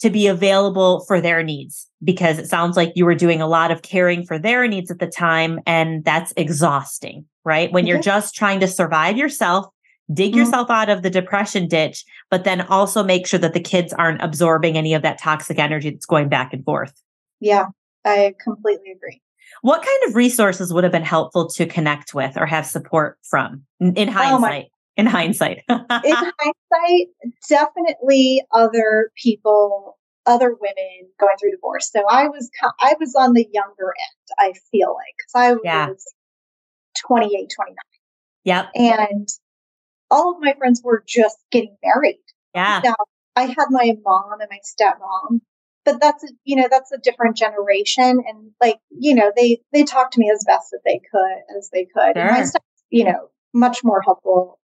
to 0.00 0.10
be 0.10 0.26
available 0.26 1.04
for 1.06 1.20
their 1.20 1.42
needs 1.42 1.88
because 2.04 2.38
it 2.38 2.46
sounds 2.46 2.76
like 2.76 2.92
you 2.94 3.04
were 3.04 3.14
doing 3.14 3.40
a 3.40 3.48
lot 3.48 3.70
of 3.70 3.82
caring 3.82 4.24
for 4.24 4.38
their 4.38 4.68
needs 4.68 4.90
at 4.90 4.98
the 4.98 5.06
time. 5.06 5.58
And 5.66 6.04
that's 6.04 6.32
exhausting, 6.36 7.24
right? 7.44 7.72
When 7.72 7.86
you're 7.86 7.96
mm-hmm. 7.96 8.02
just 8.02 8.34
trying 8.34 8.60
to 8.60 8.68
survive 8.68 9.16
yourself, 9.16 9.66
dig 10.12 10.30
mm-hmm. 10.30 10.38
yourself 10.38 10.70
out 10.70 10.88
of 10.88 11.02
the 11.02 11.10
depression 11.10 11.68
ditch, 11.68 12.04
but 12.30 12.44
then 12.44 12.62
also 12.62 13.02
make 13.02 13.26
sure 13.26 13.40
that 13.40 13.54
the 13.54 13.60
kids 13.60 13.92
aren't 13.92 14.22
absorbing 14.22 14.76
any 14.76 14.94
of 14.94 15.02
that 15.02 15.18
toxic 15.18 15.58
energy 15.58 15.90
that's 15.90 16.06
going 16.06 16.28
back 16.28 16.52
and 16.52 16.64
forth. 16.64 16.92
Yeah, 17.40 17.66
I 18.04 18.34
completely 18.42 18.92
agree. 18.92 19.20
What 19.62 19.82
kind 19.82 19.98
of 20.08 20.14
resources 20.14 20.72
would 20.72 20.84
have 20.84 20.92
been 20.92 21.02
helpful 21.02 21.48
to 21.50 21.66
connect 21.66 22.14
with 22.14 22.36
or 22.36 22.46
have 22.46 22.66
support 22.66 23.18
from 23.28 23.64
in 23.80 24.08
oh 24.08 24.12
hindsight? 24.12 24.66
Oh 24.66 24.76
in 24.96 25.06
hindsight. 25.06 25.62
in 25.68 25.84
hindsight, 25.90 27.08
definitely 27.48 28.42
other 28.52 29.10
people, 29.22 29.98
other 30.24 30.56
women 30.60 31.10
going 31.20 31.36
through 31.38 31.50
divorce. 31.50 31.90
So 31.90 32.02
I 32.08 32.28
was 32.28 32.50
I 32.80 32.94
was 32.98 33.14
on 33.14 33.34
the 33.34 33.46
younger 33.52 33.94
end, 33.98 34.28
I 34.38 34.52
feel 34.70 34.94
like. 34.94 35.14
Cuz 35.26 35.34
I 35.34 35.52
was 35.52 35.60
yeah. 35.64 35.88
28, 37.06 37.50
29. 37.54 37.76
Yep. 38.44 38.70
And 38.74 39.28
all 40.10 40.34
of 40.34 40.38
my 40.40 40.54
friends 40.54 40.80
were 40.82 41.02
just 41.06 41.36
getting 41.50 41.76
married. 41.84 42.22
Yeah. 42.54 42.80
Now, 42.84 42.94
I 43.34 43.42
had 43.42 43.66
my 43.70 43.94
mom 44.04 44.40
and 44.40 44.50
my 44.50 44.58
stepmom, 44.64 45.40
but 45.84 46.00
that's 46.00 46.24
a, 46.24 46.28
you 46.44 46.56
know, 46.56 46.68
that's 46.70 46.92
a 46.92 46.98
different 46.98 47.36
generation. 47.36 48.22
And 48.26 48.50
like, 48.60 48.78
you 48.90 49.14
know, 49.14 49.32
they, 49.36 49.60
they 49.72 49.84
talked 49.84 50.14
to 50.14 50.20
me 50.20 50.30
as 50.32 50.44
best 50.46 50.70
that 50.70 50.80
they 50.84 51.00
could, 51.10 51.56
as 51.56 51.70
they 51.72 51.84
could. 51.84 52.16
Sure. 52.16 52.26
And 52.26 52.30
my 52.30 52.44
step, 52.44 52.62
you 52.90 53.04
know, 53.04 53.30
much 53.52 53.84
more 53.84 54.00
helpful. 54.00 54.58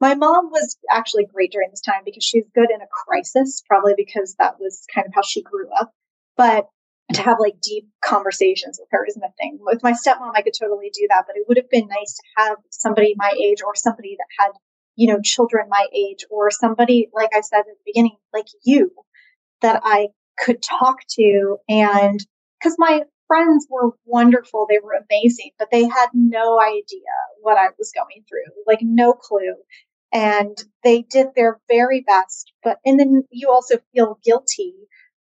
My 0.00 0.14
mom 0.14 0.50
was 0.50 0.76
actually 0.90 1.24
great 1.24 1.52
during 1.52 1.70
this 1.70 1.80
time 1.80 2.02
because 2.04 2.24
she's 2.24 2.44
good 2.54 2.70
in 2.70 2.82
a 2.82 2.86
crisis, 2.90 3.62
probably 3.66 3.94
because 3.96 4.34
that 4.38 4.60
was 4.60 4.84
kind 4.94 5.06
of 5.06 5.14
how 5.14 5.22
she 5.22 5.42
grew 5.42 5.68
up. 5.78 5.92
But 6.36 6.68
to 7.14 7.22
have 7.22 7.38
like 7.40 7.60
deep 7.62 7.88
conversations 8.04 8.78
with 8.80 8.88
her 8.90 9.06
isn't 9.06 9.22
a 9.22 9.32
thing. 9.38 9.58
With 9.60 9.82
my 9.82 9.92
stepmom, 9.92 10.32
I 10.34 10.42
could 10.42 10.54
totally 10.60 10.90
do 10.92 11.06
that, 11.10 11.24
but 11.26 11.36
it 11.36 11.44
would 11.48 11.56
have 11.56 11.70
been 11.70 11.86
nice 11.86 12.14
to 12.14 12.22
have 12.36 12.56
somebody 12.70 13.14
my 13.16 13.32
age 13.40 13.62
or 13.64 13.74
somebody 13.74 14.16
that 14.18 14.26
had, 14.44 14.52
you 14.96 15.06
know, 15.08 15.20
children 15.22 15.66
my 15.68 15.86
age 15.94 16.24
or 16.30 16.50
somebody, 16.50 17.08
like 17.14 17.30
I 17.34 17.42
said 17.42 17.60
at 17.60 17.66
the 17.66 17.74
beginning, 17.84 18.16
like 18.32 18.46
you, 18.64 18.90
that 19.60 19.82
I 19.84 20.08
could 20.38 20.62
talk 20.62 20.98
to. 21.10 21.58
And 21.68 22.18
because 22.58 22.76
my 22.78 23.02
friends 23.26 23.66
were 23.70 23.90
wonderful, 24.04 24.66
they 24.68 24.78
were 24.82 24.94
amazing, 25.08 25.50
but 25.58 25.68
they 25.70 25.84
had 25.84 26.08
no 26.14 26.60
idea 26.60 27.12
what 27.40 27.58
I 27.58 27.68
was 27.78 27.92
going 27.94 28.24
through, 28.28 28.52
like 28.66 28.80
no 28.82 29.12
clue. 29.12 29.54
And 30.12 30.56
they 30.82 31.02
did 31.02 31.28
their 31.34 31.60
very 31.68 32.00
best. 32.00 32.52
But, 32.62 32.78
and 32.84 32.98
then 32.98 33.24
you 33.30 33.50
also 33.50 33.76
feel 33.92 34.18
guilty 34.24 34.74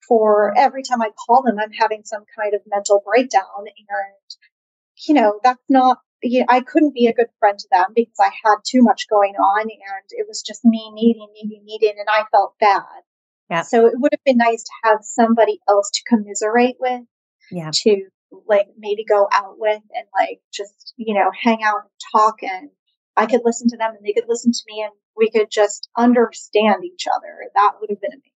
for 0.07 0.53
every 0.57 0.84
time 0.84 1.01
I 1.01 1.09
call 1.26 1.43
them, 1.43 1.57
I'm 1.57 1.71
having 1.71 2.03
some 2.03 2.26
kind 2.38 2.53
of 2.53 2.61
mental 2.67 3.01
breakdown. 3.05 3.43
And, 3.57 3.78
you 5.07 5.13
know, 5.13 5.39
that's 5.43 5.63
not, 5.69 5.99
I 6.49 6.61
couldn't 6.61 6.93
be 6.93 7.07
a 7.07 7.13
good 7.13 7.28
friend 7.39 7.57
to 7.57 7.67
them 7.71 7.88
because 7.95 8.17
I 8.19 8.32
had 8.43 8.57
too 8.65 8.82
much 8.82 9.07
going 9.09 9.36
on 9.36 9.61
and 9.61 10.05
it 10.09 10.26
was 10.28 10.41
just 10.41 10.63
me 10.63 10.91
needing, 10.93 11.28
needing, 11.34 11.63
needing, 11.65 11.95
and 11.97 12.07
I 12.09 12.24
felt 12.32 12.55
bad. 12.59 12.84
Yeah. 13.49 13.61
So 13.61 13.86
it 13.88 13.93
would 13.95 14.11
have 14.13 14.24
been 14.24 14.38
nice 14.38 14.63
to 14.63 14.71
have 14.84 14.99
somebody 15.01 15.59
else 15.67 15.91
to 15.91 16.03
commiserate 16.07 16.78
with, 16.80 17.01
Yeah. 17.51 17.71
to 17.74 18.07
like 18.47 18.67
maybe 18.78 19.03
go 19.05 19.28
out 19.32 19.59
with 19.59 19.82
and 19.93 20.07
like 20.17 20.39
just, 20.51 20.93
you 20.97 21.13
know, 21.13 21.30
hang 21.39 21.61
out 21.63 21.82
and 21.82 21.89
talk 22.11 22.41
and 22.41 22.69
I 23.15 23.26
could 23.28 23.41
listen 23.43 23.67
to 23.69 23.78
them 23.78 23.91
and 23.95 24.05
they 24.05 24.13
could 24.13 24.28
listen 24.28 24.51
to 24.51 24.63
me 24.67 24.82
and 24.82 24.93
we 25.15 25.30
could 25.30 25.51
just 25.51 25.89
understand 25.95 26.84
each 26.84 27.05
other. 27.07 27.49
That 27.55 27.74
would 27.80 27.89
have 27.91 28.01
been 28.01 28.11
amazing. 28.13 28.32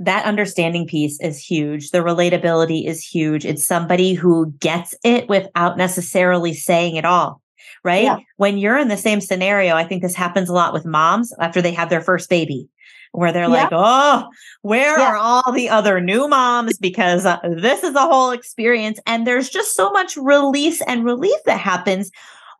That 0.00 0.24
understanding 0.24 0.86
piece 0.86 1.20
is 1.20 1.38
huge. 1.38 1.90
The 1.90 1.98
relatability 1.98 2.86
is 2.86 3.04
huge. 3.06 3.44
It's 3.44 3.64
somebody 3.64 4.14
who 4.14 4.50
gets 4.58 4.94
it 5.04 5.28
without 5.28 5.76
necessarily 5.76 6.54
saying 6.54 6.96
it 6.96 7.04
all, 7.04 7.42
right? 7.84 8.04
Yeah. 8.04 8.16
When 8.38 8.56
you're 8.56 8.78
in 8.78 8.88
the 8.88 8.96
same 8.96 9.20
scenario, 9.20 9.74
I 9.76 9.84
think 9.84 10.02
this 10.02 10.14
happens 10.14 10.48
a 10.48 10.54
lot 10.54 10.72
with 10.72 10.86
moms 10.86 11.34
after 11.38 11.60
they 11.60 11.72
have 11.72 11.90
their 11.90 12.00
first 12.00 12.30
baby, 12.30 12.66
where 13.12 13.30
they're 13.30 13.42
Yeah. 13.42 13.48
like, 13.48 13.68
oh, 13.72 14.26
where 14.62 14.98
Yeah. 14.98 15.08
are 15.08 15.16
all 15.16 15.52
the 15.52 15.68
other 15.68 16.00
new 16.00 16.26
moms? 16.28 16.78
Because 16.78 17.26
uh, 17.26 17.36
this 17.44 17.84
is 17.84 17.94
a 17.94 18.00
whole 18.00 18.30
experience. 18.30 18.98
And 19.06 19.26
there's 19.26 19.50
just 19.50 19.76
so 19.76 19.90
much 19.90 20.16
release 20.16 20.80
and 20.82 21.04
relief 21.04 21.38
that 21.44 21.60
happens 21.60 22.10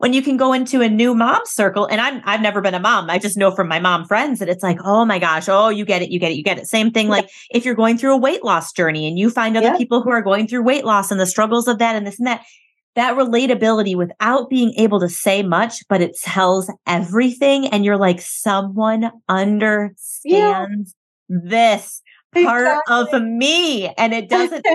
when 0.00 0.14
you 0.14 0.22
can 0.22 0.38
go 0.38 0.54
into 0.54 0.80
a 0.80 0.88
new 0.88 1.14
mom 1.14 1.42
circle 1.44 1.84
and 1.84 2.00
I'm 2.00 2.22
I've 2.24 2.40
never 2.40 2.62
been 2.62 2.72
a 2.72 2.80
mom. 2.80 3.10
I 3.10 3.18
just 3.18 3.36
know 3.36 3.50
from 3.50 3.68
my 3.68 3.78
mom 3.78 4.06
friends 4.06 4.38
that 4.38 4.48
it's 4.48 4.62
like, 4.62 4.78
"Oh 4.82 5.04
my 5.04 5.18
gosh, 5.18 5.46
oh, 5.46 5.68
you 5.68 5.84
get 5.84 6.00
it, 6.00 6.10
you 6.10 6.18
get 6.18 6.32
it, 6.32 6.36
you 6.36 6.42
get 6.42 6.56
it." 6.58 6.66
Same 6.66 6.90
thing 6.90 7.08
like 7.08 7.28
if 7.50 7.66
you're 7.66 7.74
going 7.74 7.98
through 7.98 8.14
a 8.14 8.16
weight 8.16 8.42
loss 8.42 8.72
journey 8.72 9.06
and 9.06 9.18
you 9.18 9.28
find 9.28 9.58
other 9.58 9.66
Yeah. 9.66 9.76
people 9.76 10.00
who 10.02 10.08
are 10.10 10.22
going 10.22 10.48
through 10.48 10.62
weight 10.62 10.86
loss 10.86 11.10
and 11.10 11.20
the 11.20 11.26
struggles 11.26 11.68
of 11.68 11.78
that 11.78 11.96
and 11.96 12.06
this 12.06 12.18
and 12.18 12.26
that. 12.26 12.42
That 12.96 13.16
relatability 13.16 13.94
without 13.94 14.50
being 14.50 14.74
able 14.76 14.98
to 14.98 15.08
say 15.08 15.44
much, 15.44 15.74
but 15.88 16.00
it 16.02 16.16
tells 16.20 16.68
everything 16.88 17.68
and 17.68 17.84
you're 17.84 17.96
like 17.96 18.20
someone 18.20 19.12
understands 19.28 20.94
this 21.28 22.02
part 22.34 22.78
of 22.88 23.22
me 23.22 23.88
and 23.96 24.12
it 24.12 24.28
doesn't 24.36 24.66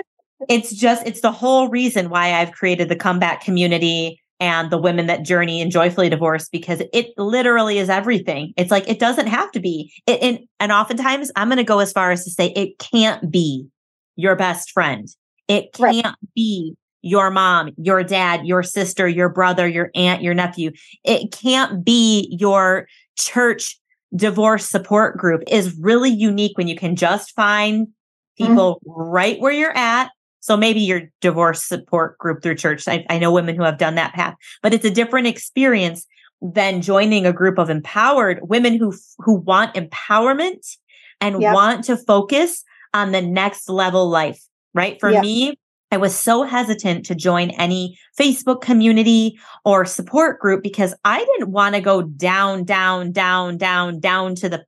it's 0.49 0.73
just 0.73 1.05
it's 1.05 1.21
the 1.21 1.31
whole 1.31 1.67
reason 1.69 2.09
why 2.09 2.33
I've 2.33 2.51
created 2.53 2.87
the 2.89 2.95
comeback 2.95 3.41
community 3.41 4.21
and 4.39 4.69
the 4.69 4.77
women 4.77 5.07
that 5.07 5.23
journey 5.23 5.61
and 5.61 5.71
joyfully 5.71 6.09
divorce 6.09 6.49
because 6.49 6.81
it 6.93 7.07
literally 7.17 7.77
is 7.77 7.89
everything. 7.89 8.53
It's 8.57 8.71
like 8.71 8.87
it 8.89 8.99
doesn't 8.99 9.27
have 9.27 9.51
to 9.51 9.59
be. 9.59 9.93
It, 10.07 10.21
and 10.21 10.39
and 10.59 10.71
oftentimes 10.71 11.31
I'm 11.35 11.47
going 11.47 11.57
to 11.57 11.63
go 11.63 11.79
as 11.79 11.91
far 11.91 12.11
as 12.11 12.23
to 12.25 12.31
say 12.31 12.47
it 12.55 12.77
can't 12.79 13.31
be 13.31 13.67
your 14.15 14.35
best 14.35 14.71
friend. 14.71 15.07
It 15.47 15.73
can't 15.73 16.17
be 16.35 16.75
your 17.01 17.29
mom, 17.29 17.69
your 17.77 18.03
dad, 18.03 18.47
your 18.47 18.63
sister, 18.63 19.07
your 19.07 19.29
brother, 19.29 19.67
your 19.67 19.91
aunt, 19.93 20.23
your 20.23 20.33
nephew. 20.33 20.71
It 21.03 21.31
can't 21.31 21.85
be 21.85 22.35
your 22.39 22.87
church 23.15 23.79
divorce 24.15 24.67
support 24.67 25.17
group 25.17 25.43
is 25.47 25.77
really 25.77 26.09
unique 26.09 26.57
when 26.57 26.67
you 26.67 26.75
can 26.75 26.95
just 26.95 27.31
find 27.35 27.87
mm-hmm. 27.87 28.47
people 28.47 28.81
right 28.85 29.39
where 29.39 29.51
you're 29.51 29.75
at. 29.77 30.09
So 30.45 30.55
maybe 30.55 30.79
your 30.79 31.09
divorce 31.21 31.63
support 31.63 32.19
group 32.19 32.43
through 32.43 32.53
church. 32.53 32.87
I, 32.87 33.03
I 33.09 33.17
know 33.17 33.33
women 33.33 33.55
who 33.55 33.63
have 33.63 33.79
done 33.79 33.95
that 33.95 34.13
path, 34.13 34.35
but 34.61 34.75
it's 34.75 34.85
a 34.85 34.91
different 34.91 35.25
experience 35.25 36.05
than 36.39 36.83
joining 36.83 37.25
a 37.25 37.33
group 37.33 37.57
of 37.57 37.71
empowered 37.71 38.41
women 38.43 38.77
who 38.77 38.93
who 39.17 39.33
want 39.33 39.73
empowerment 39.73 40.77
and 41.19 41.41
Yep. 41.41 41.53
want 41.55 41.83
to 41.85 41.97
focus 41.97 42.63
on 42.93 43.11
the 43.11 43.23
next 43.23 43.67
level 43.67 44.07
life. 44.07 44.39
Right? 44.75 44.99
For 44.99 45.09
Yeah. 45.09 45.21
me, 45.21 45.57
I 45.91 45.97
was 45.97 46.13
so 46.15 46.43
hesitant 46.43 47.07
to 47.07 47.15
join 47.15 47.49
any 47.49 47.97
Facebook 48.19 48.61
community 48.61 49.39
or 49.63 49.83
support 49.83 50.39
group 50.39 50.61
because 50.61 50.93
I 51.03 51.25
didn't 51.25 51.49
want 51.49 51.73
to 51.73 51.81
go 51.81 52.03
down, 52.03 52.65
down, 52.65 53.13
down, 53.13 53.57
down, 53.57 53.99
down 53.99 54.35
to 54.35 54.49
the 54.49 54.63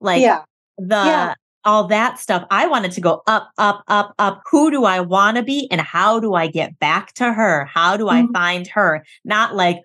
like 0.00 0.22
yeah. 0.22 0.42
the 0.76 1.04
Yeah. 1.06 1.34
All 1.64 1.86
that 1.88 2.18
stuff. 2.18 2.44
I 2.50 2.66
wanted 2.66 2.92
to 2.92 3.00
go 3.00 3.22
up, 3.26 3.50
up, 3.58 3.82
up, 3.88 4.14
up. 4.18 4.42
Who 4.50 4.70
do 4.70 4.84
I 4.84 5.00
want 5.00 5.36
to 5.36 5.42
be 5.42 5.68
and 5.70 5.80
how 5.80 6.20
do 6.20 6.34
I 6.34 6.46
get 6.46 6.78
back 6.78 7.12
to 7.14 7.32
her? 7.32 7.64
How 7.66 7.96
do 7.96 8.08
I 8.08 8.22
Mhm. 8.22 8.32
find 8.32 8.66
her? 8.68 9.04
Not 9.24 9.54
like 9.54 9.78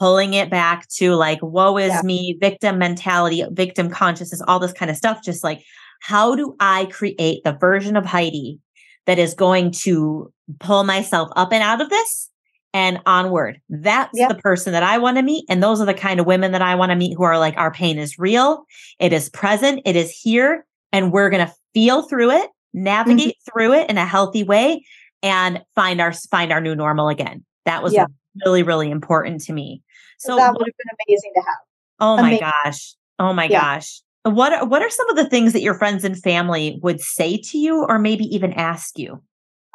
pulling 0.00 0.34
it 0.34 0.50
back 0.50 0.88
to 0.88 1.14
like 1.14 1.38
woe 1.42 1.76
is 1.78 1.90
Yeah. 1.90 2.02
me, 2.02 2.36
victim 2.40 2.78
mentality, 2.78 3.44
victim 3.52 3.88
consciousness, 3.90 4.42
all 4.48 4.58
this 4.58 4.72
kind 4.72 4.90
of 4.90 4.96
stuff. 4.96 5.22
Just 5.22 5.44
like 5.44 5.62
how 6.00 6.34
do 6.34 6.56
I 6.58 6.86
create 6.86 7.44
the 7.44 7.52
version 7.52 7.96
of 7.96 8.04
Heidi 8.04 8.58
that 9.06 9.18
is 9.18 9.34
going 9.34 9.70
to 9.70 10.32
pull 10.60 10.82
myself 10.84 11.28
up 11.36 11.52
and 11.52 11.62
out 11.62 11.80
of 11.80 11.88
this 11.90 12.30
and 12.74 13.00
onward. 13.06 13.60
That's 13.68 14.10
Yep. 14.18 14.28
the 14.30 14.34
person 14.36 14.72
that 14.72 14.82
I 14.82 14.98
want 14.98 15.18
to 15.18 15.22
meet. 15.22 15.44
And 15.48 15.62
those 15.62 15.80
are 15.80 15.84
the 15.86 15.94
kind 15.94 16.18
of 16.18 16.26
women 16.26 16.52
that 16.52 16.62
I 16.62 16.74
want 16.74 16.90
to 16.90 16.96
meet 16.96 17.14
who 17.16 17.22
are 17.22 17.38
like, 17.38 17.54
our 17.56 17.70
pain 17.70 17.98
is 17.98 18.18
real. 18.18 18.64
It 18.98 19.12
is 19.12 19.28
present. 19.28 19.82
It 19.84 19.94
is 19.94 20.10
here. 20.10 20.64
And 20.92 21.12
we're 21.12 21.30
going 21.30 21.46
to 21.46 21.52
feel 21.74 22.02
through 22.02 22.30
it, 22.32 22.50
navigate 22.74 23.36
through 23.50 23.72
it 23.74 23.88
in 23.90 23.98
a 23.98 24.06
healthy 24.06 24.42
way 24.42 24.84
and 25.22 25.62
find 25.74 26.00
our, 26.00 26.12
find 26.12 26.52
our 26.52 26.60
new 26.60 26.74
normal 26.74 27.08
again. 27.08 27.44
That 27.64 27.82
was 27.82 27.92
Yeah. 27.94 28.06
really, 28.44 28.62
really 28.62 28.90
important 28.90 29.40
to 29.42 29.52
me. 29.52 29.82
So, 30.18 30.36
that 30.36 30.52
would 30.52 30.66
have 30.66 30.74
been 30.76 30.96
amazing 31.08 31.32
to 31.36 31.40
have. 31.40 31.56
oh 32.00 32.16
my 32.18 32.38
gosh. 32.38 32.94
Oh 33.18 33.32
my 33.32 33.46
Yeah. 33.46 33.60
gosh. 33.60 34.02
What 34.24 34.52
are, 34.52 34.66
what 34.66 34.82
are 34.82 34.90
some 34.90 35.08
of 35.10 35.16
the 35.16 35.28
things 35.28 35.52
that 35.52 35.62
your 35.62 35.74
friends 35.74 36.04
and 36.04 36.16
family 36.16 36.78
would 36.82 37.00
say 37.00 37.36
to 37.38 37.58
you 37.58 37.84
or 37.88 37.98
maybe 37.98 38.24
even 38.34 38.52
ask 38.52 38.98
you? 38.98 39.20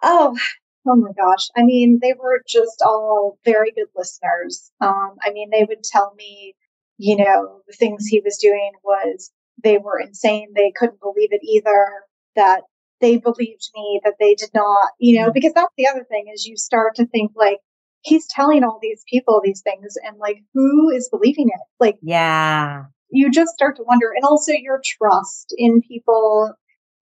Oh, 0.03 0.37
oh 0.87 0.95
my 0.95 1.11
gosh. 1.17 1.47
I 1.57 1.63
mean, 1.63 1.99
they 2.01 2.13
were 2.13 2.41
just 2.47 2.81
all 2.85 3.37
very 3.43 3.71
good 3.71 3.87
listeners. 3.95 4.71
Um, 4.79 5.15
I 5.21 5.31
mean, 5.31 5.49
they 5.49 5.65
would 5.67 5.83
tell 5.83 6.13
me, 6.15 6.55
you 6.97 7.17
know, 7.17 7.59
the 7.67 7.73
things 7.73 8.05
he 8.05 8.21
was 8.23 8.37
doing 8.37 8.71
was 8.83 9.31
they 9.63 9.77
were 9.77 9.99
insane. 9.99 10.49
They 10.55 10.71
couldn't 10.75 10.99
believe 11.01 11.29
it 11.31 11.41
either. 11.43 11.87
That 12.35 12.61
they 13.01 13.17
believed 13.17 13.69
me, 13.75 14.01
that 14.03 14.15
they 14.19 14.35
did 14.35 14.49
not, 14.53 14.91
you 14.99 15.19
know, 15.19 15.29
Mm. 15.29 15.33
because 15.33 15.53
that's 15.53 15.73
the 15.77 15.87
other 15.87 16.03
thing 16.09 16.25
is 16.33 16.45
you 16.45 16.55
start 16.57 16.95
to 16.95 17.05
think 17.07 17.31
like, 17.35 17.59
he's 18.01 18.27
telling 18.27 18.63
all 18.63 18.79
these 18.81 19.03
people 19.09 19.41
these 19.43 19.61
things 19.61 19.95
and 20.03 20.17
like, 20.17 20.37
who 20.53 20.89
is 20.89 21.09
believing 21.09 21.49
it? 21.49 21.59
Like, 21.79 21.97
Yeah. 22.01 22.85
you 23.09 23.29
just 23.31 23.53
start 23.53 23.75
to 23.77 23.83
wonder. 23.83 24.11
And 24.15 24.23
also 24.23 24.51
your 24.51 24.81
trust 24.83 25.53
in 25.57 25.81
people 25.81 26.53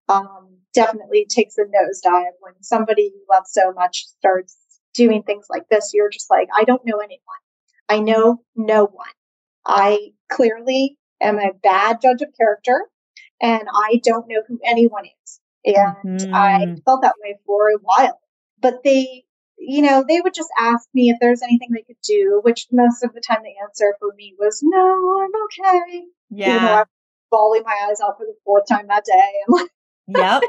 um, 0.09 0.57
definitely 0.73 1.25
takes 1.29 1.57
a 1.57 1.63
nosedive 1.63 2.31
when 2.39 2.53
somebody 2.61 3.03
you 3.03 3.25
love 3.31 3.43
so 3.47 3.71
much 3.73 4.05
starts 4.19 4.57
doing 4.93 5.23
things 5.23 5.47
like 5.49 5.63
this. 5.69 5.91
You're 5.93 6.09
just 6.09 6.29
like, 6.29 6.47
I 6.55 6.63
don't 6.63 6.85
know 6.85 6.97
anyone. 6.97 7.19
I 7.89 7.99
know 7.99 8.41
no 8.55 8.85
one. 8.85 9.07
I 9.65 10.11
clearly 10.31 10.97
am 11.21 11.39
a 11.39 11.53
bad 11.63 12.01
judge 12.01 12.21
of 12.21 12.29
character 12.37 12.85
and 13.41 13.63
I 13.73 14.01
don't 14.03 14.27
know 14.27 14.41
who 14.47 14.59
anyone 14.65 15.05
is. 15.05 15.39
And 15.65 16.29
I 16.33 16.65
Mhm. 16.67 16.83
felt 16.85 17.01
that 17.01 17.15
way 17.21 17.39
for 17.45 17.69
a 17.69 17.77
while. 17.81 18.19
But 18.59 18.83
they, 18.83 19.25
you 19.57 19.81
know, 19.81 20.03
they 20.07 20.21
would 20.21 20.33
just 20.33 20.49
ask 20.57 20.87
me 20.93 21.09
if 21.09 21.17
there's 21.19 21.41
anything 21.41 21.69
they 21.71 21.81
could 21.83 22.01
do, 22.03 22.41
which 22.43 22.67
most 22.71 23.03
of 23.03 23.13
the 23.13 23.21
time 23.21 23.43
the 23.43 23.55
answer 23.63 23.95
for 23.99 24.13
me 24.15 24.35
was, 24.39 24.61
no, 24.63 24.79
I'm 25.21 25.31
okay. 25.45 26.03
Even 26.43 26.63
though 26.63 26.71
Yeah. 26.71 26.79
I'm 26.81 26.85
bawling 27.31 27.63
my 27.65 27.87
eyes 27.89 27.99
out 28.01 28.17
for 28.17 28.25
the 28.25 28.35
fourth 28.43 28.67
time 28.67 28.87
that 28.87 29.05
day. 29.05 29.31
And 29.47 29.57
like, 29.59 29.71
yep. 30.07 30.43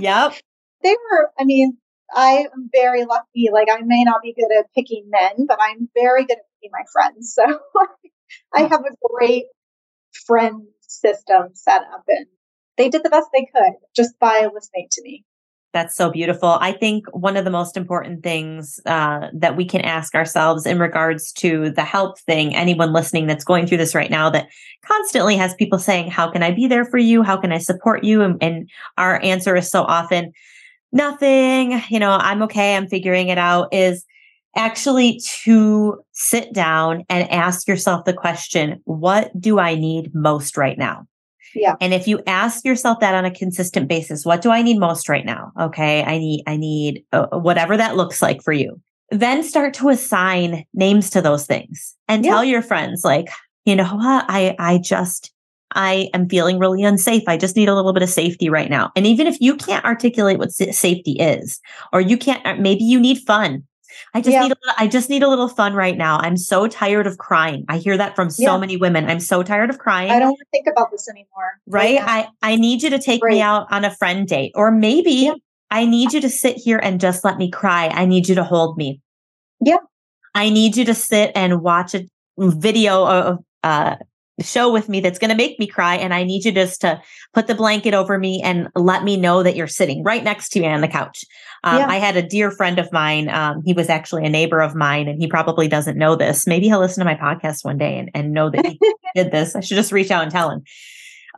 Yep. 0.00 0.34
they 0.82 0.96
were, 1.10 1.30
I 1.38 1.44
mean, 1.44 1.78
I 2.14 2.46
am 2.52 2.70
very 2.72 3.04
lucky. 3.04 3.48
Like, 3.52 3.68
I 3.70 3.80
may 3.82 4.04
not 4.04 4.22
be 4.22 4.34
good 4.34 4.50
at 4.56 4.72
picking 4.74 5.10
men, 5.10 5.46
but 5.46 5.58
I'm 5.60 5.88
very 5.94 6.24
good 6.24 6.38
at 6.38 6.44
picking 6.60 6.70
my 6.72 6.84
friends. 6.92 7.34
So 7.34 7.44
I 8.54 8.62
have 8.62 8.80
a 8.84 8.96
great 9.12 9.46
friend 10.28 10.62
system 10.82 11.48
set 11.54 11.82
up 11.92 12.04
and 12.06 12.26
they 12.76 12.88
did 12.88 13.02
the 13.02 13.10
best 13.10 13.28
they 13.32 13.48
could 13.52 13.74
just 13.96 14.16
by 14.20 14.48
listening 14.54 14.86
to 14.92 15.02
me. 15.02 15.24
That's 15.74 15.96
so 15.96 16.10
beautiful. 16.10 16.56
I 16.60 16.72
think 16.72 17.04
one 17.12 17.36
of 17.36 17.44
the 17.44 17.50
most 17.50 17.76
important 17.76 18.22
things 18.22 18.80
uh, 18.86 19.28
that 19.34 19.56
we 19.56 19.66
can 19.66 19.82
ask 19.82 20.14
ourselves 20.14 20.64
in 20.64 20.78
regards 20.78 21.30
to 21.34 21.70
the 21.70 21.84
help 21.84 22.18
thing, 22.20 22.56
anyone 22.56 22.92
listening 22.94 23.26
that's 23.26 23.44
going 23.44 23.66
through 23.66 23.76
this 23.78 23.94
right 23.94 24.10
now 24.10 24.30
that 24.30 24.48
constantly 24.86 25.36
has 25.36 25.54
people 25.54 25.78
saying, 25.78 26.10
How 26.10 26.30
can 26.30 26.42
I 26.42 26.52
be 26.52 26.68
there 26.68 26.86
for 26.86 26.96
you? 26.96 27.22
How 27.22 27.36
can 27.36 27.52
I 27.52 27.58
support 27.58 28.02
you? 28.02 28.22
And, 28.22 28.42
and 28.42 28.70
our 28.96 29.22
answer 29.22 29.56
is 29.56 29.70
so 29.70 29.82
often, 29.82 30.32
Nothing, 30.90 31.82
you 31.90 31.98
know, 31.98 32.12
I'm 32.12 32.42
okay. 32.44 32.74
I'm 32.74 32.88
figuring 32.88 33.28
it 33.28 33.36
out. 33.36 33.68
Is 33.72 34.06
actually 34.56 35.20
to 35.44 35.98
sit 36.12 36.52
down 36.52 37.04
and 37.08 37.30
ask 37.30 37.68
yourself 37.68 38.04
the 38.04 38.12
question, 38.12 38.80
What 38.84 39.30
do 39.38 39.58
I 39.58 39.74
need 39.74 40.14
most 40.14 40.56
right 40.56 40.78
now? 40.78 41.06
Yeah. 41.54 41.76
And 41.80 41.94
if 41.94 42.06
you 42.06 42.22
ask 42.26 42.64
yourself 42.64 43.00
that 43.00 43.14
on 43.14 43.24
a 43.24 43.30
consistent 43.30 43.88
basis, 43.88 44.24
what 44.24 44.42
do 44.42 44.50
I 44.50 44.62
need 44.62 44.78
most 44.78 45.08
right 45.08 45.24
now? 45.24 45.52
Okay. 45.58 46.02
I 46.04 46.18
need, 46.18 46.42
I 46.46 46.56
need 46.56 47.04
uh, 47.12 47.26
whatever 47.32 47.76
that 47.76 47.96
looks 47.96 48.22
like 48.22 48.42
for 48.42 48.52
you. 48.52 48.80
Then 49.10 49.42
start 49.42 49.74
to 49.74 49.88
assign 49.88 50.64
names 50.74 51.10
to 51.10 51.22
those 51.22 51.46
things 51.46 51.96
and 52.06 52.24
yeah. 52.24 52.32
tell 52.32 52.44
your 52.44 52.62
friends, 52.62 53.02
like, 53.04 53.28
you 53.64 53.74
know 53.74 53.96
what? 53.96 54.26
I, 54.28 54.54
I 54.58 54.78
just, 54.78 55.32
I 55.72 56.08
am 56.14 56.28
feeling 56.28 56.58
really 56.58 56.82
unsafe. 56.82 57.22
I 57.26 57.36
just 57.36 57.56
need 57.56 57.68
a 57.68 57.74
little 57.74 57.92
bit 57.92 58.02
of 58.02 58.08
safety 58.08 58.48
right 58.48 58.70
now. 58.70 58.90
And 58.96 59.06
even 59.06 59.26
if 59.26 59.40
you 59.40 59.54
can't 59.54 59.84
articulate 59.84 60.38
what 60.38 60.52
safety 60.52 61.12
is, 61.12 61.60
or 61.92 62.00
you 62.00 62.16
can't, 62.16 62.44
uh, 62.46 62.56
maybe 62.56 62.84
you 62.84 63.00
need 63.00 63.18
fun. 63.18 63.64
I 64.14 64.20
just 64.20 64.32
yeah. 64.32 64.42
need 64.42 64.52
a 64.52 64.56
little, 64.60 64.74
I 64.78 64.86
just 64.86 65.10
need 65.10 65.22
a 65.22 65.28
little 65.28 65.48
fun 65.48 65.74
right 65.74 65.96
now. 65.96 66.18
I'm 66.18 66.36
so 66.36 66.66
tired 66.66 67.06
of 67.06 67.18
crying. 67.18 67.64
I 67.68 67.78
hear 67.78 67.96
that 67.96 68.14
from 68.14 68.30
so 68.30 68.42
yeah. 68.42 68.58
many 68.58 68.76
women. 68.76 69.08
I'm 69.08 69.20
so 69.20 69.42
tired 69.42 69.70
of 69.70 69.78
crying. 69.78 70.10
I 70.10 70.18
don't 70.18 70.28
want 70.28 70.38
to 70.40 70.46
think 70.50 70.66
about 70.70 70.90
this 70.90 71.08
anymore. 71.08 71.60
Right? 71.66 71.98
I 72.00 72.28
I 72.42 72.56
need 72.56 72.82
you 72.82 72.90
to 72.90 72.98
take 72.98 73.22
me 73.22 73.40
out 73.40 73.66
on 73.70 73.84
a 73.84 73.94
friend 73.94 74.26
date 74.26 74.52
or 74.54 74.70
maybe. 74.70 75.32
I 75.70 75.84
need 75.84 76.14
you 76.14 76.20
to 76.22 76.30
sit 76.30 76.56
here 76.56 76.78
and 76.78 76.98
just 76.98 77.24
let 77.24 77.36
me 77.36 77.50
cry. 77.50 77.88
I 77.88 78.06
need 78.06 78.26
you 78.26 78.34
to 78.36 78.44
hold 78.44 78.78
me. 78.78 79.02
Yeah. 79.60 79.76
I 80.34 80.48
need 80.48 80.76
you 80.76 80.84
to 80.86 80.94
sit 80.94 81.30
and 81.34 81.62
watch 81.62 81.94
a 81.94 82.06
video 82.38 83.06
of 83.06 83.38
uh 83.64 83.96
show 84.40 84.72
with 84.72 84.88
me 84.88 85.00
that's 85.00 85.18
going 85.18 85.30
to 85.30 85.36
make 85.36 85.58
me 85.58 85.66
cry. 85.66 85.96
And 85.96 86.14
I 86.14 86.24
need 86.24 86.44
you 86.44 86.52
just 86.52 86.80
to 86.82 87.00
put 87.34 87.46
the 87.46 87.54
blanket 87.54 87.94
over 87.94 88.18
me 88.18 88.40
and 88.42 88.68
let 88.74 89.04
me 89.04 89.16
know 89.16 89.42
that 89.42 89.56
you're 89.56 89.66
sitting 89.66 90.02
right 90.02 90.22
next 90.22 90.50
to 90.50 90.60
me 90.60 90.66
on 90.66 90.80
the 90.80 90.88
couch. 90.88 91.24
Um, 91.64 91.78
yeah. 91.78 91.86
I 91.88 91.96
had 91.96 92.16
a 92.16 92.22
dear 92.22 92.50
friend 92.50 92.78
of 92.78 92.92
mine. 92.92 93.28
Um, 93.28 93.62
he 93.64 93.72
was 93.72 93.88
actually 93.88 94.24
a 94.24 94.30
neighbor 94.30 94.60
of 94.60 94.74
mine, 94.74 95.08
and 95.08 95.20
he 95.20 95.26
probably 95.26 95.68
doesn't 95.68 95.98
know 95.98 96.14
this. 96.14 96.46
Maybe 96.46 96.66
he'll 96.66 96.80
listen 96.80 97.00
to 97.00 97.04
my 97.04 97.16
podcast 97.16 97.64
one 97.64 97.78
day 97.78 97.98
and, 97.98 98.10
and 98.14 98.32
know 98.32 98.50
that 98.50 98.64
he 98.64 98.78
did 99.14 99.32
this. 99.32 99.56
I 99.56 99.60
should 99.60 99.76
just 99.76 99.92
reach 99.92 100.10
out 100.10 100.22
and 100.22 100.30
tell 100.30 100.50
him. 100.50 100.62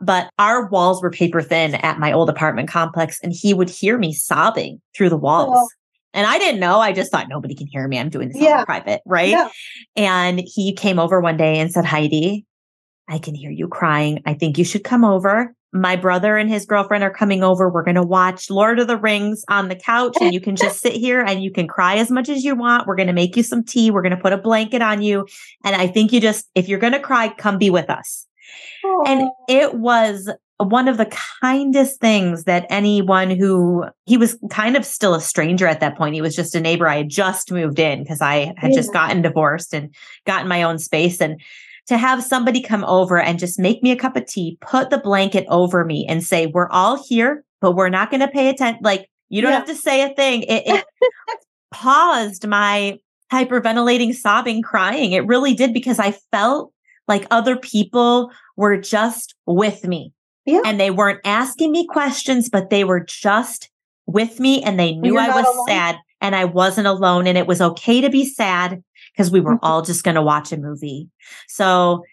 But 0.01 0.29
our 0.39 0.67
walls 0.67 1.01
were 1.01 1.11
paper 1.11 1.41
thin 1.41 1.75
at 1.75 1.99
my 1.99 2.11
old 2.11 2.29
apartment 2.29 2.69
complex, 2.69 3.19
and 3.23 3.33
he 3.33 3.53
would 3.53 3.69
hear 3.69 3.97
me 3.97 4.13
sobbing 4.13 4.81
through 4.95 5.09
the 5.09 5.17
walls. 5.17 5.57
Oh. 5.57 5.69
And 6.13 6.27
I 6.27 6.37
didn't 6.39 6.59
know. 6.59 6.79
I 6.79 6.91
just 6.91 7.11
thought 7.11 7.29
nobody 7.29 7.55
can 7.55 7.67
hear 7.67 7.87
me. 7.87 7.97
I'm 7.97 8.09
doing 8.09 8.29
this 8.29 8.41
yeah. 8.41 8.65
private, 8.65 9.01
right? 9.05 9.29
Yeah. 9.29 9.49
And 9.95 10.41
he 10.45 10.73
came 10.73 10.99
over 10.99 11.21
one 11.21 11.37
day 11.37 11.57
and 11.57 11.71
said, 11.71 11.85
Heidi, 11.85 12.45
I 13.11 13.19
can 13.19 13.35
hear 13.35 13.51
you 13.51 13.67
crying. 13.67 14.21
I 14.25 14.33
think 14.33 14.57
you 14.57 14.63
should 14.63 14.85
come 14.85 15.03
over. 15.03 15.53
My 15.73 15.95
brother 15.95 16.37
and 16.37 16.49
his 16.49 16.65
girlfriend 16.65 17.03
are 17.03 17.13
coming 17.13 17.43
over. 17.43 17.69
We're 17.69 17.83
going 17.83 17.95
to 17.95 18.03
watch 18.03 18.49
Lord 18.49 18.79
of 18.79 18.87
the 18.87 18.97
Rings 18.97 19.43
on 19.49 19.67
the 19.67 19.75
couch 19.75 20.17
and 20.21 20.33
you 20.33 20.39
can 20.41 20.55
just 20.55 20.81
sit 20.81 20.93
here 20.93 21.21
and 21.21 21.43
you 21.43 21.51
can 21.51 21.67
cry 21.67 21.95
as 21.95 22.09
much 22.09 22.29
as 22.29 22.43
you 22.43 22.55
want. 22.55 22.87
We're 22.87 22.95
going 22.95 23.07
to 23.07 23.13
make 23.13 23.35
you 23.35 23.43
some 23.43 23.63
tea. 23.63 23.91
We're 23.91 24.01
going 24.01 24.15
to 24.15 24.21
put 24.21 24.33
a 24.33 24.37
blanket 24.37 24.81
on 24.81 25.01
you. 25.01 25.27
And 25.63 25.75
I 25.75 25.87
think 25.87 26.11
you 26.11 26.19
just, 26.19 26.49
if 26.55 26.67
you're 26.67 26.79
going 26.79 26.93
to 26.93 26.99
cry, 26.99 27.29
come 27.29 27.57
be 27.57 27.69
with 27.69 27.89
us. 27.89 28.27
Aww. 28.85 29.07
And 29.07 29.29
it 29.47 29.75
was 29.75 30.29
one 30.57 30.87
of 30.87 30.97
the 30.97 31.11
kindest 31.41 31.99
things 31.99 32.43
that 32.45 32.65
anyone 32.69 33.29
who 33.31 33.85
he 34.05 34.17
was 34.17 34.37
kind 34.49 34.77
of 34.77 34.85
still 34.85 35.15
a 35.15 35.21
stranger 35.21 35.67
at 35.67 35.79
that 35.79 35.97
point. 35.97 36.15
He 36.15 36.21
was 36.21 36.35
just 36.35 36.55
a 36.55 36.61
neighbor. 36.61 36.87
I 36.87 36.97
had 36.97 37.09
just 37.09 37.51
moved 37.51 37.79
in 37.79 38.03
because 38.03 38.21
I 38.21 38.53
had 38.57 38.71
yeah. 38.71 38.75
just 38.75 38.93
gotten 38.93 39.21
divorced 39.21 39.73
and 39.73 39.93
gotten 40.25 40.47
my 40.47 40.63
own 40.63 40.79
space. 40.79 41.19
And 41.19 41.41
to 41.87 41.97
have 41.97 42.23
somebody 42.23 42.61
come 42.61 42.83
over 42.85 43.19
and 43.19 43.39
just 43.39 43.59
make 43.59 43.81
me 43.83 43.91
a 43.91 43.95
cup 43.95 44.15
of 44.15 44.25
tea, 44.25 44.57
put 44.61 44.89
the 44.89 44.97
blanket 44.97 45.45
over 45.49 45.83
me 45.83 46.05
and 46.07 46.23
say, 46.23 46.47
we're 46.47 46.69
all 46.69 47.03
here, 47.03 47.43
but 47.59 47.73
we're 47.73 47.89
not 47.89 48.09
going 48.09 48.21
to 48.21 48.27
pay 48.27 48.49
attention. 48.49 48.81
Like 48.83 49.09
you 49.29 49.41
don't 49.41 49.51
yeah. 49.51 49.57
have 49.57 49.67
to 49.67 49.75
say 49.75 50.03
a 50.03 50.13
thing. 50.13 50.43
It, 50.43 50.63
it 50.65 50.85
paused 51.71 52.47
my 52.47 52.99
hyperventilating, 53.31 54.13
sobbing, 54.13 54.61
crying. 54.61 55.13
It 55.13 55.25
really 55.25 55.53
did 55.53 55.73
because 55.73 55.99
I 55.99 56.11
felt 56.31 56.73
like 57.07 57.25
other 57.31 57.57
people 57.57 58.31
were 58.57 58.77
just 58.77 59.35
with 59.45 59.85
me. 59.85 60.13
Yeah. 60.45 60.61
And 60.65 60.79
they 60.79 60.91
weren't 60.91 61.21
asking 61.23 61.71
me 61.71 61.87
questions, 61.87 62.49
but 62.49 62.69
they 62.69 62.83
were 62.83 62.99
just 62.99 63.69
with 64.05 64.39
me 64.39 64.61
and 64.63 64.79
they 64.79 64.95
knew 64.95 65.17
I 65.17 65.29
was 65.29 65.45
alone. 65.45 65.67
sad 65.67 65.97
and 66.19 66.35
I 66.35 66.45
wasn't 66.45 66.87
alone 66.87 67.27
and 67.27 67.37
it 67.37 67.47
was 67.47 67.61
okay 67.61 68.01
to 68.01 68.09
be 68.09 68.25
sad 68.25 68.83
because 69.13 69.31
we 69.31 69.41
were 69.41 69.55
mm-hmm. 69.55 69.65
all 69.65 69.81
just 69.81 70.03
going 70.03 70.15
to 70.15 70.21
watch 70.21 70.51
a 70.51 70.57
movie. 70.57 71.09
So 71.47 72.03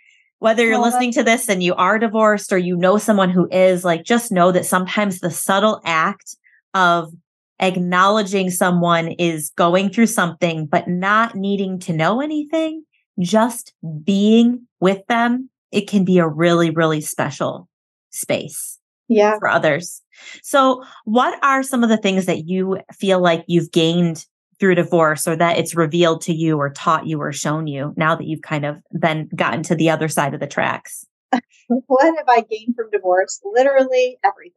whether 0.40 0.64
you're 0.64 0.80
listening 0.80 1.12
to 1.12 1.22
this 1.22 1.49
and 1.49 1.62
you 1.62 1.74
are 1.74 1.99
divorced 1.99 2.53
or 2.53 2.59
you 2.59 2.76
know 2.76 2.96
someone 2.99 3.30
who 3.30 3.49
is, 3.51 3.84
like, 3.84 4.05
just 4.05 4.30
know 4.30 4.53
that 4.53 4.66
sometimes 4.66 5.18
the 5.18 5.30
subtle 5.30 5.80
act 5.84 6.36
of 6.74 7.12
acknowledging 7.61 8.51
someone 8.51 9.09
is 9.12 9.51
going 9.57 9.90
through 9.90 10.07
something, 10.07 10.66
but 10.66 10.86
not 10.86 11.34
needing 11.34 11.78
to 11.80 11.92
know 11.92 12.20
anything, 12.20 12.84
just 13.18 13.72
being 14.05 14.66
with 14.80 15.05
them, 15.09 15.51
it 15.72 15.88
can 15.88 16.05
be 16.05 16.18
a 16.18 16.28
really, 16.28 16.70
really 16.70 17.01
special 17.01 17.68
space. 18.11 18.78
Yeah. 19.09 19.38
For 19.38 19.49
others. 19.49 20.03
So, 20.42 20.84
what 21.07 21.42
are 21.42 21.62
some 21.62 21.82
of 21.82 21.88
the 21.88 21.96
things 21.96 22.26
that 22.26 22.46
you 22.46 22.78
feel 22.92 23.20
like 23.20 23.42
you've 23.49 23.72
gained 23.72 24.26
through 24.59 24.74
divorce 24.74 25.26
or 25.26 25.36
that 25.36 25.59
it's 25.59 25.76
revealed 25.76 26.22
to 26.22 26.32
you 26.32 26.56
or 26.56 26.70
taught 26.70 27.06
you 27.06 27.20
or 27.20 27.32
shown 27.32 27.66
you 27.66 27.94
now 27.96 28.16
that 28.16 28.26
you've 28.26 28.42
kind 28.42 28.64
of 28.64 28.78
then 28.90 29.28
gotten 29.34 29.62
to 29.64 29.74
the 29.74 29.90
other 29.90 30.09
side 30.09 30.34
of 30.34 30.40
the 30.40 30.46
tracks? 30.46 31.06
what 31.68 32.04
have 32.04 32.28
I 32.28 32.40
gained 32.40 32.74
from 32.76 32.90
divorce? 32.90 33.40
Literally 33.44 34.18
everything. 34.24 34.52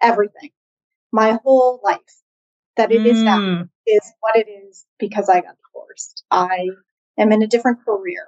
Everything. 0.00 0.50
My 1.12 1.38
whole 1.44 1.80
life 1.82 1.98
that 2.76 2.92
it 2.92 3.02
mm. 3.02 3.06
is 3.06 3.22
now 3.22 3.38
mm. 3.38 3.68
is 3.86 4.12
what 4.20 4.36
it 4.36 4.48
is 4.48 4.86
because 4.98 5.28
I 5.28 5.40
got 5.40 5.56
divorced. 5.66 6.24
I 6.30 6.68
am 7.18 7.32
in 7.32 7.42
a 7.42 7.46
different 7.46 7.84
career. 7.84 8.26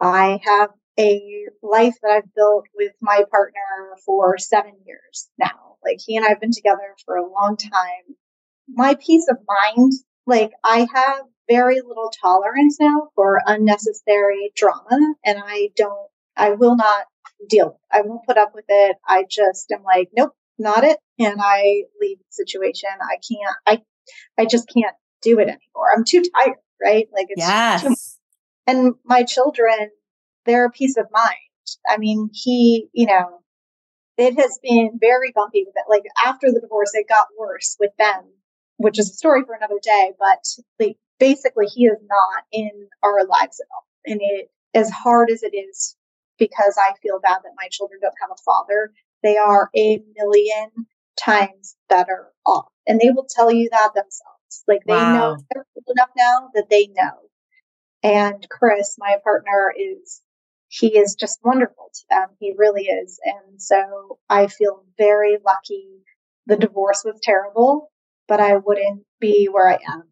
I 0.00 0.40
have 0.44 0.70
a 0.98 1.20
life 1.62 1.94
that 2.02 2.10
I've 2.10 2.34
built 2.34 2.66
with 2.74 2.92
my 3.00 3.24
partner 3.30 3.96
for 4.04 4.38
seven 4.38 4.72
years 4.86 5.28
now. 5.38 5.76
Like 5.84 5.98
he 6.04 6.16
and 6.16 6.24
I 6.24 6.28
have 6.28 6.40
been 6.40 6.52
together 6.52 6.94
for 7.04 7.16
a 7.16 7.28
long 7.28 7.56
time. 7.56 8.16
My 8.68 8.94
peace 8.94 9.26
of 9.28 9.38
mind 9.48 9.92
like 10.30 10.52
I 10.64 10.86
have 10.94 11.22
very 11.48 11.80
little 11.80 12.10
tolerance 12.22 12.78
now 12.80 13.08
for 13.16 13.40
unnecessary 13.44 14.52
drama 14.54 15.14
and 15.26 15.38
I 15.44 15.70
don't, 15.76 16.08
I 16.36 16.50
will 16.50 16.76
not 16.76 17.06
deal. 17.48 17.80
I 17.92 18.02
won't 18.02 18.24
put 18.24 18.38
up 18.38 18.52
with 18.54 18.64
it. 18.68 18.96
I 19.06 19.24
just 19.28 19.70
am 19.72 19.82
like, 19.82 20.10
nope, 20.16 20.32
not 20.58 20.84
it. 20.84 20.98
And 21.18 21.40
I 21.42 21.82
leave 22.00 22.18
the 22.18 22.24
situation. 22.30 22.90
I 23.02 23.16
can't, 23.16 23.56
I, 23.66 23.82
I 24.40 24.46
just 24.46 24.70
can't 24.72 24.94
do 25.20 25.40
it 25.40 25.48
anymore. 25.48 25.90
I'm 25.94 26.04
too 26.04 26.22
tired, 26.22 26.56
right? 26.80 27.08
Like 27.12 27.26
it's 27.28 27.40
yes. 27.40 28.18
And 28.66 28.94
my 29.04 29.24
children, 29.24 29.90
they're 30.46 30.66
a 30.66 30.70
peace 30.70 30.96
of 30.96 31.06
mind. 31.12 31.34
I 31.88 31.98
mean, 31.98 32.30
he, 32.32 32.86
you 32.92 33.06
know, 33.06 33.40
it 34.16 34.38
has 34.38 34.60
been 34.62 34.92
very 35.00 35.32
bumpy 35.34 35.64
with 35.66 35.74
it. 35.76 35.90
Like 35.90 36.04
after 36.24 36.52
the 36.52 36.60
divorce, 36.60 36.92
it 36.94 37.08
got 37.08 37.26
worse 37.36 37.76
with 37.80 37.90
them 37.98 38.30
which 38.80 38.98
is 38.98 39.10
a 39.10 39.14
story 39.14 39.42
for 39.44 39.54
another 39.54 39.78
day, 39.82 40.12
but 40.18 40.42
like, 40.78 40.96
basically 41.18 41.66
he 41.66 41.84
is 41.84 41.98
not 42.08 42.44
in 42.50 42.70
our 43.02 43.26
lives 43.26 43.60
at 43.60 43.66
all. 43.74 43.84
And 44.06 44.20
it, 44.22 44.50
as 44.72 44.90
hard 44.90 45.30
as 45.30 45.42
it 45.42 45.54
is, 45.54 45.96
because 46.38 46.78
I 46.80 46.94
feel 47.02 47.20
bad 47.20 47.40
that 47.44 47.52
my 47.60 47.68
children 47.70 48.00
don't 48.00 48.14
have 48.22 48.30
a 48.30 48.42
father, 48.42 48.90
they 49.22 49.36
are 49.36 49.68
a 49.76 50.02
million 50.16 50.70
times 51.22 51.76
better 51.90 52.28
off. 52.46 52.68
And 52.86 52.98
they 52.98 53.10
will 53.10 53.26
tell 53.28 53.52
you 53.52 53.68
that 53.70 53.90
themselves. 53.94 54.64
Like 54.66 54.80
they 54.86 54.94
wow. 54.94 55.14
know 55.14 55.36
they're 55.52 55.66
old 55.76 55.84
enough 55.94 56.10
now 56.16 56.48
that 56.54 56.70
they 56.70 56.86
know. 56.86 57.18
And 58.02 58.46
Chris, 58.48 58.96
my 58.98 59.16
partner, 59.22 59.74
is 59.76 60.22
he 60.68 60.96
is 60.96 61.16
just 61.16 61.38
wonderful 61.44 61.90
to 61.92 62.00
them. 62.08 62.28
He 62.38 62.54
really 62.56 62.84
is. 62.84 63.20
And 63.26 63.60
so 63.60 64.18
I 64.30 64.46
feel 64.46 64.84
very 64.96 65.36
lucky. 65.44 66.00
The 66.46 66.56
divorce 66.56 67.02
was 67.04 67.20
terrible 67.22 67.90
but 68.30 68.40
I 68.40 68.56
wouldn't 68.56 69.02
be 69.20 69.48
where 69.50 69.68
I 69.68 69.78
am 69.92 70.04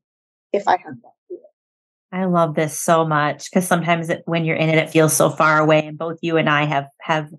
if 0.52 0.66
I 0.66 0.72
hadn't 0.72 1.02
gone 1.02 1.12
through 1.28 1.36
it. 1.36 2.14
I 2.16 2.24
love 2.24 2.56
this 2.56 2.76
so 2.76 3.06
much 3.06 3.48
because 3.48 3.66
sometimes 3.66 4.10
it, 4.10 4.22
when 4.26 4.44
you're 4.44 4.56
in 4.56 4.68
it, 4.68 4.76
it 4.76 4.90
feels 4.90 5.14
so 5.16 5.30
far 5.30 5.60
away. 5.60 5.86
And 5.86 5.96
both 5.96 6.18
you 6.20 6.36
and 6.36 6.50
I 6.50 6.64
have 6.64 6.88
have 7.00 7.30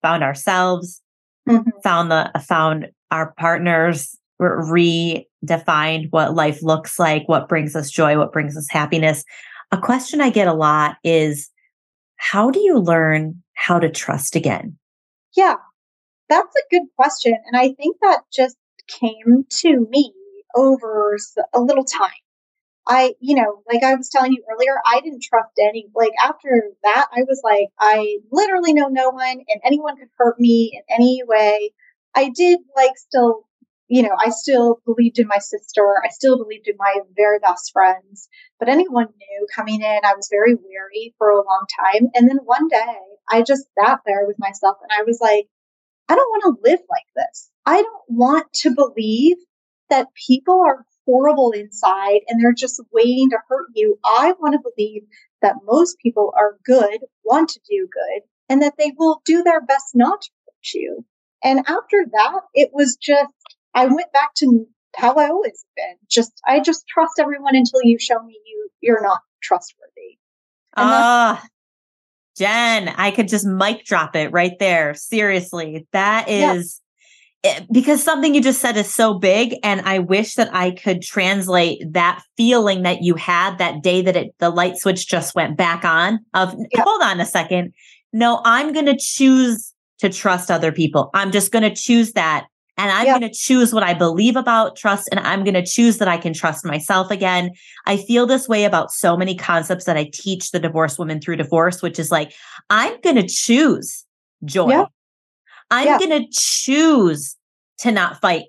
found 0.00 0.22
ourselves, 0.22 1.02
mm-hmm. 1.46 1.68
found 1.82 2.12
the 2.12 2.30
found 2.46 2.86
our 3.10 3.34
partners, 3.36 4.16
redefined 4.40 6.06
what 6.10 6.36
life 6.36 6.62
looks 6.62 7.00
like, 7.00 7.28
what 7.28 7.48
brings 7.48 7.74
us 7.74 7.90
joy, 7.90 8.16
what 8.16 8.32
brings 8.32 8.56
us 8.56 8.68
happiness. 8.70 9.24
A 9.72 9.78
question 9.78 10.20
I 10.20 10.30
get 10.30 10.46
a 10.46 10.54
lot 10.54 10.98
is, 11.02 11.50
how 12.14 12.52
do 12.52 12.60
you 12.60 12.78
learn 12.78 13.42
how 13.54 13.80
to 13.80 13.90
trust 13.90 14.36
again? 14.36 14.78
Yeah, 15.36 15.56
that's 16.28 16.54
a 16.54 16.62
good 16.70 16.86
question. 16.96 17.36
And 17.46 17.56
I 17.56 17.72
think 17.72 17.96
that 18.02 18.20
just 18.32 18.56
came 18.86 19.44
to 19.48 19.86
me 19.90 20.12
over 20.58 21.16
a 21.54 21.60
little 21.60 21.84
time. 21.84 22.10
I, 22.86 23.14
you 23.20 23.34
know, 23.34 23.62
like 23.70 23.82
I 23.82 23.94
was 23.94 24.08
telling 24.08 24.32
you 24.32 24.42
earlier, 24.50 24.78
I 24.86 25.00
didn't 25.00 25.22
trust 25.22 25.52
any, 25.60 25.88
like 25.94 26.12
after 26.22 26.70
that, 26.84 27.06
I 27.14 27.20
was 27.28 27.42
like, 27.44 27.68
I 27.78 28.18
literally 28.32 28.72
know 28.72 28.88
no 28.88 29.10
one 29.10 29.44
and 29.46 29.60
anyone 29.62 29.96
could 29.98 30.08
hurt 30.16 30.40
me 30.40 30.72
in 30.72 30.94
any 30.94 31.22
way. 31.26 31.72
I 32.16 32.30
did 32.34 32.60
like 32.74 32.96
still, 32.96 33.46
you 33.88 34.02
know, 34.02 34.16
I 34.18 34.30
still 34.30 34.80
believed 34.86 35.18
in 35.18 35.28
my 35.28 35.36
sister. 35.36 35.96
I 36.02 36.08
still 36.08 36.38
believed 36.38 36.66
in 36.66 36.76
my 36.78 37.00
very 37.14 37.38
best 37.40 37.72
friends, 37.74 38.28
but 38.58 38.70
anyone 38.70 39.08
new 39.18 39.46
coming 39.54 39.82
in, 39.82 40.00
I 40.02 40.14
was 40.16 40.28
very 40.30 40.54
wary 40.54 41.14
for 41.18 41.28
a 41.28 41.36
long 41.44 41.66
time. 41.84 42.08
And 42.14 42.26
then 42.26 42.38
one 42.44 42.68
day 42.68 42.96
I 43.30 43.42
just 43.42 43.66
sat 43.78 44.00
there 44.06 44.26
with 44.26 44.36
myself 44.38 44.78
and 44.82 44.90
I 44.98 45.04
was 45.04 45.18
like, 45.20 45.46
I 46.08 46.14
don't 46.14 46.30
want 46.30 46.56
to 46.56 46.70
live 46.70 46.80
like 46.88 47.06
this. 47.14 47.50
I 47.66 47.82
don't 47.82 48.02
want 48.08 48.50
to 48.62 48.70
believe 48.70 49.36
that 49.90 50.08
people 50.28 50.62
are 50.66 50.84
horrible 51.06 51.52
inside 51.52 52.20
and 52.28 52.42
they're 52.42 52.52
just 52.52 52.82
waiting 52.92 53.30
to 53.30 53.38
hurt 53.48 53.68
you. 53.74 53.98
I 54.04 54.34
want 54.38 54.52
to 54.54 54.70
believe 54.76 55.02
that 55.40 55.56
most 55.64 55.96
people 56.02 56.32
are 56.36 56.58
good, 56.64 57.00
want 57.24 57.48
to 57.50 57.60
do 57.68 57.88
good, 57.92 58.22
and 58.48 58.62
that 58.62 58.74
they 58.78 58.92
will 58.96 59.22
do 59.24 59.42
their 59.42 59.60
best 59.60 59.94
not 59.94 60.20
to 60.22 60.30
hurt 60.46 60.74
you. 60.74 61.04
And 61.42 61.60
after 61.60 62.04
that, 62.12 62.40
it 62.54 62.70
was 62.72 62.96
just, 63.00 63.30
I 63.74 63.86
went 63.86 64.12
back 64.12 64.34
to 64.38 64.66
how 64.96 65.14
I 65.14 65.28
always 65.28 65.64
been. 65.76 65.96
Just, 66.10 66.32
I 66.46 66.60
just 66.60 66.86
trust 66.88 67.12
everyone 67.18 67.54
until 67.54 67.82
you 67.84 67.98
show 67.98 68.20
me 68.22 68.38
you, 68.46 68.68
you're 68.80 69.02
not 69.02 69.20
trustworthy. 69.42 70.18
Ah, 70.76 71.44
Jen, 72.36 72.88
I 72.88 73.10
could 73.10 73.28
just 73.28 73.46
mic 73.46 73.84
drop 73.84 74.16
it 74.16 74.32
right 74.32 74.58
there. 74.58 74.94
Seriously, 74.94 75.86
that 75.92 76.28
is 76.28 76.80
Eh, 76.80 76.87
Eh, 77.44 77.60
because 77.70 78.02
something 78.02 78.34
you 78.34 78.40
just 78.40 78.60
said 78.60 78.76
is 78.76 78.92
so 78.92 79.14
big 79.14 79.54
and 79.62 79.80
i 79.82 80.00
wish 80.00 80.34
that 80.34 80.52
i 80.52 80.72
could 80.72 81.00
translate 81.00 81.80
that 81.92 82.20
feeling 82.36 82.82
that 82.82 83.02
you 83.02 83.14
had 83.14 83.58
that 83.58 83.80
day 83.80 84.02
that 84.02 84.16
it 84.16 84.34
the 84.40 84.50
light 84.50 84.76
switch 84.76 85.06
just 85.06 85.36
went 85.36 85.56
back 85.56 85.84
on 85.84 86.18
of 86.34 86.52
hold 86.74 87.02
on 87.02 87.20
a 87.20 87.24
second. 87.24 87.72
No 88.12 88.40
i'm 88.44 88.72
going 88.72 88.86
to 88.86 88.96
choose 88.98 89.72
to 89.98 90.08
trust 90.08 90.50
other 90.50 90.72
people. 90.72 91.10
I'm 91.14 91.30
just 91.30 91.52
going 91.52 91.62
to 91.62 91.74
choose 91.74 92.12
that 92.12 92.46
and 92.76 92.90
i'm 92.90 93.06
going 93.06 93.20
to 93.20 93.30
choose 93.32 93.72
what 93.72 93.84
i 93.84 93.94
believe 93.94 94.34
about 94.34 94.74
trust 94.74 95.08
and 95.12 95.20
i'm 95.20 95.44
going 95.44 95.54
to 95.54 95.64
choose 95.64 95.98
that 95.98 96.08
i 96.08 96.16
can 96.16 96.32
trust 96.32 96.64
myself 96.64 97.08
again. 97.08 97.52
I 97.86 97.98
feel 97.98 98.26
this 98.26 98.48
way 98.48 98.64
about 98.64 98.90
so 98.90 99.16
many 99.16 99.36
concepts 99.36 99.84
that 99.84 99.96
i 99.96 100.10
teach 100.12 100.50
the 100.50 100.58
divorced 100.58 100.98
women 100.98 101.20
through 101.20 101.36
divorce 101.36 101.82
which 101.82 102.00
is 102.00 102.10
like 102.10 102.32
i'm 102.68 103.00
going 103.02 103.14
to 103.14 103.28
choose 103.28 104.04
joy. 104.44 104.70
I'm 105.70 105.86
yeah. 105.86 105.98
going 105.98 106.22
to 106.22 106.28
choose 106.30 107.36
to 107.78 107.92
not 107.92 108.20
fight 108.20 108.44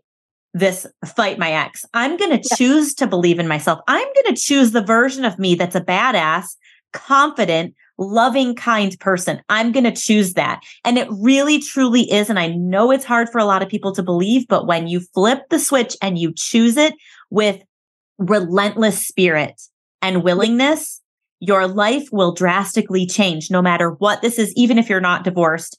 this 0.54 0.88
fight 1.06 1.38
my 1.38 1.52
ex. 1.52 1.86
I'm 1.94 2.18
going 2.18 2.32
to 2.32 2.48
yeah. 2.50 2.56
choose 2.56 2.94
to 2.96 3.08
believe 3.08 3.40
in 3.40 3.48
myself. 3.48 3.80
I'm 3.88 4.08
going 4.08 4.36
to 4.36 4.42
choose 4.42 4.72
the 4.72 4.84
version 4.84 5.26
of 5.26 5.38
me 5.38 5.56
that's 5.56 5.76
a 5.76 5.82
badass, 5.82 6.56
confident, 6.92 7.76
loving, 7.98 8.56
kind 8.56 8.98
person. 9.00 9.42
I'm 9.50 9.72
going 9.72 9.84
to 9.84 9.92
choose 9.92 10.34
that. 10.34 10.62
And 10.84 10.98
it 10.98 11.08
really 11.12 11.60
truly 11.60 12.12
is. 12.12 12.30
And 12.30 12.40
I 12.40 12.48
know 12.48 12.92
it's 12.92 13.06
hard 13.06 13.30
for 13.30 13.40
a 13.40 13.46
lot 13.46 13.62
of 13.62 13.70
people 13.70 13.94
to 13.94 14.04
believe, 14.04 14.48
but 14.48 14.66
when 14.66 14.88
you 14.88 15.02
flip 15.14 15.44
the 15.50 15.60
switch 15.60 15.96
and 16.02 16.18
you 16.18 16.34
choose 16.36 16.78
it 16.78 16.96
with 17.30 17.62
relentless 18.18 19.06
spirit 19.06 19.62
and 20.02 20.24
willingness, 20.24 21.02
your 21.40 21.68
life 21.68 22.08
will 22.12 22.34
drastically 22.34 23.06
change 23.06 23.52
no 23.52 23.62
matter 23.62 23.92
what 23.92 24.22
this 24.22 24.40
is, 24.40 24.52
even 24.56 24.78
if 24.78 24.90
you're 24.90 25.00
not 25.00 25.24
divorced 25.24 25.78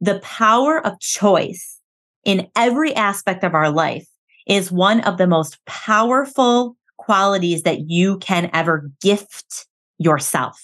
the 0.00 0.18
power 0.20 0.84
of 0.84 0.98
choice 1.00 1.78
in 2.24 2.48
every 2.56 2.94
aspect 2.94 3.44
of 3.44 3.54
our 3.54 3.70
life 3.70 4.06
is 4.46 4.72
one 4.72 5.00
of 5.02 5.18
the 5.18 5.26
most 5.26 5.64
powerful 5.66 6.76
qualities 6.96 7.62
that 7.62 7.88
you 7.88 8.18
can 8.18 8.50
ever 8.52 8.90
gift 9.00 9.66
yourself. 9.98 10.60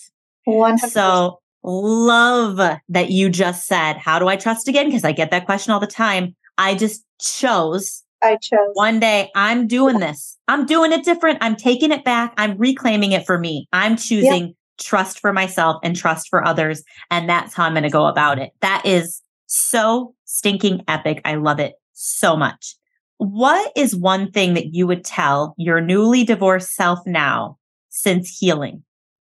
100%. 0.48 0.78
So 0.90 1.40
love 1.62 2.78
that 2.88 3.10
you 3.10 3.28
just 3.28 3.66
said, 3.66 3.96
how 3.96 4.18
do 4.18 4.28
I 4.28 4.36
trust 4.36 4.68
again? 4.68 4.86
Because 4.86 5.04
I 5.04 5.12
get 5.12 5.30
that 5.30 5.46
question 5.46 5.72
all 5.72 5.80
the 5.80 5.86
time. 5.86 6.34
I 6.58 6.74
just 6.74 7.04
chose. 7.20 8.02
I 8.22 8.36
chose. 8.36 8.70
One 8.74 9.00
day 9.00 9.30
I'm 9.34 9.66
doing 9.66 9.98
this. 9.98 10.38
I'm 10.48 10.66
doing 10.66 10.92
it 10.92 11.04
different. 11.04 11.38
I'm 11.40 11.56
taking 11.56 11.92
it 11.92 12.04
back. 12.04 12.32
I'm 12.36 12.56
reclaiming 12.56 13.12
it 13.12 13.26
for 13.26 13.38
me. 13.38 13.68
I'm 13.72 13.96
choosing 13.96 14.54
trust 14.78 15.20
for 15.20 15.32
myself 15.32 15.76
and 15.82 15.96
trust 15.96 16.28
for 16.28 16.46
others. 16.46 16.82
And 17.10 17.28
that's 17.28 17.54
how 17.54 17.64
I'm 17.64 17.72
going 17.72 17.82
to 17.82 17.90
go 17.90 18.06
about 18.06 18.38
it. 18.38 18.52
That 18.60 18.84
is 18.84 19.22
so 19.46 20.14
stinking 20.24 20.84
epic. 20.88 21.20
I 21.24 21.36
love 21.36 21.60
it 21.60 21.74
so 21.92 22.36
much. 22.36 22.76
What 23.18 23.72
is 23.76 23.96
one 23.96 24.30
thing 24.30 24.54
that 24.54 24.74
you 24.74 24.86
would 24.86 25.04
tell 25.04 25.54
your 25.56 25.80
newly 25.80 26.24
divorced 26.24 26.74
self 26.74 27.00
now 27.06 27.58
since 27.88 28.36
healing? 28.38 28.84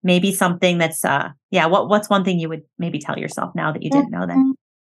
Maybe 0.03 0.33
something 0.33 0.79
that's 0.79 1.05
uh 1.05 1.31
yeah, 1.51 1.67
what 1.67 1.89
what's 1.89 2.09
one 2.09 2.25
thing 2.25 2.39
you 2.39 2.49
would 2.49 2.63
maybe 2.79 2.99
tell 2.99 3.19
yourself 3.19 3.55
now 3.55 3.73
that 3.73 3.83
you 3.83 3.91
didn't 3.91 4.11
know 4.11 4.27
then? 4.27 4.39
Mm-hmm. 4.39 4.51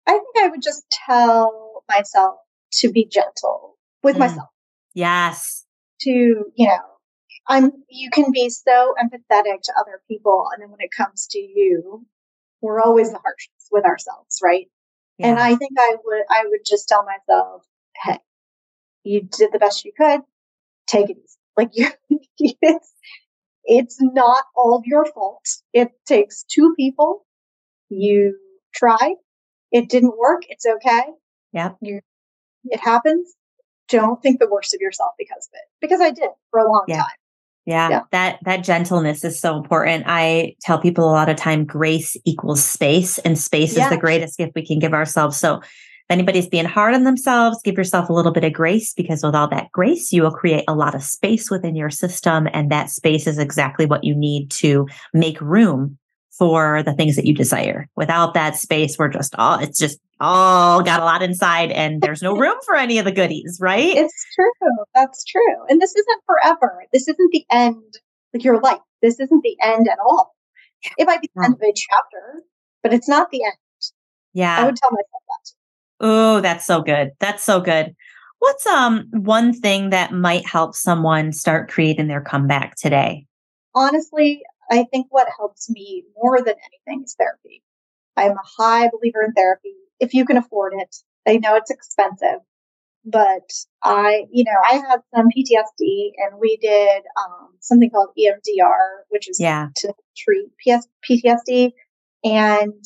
I 0.08 0.12
think 0.12 0.46
I 0.46 0.48
would 0.50 0.62
just 0.62 0.84
tell 0.92 1.84
myself 1.90 2.36
to 2.74 2.92
be 2.92 3.06
gentle 3.06 3.78
with 4.04 4.16
mm. 4.16 4.20
myself. 4.20 4.50
Yes. 4.94 5.66
To, 6.02 6.12
you 6.12 6.68
know, 6.68 6.80
I'm 7.48 7.72
you 7.90 8.10
can 8.12 8.32
be 8.32 8.50
so 8.50 8.94
empathetic 9.02 9.62
to 9.64 9.74
other 9.80 10.02
people 10.08 10.46
and 10.54 10.62
then 10.62 10.70
when 10.70 10.82
it 10.82 10.92
comes 10.96 11.28
to 11.32 11.40
you, 11.40 12.06
we're 12.62 12.82
always 12.82 13.12
the 13.12 13.20
harshest 13.20 13.70
with 13.72 13.86
ourselves, 13.86 14.40
right? 14.44 14.68
Yeah. 15.18 15.30
And 15.30 15.40
I 15.40 15.56
think 15.56 15.72
I 15.78 15.96
would, 16.04 16.24
I 16.30 16.44
would 16.48 16.62
just 16.66 16.88
tell 16.88 17.06
myself, 17.06 17.64
Hey, 18.04 18.20
you 19.04 19.22
did 19.22 19.52
the 19.54 19.60
best 19.60 19.86
you 19.86 19.92
could. 19.98 20.22
Take 20.88 21.10
it 21.10 21.18
easy. 21.18 21.40
Like 21.58 21.72
you, 21.74 21.90
it's, 22.38 22.94
it's 23.64 23.98
not 24.02 24.44
all 24.56 24.82
your 24.86 25.06
fault. 25.06 25.46
It 25.74 25.92
takes 26.06 26.44
two 26.44 26.74
people. 26.78 27.26
You 27.90 28.38
tried. 28.74 29.16
It 29.72 29.90
didn't 29.90 30.18
work. 30.18 30.44
It's 30.50 30.66
okay. 30.66 31.04
Yeah. 31.54 31.72
You, 31.82 32.02
it 32.66 32.80
happens. 32.80 33.34
Don't 33.90 34.22
think 34.22 34.40
the 34.40 34.50
worst 34.50 34.74
of 34.74 34.82
yourself 34.82 35.12
because 35.18 35.48
of 35.52 35.58
it. 35.58 35.64
Because 35.80 36.02
I 36.02 36.12
did 36.12 36.30
for 36.52 36.60
a 36.60 36.72
long 36.72 36.86
yeah. 36.88 36.98
time. 36.98 37.18
Yeah, 37.66 37.90
yeah, 37.90 38.02
that 38.12 38.40
that 38.44 38.64
gentleness 38.64 39.24
is 39.24 39.40
so 39.40 39.58
important. 39.58 40.04
I 40.08 40.56
tell 40.62 40.80
people 40.80 41.06
a 41.06 41.12
lot 41.12 41.30
of 41.30 41.36
time 41.36 41.66
grace 41.66 42.16
equals 42.24 42.64
space 42.64 43.18
and 43.20 43.38
space 43.38 43.76
yeah. 43.76 43.86
is 43.86 43.90
the 43.90 43.98
greatest 43.98 44.38
gift 44.38 44.54
we 44.56 44.66
can 44.66 44.78
give 44.78 44.94
ourselves. 44.94 45.38
So 45.38 45.62
if 45.62 46.12
anybody's 46.12 46.48
being 46.48 46.66
hard 46.66 46.94
on 46.94 47.06
themselves, 47.06 47.60
give 47.64 47.76
yourself 47.76 48.08
a 48.08 48.14
little 48.14 48.32
bit 48.32 48.44
of 48.44 48.54
grace 48.54 48.94
because 48.94 49.24
with 49.24 49.34
all 49.34 49.48
that 49.48 49.72
grace, 49.72 50.14
you 50.14 50.22
will 50.22 50.32
create 50.32 50.64
a 50.68 50.76
lot 50.76 50.94
of 50.94 51.02
space 51.02 51.50
within 51.50 51.76
your 51.76 51.90
system 51.90 52.48
and 52.54 52.72
that 52.72 52.92
space 52.92 53.26
is 53.26 53.40
exactly 53.40 53.88
what 53.88 54.04
you 54.04 54.14
need 54.14 54.52
to 54.52 54.88
make 55.14 55.42
room 55.42 55.98
for 56.38 56.84
the 56.84 56.94
things 56.94 57.16
that 57.16 57.26
you 57.26 57.34
desire. 57.34 57.88
Without 57.96 58.34
that 58.34 58.56
space, 58.56 58.98
we're 58.98 59.10
just 59.10 59.36
all, 59.36 59.60
it's 59.60 59.80
just 59.80 60.00
all 60.20 60.82
got 60.82 61.02
a 61.02 61.06
lot 61.06 61.22
inside 61.22 61.72
and 61.72 62.02
there's 62.02 62.22
no 62.22 62.36
room 62.36 62.56
for 62.66 62.76
any 62.76 62.98
of 62.98 63.06
the 63.06 63.12
goodies, 63.12 63.58
right? 63.62 63.96
It's 63.96 64.26
true. 64.36 64.86
That's 64.94 65.24
true. 65.24 65.66
And 65.70 65.82
this 65.82 65.96
isn't 65.96 66.24
forever. 66.26 66.84
This 66.94 67.08
isn't 67.08 67.32
the 67.32 67.46
end, 67.52 68.00
like 68.34 68.44
your 68.44 68.60
life. 68.60 68.80
This 69.02 69.20
isn't 69.20 69.44
the 69.44 69.58
end 69.62 69.88
at 69.88 69.98
all. 70.06 70.36
It 70.98 71.06
might 71.06 71.22
be 71.22 71.30
the 71.36 71.44
end 71.44 71.56
of 71.56 71.62
a 71.62 71.74
chapter, 71.74 72.44
but 72.84 72.94
it's 72.94 73.10
not 73.10 73.32
the 73.32 73.44
end. 73.44 73.54
Yeah. 74.34 74.58
I 74.58 74.66
would 74.66 74.76
tell 74.76 74.92
myself 74.92 75.24
that. 75.28 75.52
Oh, 76.02 76.42
that's 76.42 76.66
so 76.66 76.82
good. 76.82 77.12
That's 77.20 77.44
so 77.44 77.60
good. 77.62 77.96
What's 78.40 78.66
um 78.68 79.08
one 79.12 79.54
thing 79.54 79.90
that 79.92 80.12
might 80.12 80.46
help 80.46 80.76
someone 80.76 81.32
start 81.32 81.70
creating 81.70 82.08
their 82.08 82.22
comeback 82.22 82.76
today? 82.76 83.26
Honestly, 83.74 84.44
I 84.70 84.86
think 84.92 85.08
what 85.10 85.28
helps 85.38 85.70
me 85.70 86.04
more 86.16 86.38
than 86.38 86.56
anything 86.88 87.04
is 87.04 87.16
therapy. 87.18 87.64
I'm 88.18 88.32
a 88.32 88.64
high 88.64 88.90
believer 88.90 89.24
in 89.24 89.34
therapy. 89.34 89.76
If 90.00 90.14
you 90.14 90.26
can 90.26 90.38
afford 90.38 90.74
it, 90.76 90.96
I 91.28 91.38
know 91.38 91.56
it's 91.56 91.72
expensive, 91.72 92.40
but 93.06 93.50
I, 93.84 94.26
you 94.32 94.44
know, 94.44 94.60
I 94.64 94.76
had 94.76 95.00
some 95.14 95.28
PTSD 95.28 96.12
and 96.18 96.40
we 96.40 96.58
did 96.58 97.04
um, 97.18 97.50
something 97.60 97.90
called 97.90 98.10
EMDR, 98.18 99.04
which 99.10 99.30
is 99.30 99.40
yeah. 99.40 99.70
to 99.78 99.94
treat 100.18 100.50
PS- 100.66 100.88
PTSD. 101.10 101.72
And 102.24 102.84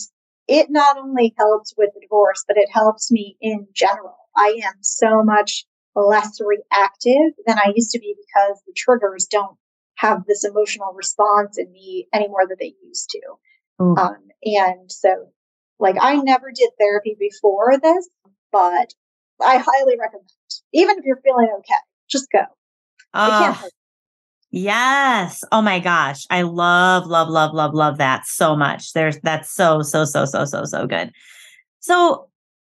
it 0.47 0.67
not 0.69 0.97
only 0.97 1.33
helps 1.37 1.73
with 1.77 1.91
the 1.93 2.01
divorce, 2.01 2.43
but 2.47 2.57
it 2.57 2.69
helps 2.71 3.11
me 3.11 3.37
in 3.39 3.67
general. 3.73 4.15
I 4.35 4.59
am 4.65 4.73
so 4.81 5.23
much 5.23 5.65
less 5.95 6.39
reactive 6.39 7.33
than 7.45 7.57
I 7.57 7.73
used 7.75 7.91
to 7.91 7.99
be 7.99 8.15
because 8.17 8.61
the 8.65 8.73
triggers 8.75 9.25
don't 9.25 9.57
have 9.99 10.25
this 10.27 10.45
emotional 10.45 10.93
response 10.95 11.57
in 11.57 11.69
me 11.73 12.07
anymore 12.13 12.47
than 12.47 12.55
they 12.59 12.73
used 12.81 13.09
to. 13.09 13.19
Mm. 13.81 13.97
Um, 13.97 14.17
and 14.43 14.89
so, 14.89 15.29
like, 15.77 15.97
I 15.99 16.15
never 16.15 16.51
did 16.51 16.69
therapy 16.79 17.17
before 17.19 17.77
this, 17.81 18.07
but 18.51 18.93
I 19.45 19.57
highly 19.57 19.97
recommend. 19.99 20.29
Even 20.73 20.97
if 20.97 21.05
you're 21.05 21.21
feeling 21.21 21.49
okay, 21.59 21.73
just 22.09 22.27
go. 22.31 22.43
Uh, 23.13 23.55
Yes. 24.51 25.43
Oh 25.51 25.61
my 25.61 25.79
gosh. 25.79 26.25
I 26.31 26.41
love, 26.41 27.05
love, 27.05 27.29
love, 27.29 27.53
love, 27.53 27.75
love 27.75 27.99
that 27.99 28.25
so 28.25 28.55
much. 28.55 28.93
There's 28.93 29.19
that's 29.19 29.53
so, 29.53 29.83
so, 29.83 30.05
so, 30.05 30.25
so, 30.25 30.45
so, 30.45 30.63
so 30.63 30.87
good. 30.87 31.11
So 31.81 32.28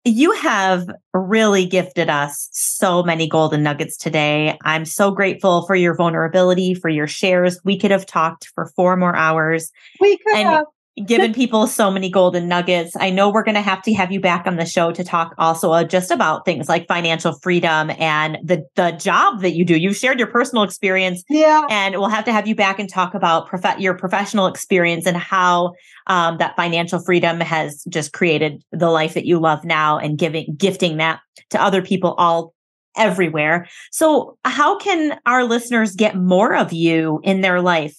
you 0.05 0.33
have 0.33 0.87
really 1.15 1.65
gifted 1.65 2.11
us 2.11 2.49
so 2.53 3.03
many 3.03 3.27
golden 3.27 3.63
nuggets 3.63 3.97
today. 3.97 4.59
I'm 4.63 4.85
so 4.85 5.11
grateful 5.11 5.67
for 5.67 5.75
your 5.75 5.95
vulnerability, 5.95 6.75
for 6.75 6.91
your 6.91 7.07
shares. 7.07 7.59
We 7.65 7.79
could 7.79 7.91
have 7.91 8.05
talked 8.05 8.49
for 8.55 8.71
four 8.77 8.97
more 8.97 9.17
hours. 9.17 9.73
We 10.01 10.19
could 10.19 10.37
And- 10.37 10.49
have. 10.49 10.67
Given 11.07 11.35
people 11.35 11.67
so 11.67 11.91
many 11.91 12.09
golden 12.09 12.47
nuggets. 12.47 12.95
I 12.99 13.11
know 13.11 13.29
we're 13.29 13.43
going 13.43 13.57
to 13.57 13.61
have 13.61 13.83
to 13.83 13.95
have 13.95 14.13
you 14.13 14.21
back 14.21 14.47
on 14.47 14.57
the 14.57 14.65
show 14.65 14.93
to 14.93 15.03
talk 15.03 15.35
also 15.39 15.73
uh, 15.73 15.83
just 15.83 16.11
about 16.11 16.45
things 16.45 16.69
like 16.69 16.87
financial 16.87 17.33
freedom 17.41 17.91
and 17.99 18.39
the 18.43 18.65
the 18.77 18.93
job 18.93 19.41
that 19.41 19.55
you 19.55 19.65
do. 19.65 19.77
You've 19.77 19.97
shared 19.97 20.19
your 20.19 20.29
personal 20.29 20.63
experience, 20.63 21.25
Yeah. 21.29 21.67
and 21.69 21.97
we'll 21.97 22.09
have 22.09 22.25
to 22.27 22.33
have 22.33 22.47
you 22.47 22.55
back 22.55 22.79
and 22.79 22.89
talk 22.89 23.15
about 23.15 23.49
prof- 23.49 23.79
your 23.79 23.95
professional 23.95 24.47
experience 24.47 25.07
and 25.07 25.17
how 25.17 25.73
um, 26.07 26.39
that 26.39 26.55
financial 26.55 27.01
freedom 27.01 27.41
has 27.41 27.83
just 27.89 28.13
created 28.13 28.63
the 28.71 28.91
life 28.91 29.15
that 29.15 29.27
you 29.27 29.41
love 29.41 29.65
now 29.65 29.99
and 29.99 30.17
giving 30.19 30.55
gifting 30.57 30.99
that 30.99 31.21
to 31.51 31.61
other 31.61 31.83
people 31.83 32.15
all 32.19 32.55
everywhere. 32.97 33.67
So, 33.91 34.39
how 34.45 34.79
can 34.79 35.19
our 35.27 35.45
listeners 35.45 35.97
get 35.97 36.17
more 36.17 36.55
of 36.55 36.73
you 36.73 37.21
in 37.25 37.41
their 37.41 37.61
life? 37.61 37.97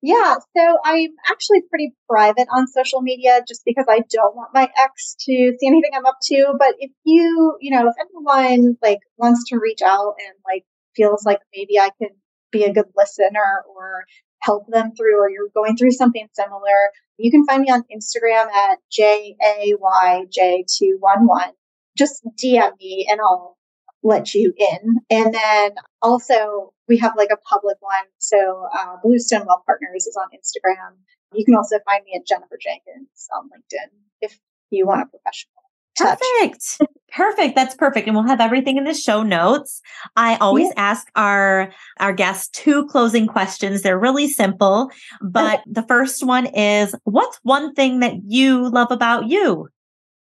Yeah, 0.00 0.36
so 0.56 0.78
I'm 0.84 1.10
actually 1.28 1.62
pretty 1.68 1.92
private 2.08 2.46
on 2.54 2.68
social 2.68 3.00
media 3.02 3.40
just 3.46 3.62
because 3.64 3.86
I 3.88 4.02
don't 4.10 4.36
want 4.36 4.50
my 4.54 4.70
ex 4.78 5.16
to 5.20 5.32
see 5.58 5.66
anything 5.66 5.90
I'm 5.94 6.06
up 6.06 6.18
to. 6.24 6.54
But 6.56 6.74
if 6.78 6.92
you, 7.04 7.56
you 7.60 7.76
know, 7.76 7.88
if 7.88 7.94
anyone 8.00 8.76
like 8.80 9.00
wants 9.16 9.48
to 9.48 9.58
reach 9.58 9.80
out 9.84 10.14
and 10.24 10.36
like 10.46 10.64
feels 10.94 11.24
like 11.26 11.40
maybe 11.54 11.80
I 11.80 11.90
could 11.98 12.12
be 12.52 12.62
a 12.64 12.72
good 12.72 12.86
listener 12.96 13.64
or 13.74 14.04
help 14.42 14.66
them 14.68 14.92
through, 14.96 15.18
or 15.18 15.28
you're 15.30 15.48
going 15.52 15.76
through 15.76 15.90
something 15.90 16.28
similar, 16.32 16.92
you 17.16 17.32
can 17.32 17.44
find 17.44 17.62
me 17.62 17.70
on 17.70 17.82
Instagram 17.92 18.46
at 18.52 18.78
J 18.92 19.36
A 19.44 19.74
Y 19.80 20.24
J 20.32 20.64
two 20.78 20.96
one 21.00 21.26
one. 21.26 21.50
Just 21.96 22.22
DM 22.40 22.70
me 22.78 23.08
and 23.10 23.18
I'll 23.20 23.57
let 24.02 24.34
you 24.34 24.52
in. 24.56 24.96
And 25.10 25.34
then 25.34 25.70
also 26.02 26.72
we 26.86 26.96
have 26.98 27.14
like 27.16 27.30
a 27.32 27.36
public 27.36 27.76
one. 27.80 28.04
So 28.18 28.68
uh, 28.76 28.96
Bluestone 29.02 29.46
Wealth 29.46 29.62
Partners 29.66 30.06
is 30.06 30.16
on 30.16 30.28
Instagram. 30.36 30.96
You 31.34 31.44
can 31.44 31.54
also 31.54 31.78
find 31.84 32.04
me 32.04 32.12
at 32.16 32.26
Jennifer 32.26 32.58
Jenkins 32.60 33.28
on 33.36 33.46
LinkedIn 33.46 33.90
if 34.20 34.38
you 34.70 34.86
want 34.86 35.02
a 35.02 35.06
professional 35.06 35.58
touch. 35.98 36.18
Perfect. 36.40 36.90
Perfect. 37.10 37.56
That's 37.56 37.74
perfect. 37.74 38.06
And 38.06 38.14
we'll 38.14 38.26
have 38.26 38.40
everything 38.40 38.76
in 38.76 38.84
the 38.84 38.94
show 38.94 39.22
notes. 39.22 39.80
I 40.14 40.36
always 40.36 40.70
ask 40.76 41.08
our 41.16 41.72
our 41.98 42.12
guests 42.12 42.48
two 42.48 42.86
closing 42.86 43.26
questions. 43.26 43.82
They're 43.82 43.98
really 43.98 44.28
simple, 44.28 44.90
but 45.22 45.62
the 45.66 45.82
first 45.82 46.24
one 46.24 46.46
is 46.46 46.94
what's 47.04 47.38
one 47.42 47.74
thing 47.74 48.00
that 48.00 48.16
you 48.24 48.68
love 48.68 48.90
about 48.90 49.26
you? 49.26 49.68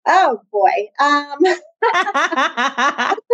Oh 0.06 0.40
boy. 0.52 0.88
Um, 1.00 1.38
this 1.40 1.58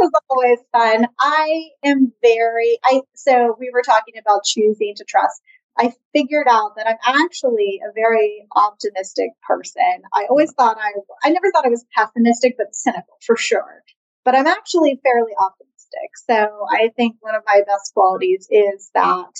is 0.03 0.11
always 0.29 0.59
fun. 0.73 1.07
I 1.19 1.69
am 1.85 2.13
very 2.23 2.79
I 2.85 3.03
so 3.15 3.57
we 3.59 3.71
were 3.73 3.83
talking 3.83 4.15
about 4.19 4.45
choosing 4.45 4.95
to 4.97 5.05
trust. 5.05 5.41
I 5.79 5.93
figured 6.13 6.47
out 6.51 6.77
that 6.77 6.87
I'm 6.87 7.25
actually 7.25 7.81
a 7.89 7.93
very 7.95 8.45
optimistic 8.55 9.31
person. 9.47 10.03
I 10.13 10.27
always 10.29 10.53
thought 10.53 10.79
I 10.79 10.93
I 11.25 11.31
never 11.31 11.51
thought 11.53 11.67
I 11.67 11.71
was 11.71 11.85
pessimistic 11.97 12.55
but 12.59 12.75
cynical 12.75 13.17
for 13.25 13.37
sure. 13.37 13.83
But 14.25 14.35
I'm 14.35 14.47
actually 14.47 15.01
fairly 15.03 15.33
optimistic. 15.39 16.11
So 16.29 16.67
I 16.71 16.91
think 16.97 17.17
one 17.21 17.35
of 17.35 17.43
my 17.47 17.63
best 17.67 17.93
qualities 17.95 18.47
is 18.51 18.91
that 18.95 19.33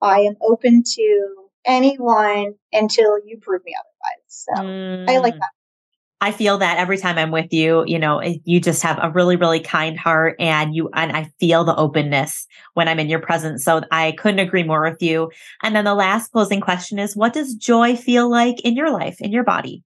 I 0.00 0.20
am 0.20 0.36
open 0.42 0.82
to 0.96 1.34
anyone 1.64 2.54
until 2.72 3.18
you 3.24 3.38
prove 3.40 3.62
me 3.64 3.74
otherwise. 3.78 4.24
So 4.26 4.52
I 5.08 5.18
like 5.18 5.34
Mm. 5.34 5.38
that. 5.40 5.50
I 6.22 6.30
feel 6.30 6.58
that 6.58 6.78
every 6.78 6.98
time 6.98 7.18
I'm 7.18 7.32
with 7.32 7.52
you, 7.52 7.82
you 7.84 7.98
know, 7.98 8.22
you 8.44 8.60
just 8.60 8.80
have 8.84 8.96
a 9.02 9.10
really, 9.10 9.34
really 9.34 9.58
kind 9.58 9.98
heart 9.98 10.36
and 10.38 10.72
you, 10.72 10.88
and 10.94 11.10
I 11.10 11.24
feel 11.40 11.64
the 11.64 11.74
openness 11.74 12.46
when 12.74 12.86
I'm 12.86 13.00
in 13.00 13.08
your 13.08 13.18
presence. 13.18 13.64
So 13.64 13.82
I 13.90 14.12
couldn't 14.12 14.38
agree 14.38 14.62
more 14.62 14.88
with 14.88 15.02
you. 15.02 15.32
And 15.64 15.74
then 15.74 15.84
the 15.84 15.96
last 15.96 16.30
closing 16.30 16.60
question 16.60 17.00
is 17.00 17.16
what 17.16 17.32
does 17.32 17.56
joy 17.56 17.96
feel 17.96 18.30
like 18.30 18.60
in 18.60 18.76
your 18.76 18.92
life, 18.92 19.20
in 19.20 19.32
your 19.32 19.42
body? 19.42 19.82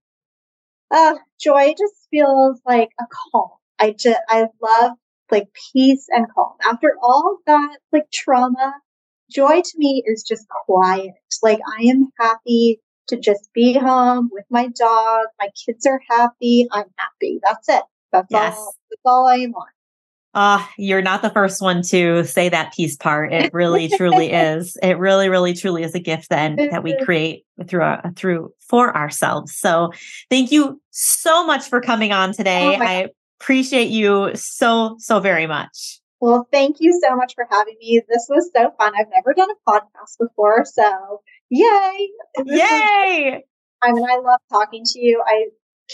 Uh, 0.90 1.14
joy 1.40 1.70
just 1.70 1.94
feels 2.10 2.60
like 2.66 2.90
a 3.00 3.04
calm. 3.32 3.48
I 3.78 3.92
just, 3.92 4.20
I 4.28 4.44
love 4.60 4.92
like 5.30 5.48
peace 5.72 6.04
and 6.10 6.26
calm. 6.34 6.52
After 6.70 6.96
all 7.02 7.38
that 7.46 7.78
like 7.94 8.10
trauma, 8.12 8.74
joy 9.30 9.62
to 9.62 9.72
me 9.76 10.02
is 10.04 10.22
just 10.22 10.46
quiet. 10.66 11.12
Like 11.42 11.60
I 11.78 11.84
am 11.84 12.10
happy 12.20 12.82
to 13.08 13.16
just 13.16 13.52
be 13.52 13.72
home 13.74 14.28
with 14.32 14.44
my 14.50 14.68
dog. 14.68 15.26
My 15.40 15.48
kids 15.64 15.86
are 15.86 16.00
happy. 16.08 16.68
I'm 16.72 16.86
happy. 16.96 17.40
That's 17.42 17.68
it. 17.68 17.82
That's 18.12 18.28
Yes. 18.30 18.56
all. 18.56 18.74
That's 18.90 19.02
all 19.04 19.26
I 19.26 19.46
want. 19.46 19.70
Ah, 20.38 20.70
you're 20.76 21.00
not 21.00 21.22
the 21.22 21.30
first 21.30 21.62
one 21.62 21.80
to 21.80 22.22
say 22.24 22.50
that 22.50 22.74
piece 22.74 22.94
part. 22.94 23.32
It 23.32 23.54
really, 23.54 23.88
truly 23.88 24.30
is. 24.30 24.76
It 24.82 24.98
really, 24.98 25.30
really, 25.30 25.54
truly 25.54 25.82
is 25.82 25.94
a 25.94 25.98
gift 25.98 26.28
then 26.28 26.56
that 26.56 26.82
we 26.82 26.94
create 26.98 27.46
through 27.66 27.80
our, 27.80 28.12
through 28.16 28.52
for 28.60 28.94
ourselves. 28.94 29.56
So, 29.56 29.92
thank 30.28 30.52
you 30.52 30.78
so 30.90 31.46
much 31.46 31.66
for 31.66 31.80
coming 31.80 32.12
on 32.12 32.34
today. 32.34 32.76
Oh 32.76 32.84
I 32.84 33.08
appreciate 33.40 33.88
you 33.88 34.32
so, 34.34 34.96
so 34.98 35.20
very 35.20 35.46
much. 35.46 36.00
Well, 36.20 36.46
thank 36.52 36.76
you 36.80 36.98
so 37.02 37.16
much 37.16 37.34
for 37.34 37.46
having 37.50 37.76
me. 37.80 38.02
This 38.08 38.26
was 38.28 38.50
so 38.54 38.72
fun. 38.78 38.92
I've 38.94 39.08
never 39.14 39.32
done 39.34 39.48
a 39.50 39.70
podcast 39.70 40.18
before, 40.18 40.64
so 40.64 41.20
yay! 41.50 42.08
Yay! 42.44 43.44
I 43.82 43.92
mean, 43.92 44.04
I 44.08 44.18
love 44.18 44.40
talking 44.50 44.82
to 44.84 44.98
you. 44.98 45.22
I 45.26 45.46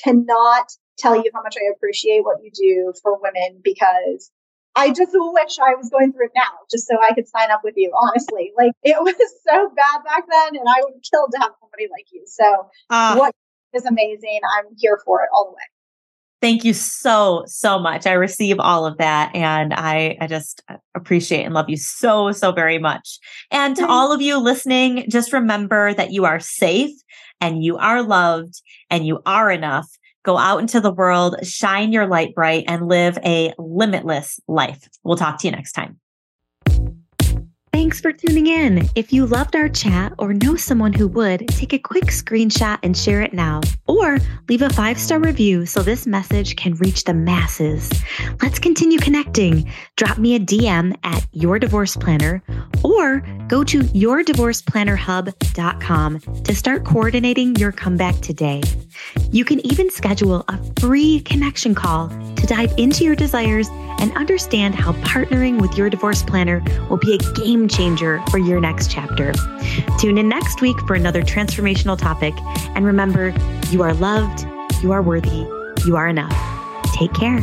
cannot 0.02 0.70
tell 0.98 1.16
you 1.16 1.30
how 1.34 1.42
much 1.42 1.56
I 1.56 1.72
appreciate 1.74 2.24
what 2.24 2.38
you 2.42 2.50
do 2.54 2.92
for 3.02 3.18
women 3.20 3.60
because 3.62 4.30
I 4.74 4.88
just 4.88 5.12
wish 5.12 5.58
I 5.58 5.74
was 5.74 5.90
going 5.90 6.12
through 6.12 6.26
it 6.26 6.32
now 6.34 6.52
just 6.70 6.86
so 6.86 6.96
I 7.02 7.14
could 7.14 7.28
sign 7.28 7.50
up 7.50 7.60
with 7.62 7.74
you, 7.76 7.92
honestly. 7.94 8.52
Like, 8.56 8.72
it 8.82 8.96
was 9.00 9.14
so 9.46 9.70
bad 9.74 10.04
back 10.04 10.24
then, 10.30 10.56
and 10.56 10.68
I 10.68 10.80
would 10.82 10.94
have 10.94 11.02
killed 11.10 11.30
to 11.32 11.38
have 11.40 11.52
somebody 11.60 11.88
like 11.90 12.06
you. 12.12 12.22
So, 12.26 12.68
Ah, 12.90 13.16
what 13.18 13.34
is 13.74 13.84
amazing. 13.84 14.40
I'm 14.56 14.66
here 14.78 15.00
for 15.04 15.22
it 15.22 15.28
all 15.34 15.46
the 15.46 15.52
way. 15.52 15.68
Thank 16.42 16.64
you 16.64 16.74
so, 16.74 17.44
so 17.46 17.78
much. 17.78 18.04
I 18.04 18.14
receive 18.14 18.58
all 18.58 18.84
of 18.84 18.98
that 18.98 19.32
and 19.32 19.72
I, 19.72 20.18
I 20.20 20.26
just 20.26 20.60
appreciate 20.96 21.44
and 21.44 21.54
love 21.54 21.70
you 21.70 21.76
so, 21.76 22.32
so 22.32 22.50
very 22.50 22.78
much. 22.78 23.20
And 23.52 23.76
to 23.76 23.86
all 23.86 24.10
of 24.10 24.20
you 24.20 24.38
listening, 24.38 25.08
just 25.08 25.32
remember 25.32 25.94
that 25.94 26.10
you 26.10 26.24
are 26.24 26.40
safe 26.40 26.90
and 27.40 27.62
you 27.62 27.78
are 27.78 28.02
loved 28.02 28.60
and 28.90 29.06
you 29.06 29.20
are 29.24 29.52
enough. 29.52 29.88
Go 30.24 30.36
out 30.36 30.58
into 30.58 30.80
the 30.80 30.92
world, 30.92 31.36
shine 31.46 31.92
your 31.92 32.08
light 32.08 32.34
bright 32.34 32.64
and 32.66 32.88
live 32.88 33.18
a 33.24 33.54
limitless 33.56 34.40
life. 34.48 34.88
We'll 35.04 35.16
talk 35.16 35.38
to 35.38 35.46
you 35.46 35.52
next 35.52 35.72
time. 35.72 36.00
Thanks 37.82 38.00
for 38.00 38.12
tuning 38.12 38.46
in. 38.46 38.88
If 38.94 39.12
you 39.12 39.26
loved 39.26 39.56
our 39.56 39.68
chat 39.68 40.12
or 40.16 40.32
know 40.32 40.54
someone 40.54 40.92
who 40.92 41.08
would, 41.08 41.48
take 41.48 41.72
a 41.72 41.80
quick 41.80 42.04
screenshot 42.04 42.78
and 42.84 42.96
share 42.96 43.22
it 43.22 43.32
now. 43.32 43.60
Or 43.88 44.18
leave 44.48 44.62
a 44.62 44.70
five 44.70 45.00
star 45.00 45.18
review 45.18 45.66
so 45.66 45.82
this 45.82 46.06
message 46.06 46.54
can 46.54 46.74
reach 46.74 47.02
the 47.02 47.12
masses. 47.12 47.90
Let's 48.40 48.60
continue 48.60 49.00
connecting. 49.00 49.68
Drop 49.96 50.16
me 50.16 50.36
a 50.36 50.38
DM 50.38 50.96
at 51.02 51.26
Your 51.32 51.58
Divorce 51.58 51.96
Planner 51.96 52.40
or 52.84 53.18
go 53.48 53.64
to 53.64 53.80
yourdivorceplannerhub.com 53.80 56.20
to 56.20 56.54
start 56.54 56.84
coordinating 56.84 57.56
your 57.56 57.72
comeback 57.72 58.14
today. 58.20 58.62
You 59.32 59.44
can 59.44 59.58
even 59.66 59.90
schedule 59.90 60.44
a 60.46 60.60
free 60.80 61.18
connection 61.20 61.74
call 61.74 62.10
to 62.10 62.46
dive 62.46 62.72
into 62.78 63.02
your 63.02 63.16
desires 63.16 63.68
and 63.98 64.16
understand 64.16 64.74
how 64.74 64.92
partnering 65.04 65.60
with 65.60 65.76
your 65.76 65.88
divorce 65.88 66.22
planner 66.22 66.62
will 66.88 66.98
be 66.98 67.14
a 67.14 67.18
game 67.34 67.68
changer 67.72 68.22
for 68.30 68.38
your 68.38 68.60
next 68.60 68.90
chapter. 68.90 69.32
Tune 69.98 70.18
in 70.18 70.28
next 70.28 70.60
week 70.60 70.78
for 70.86 70.94
another 70.94 71.22
transformational 71.22 71.98
topic. 71.98 72.34
And 72.74 72.84
remember, 72.84 73.34
you 73.70 73.82
are 73.82 73.94
loved, 73.94 74.46
you 74.82 74.92
are 74.92 75.02
worthy, 75.02 75.46
you 75.86 75.96
are 75.96 76.08
enough. 76.08 76.36
Take 76.94 77.14
care. 77.14 77.40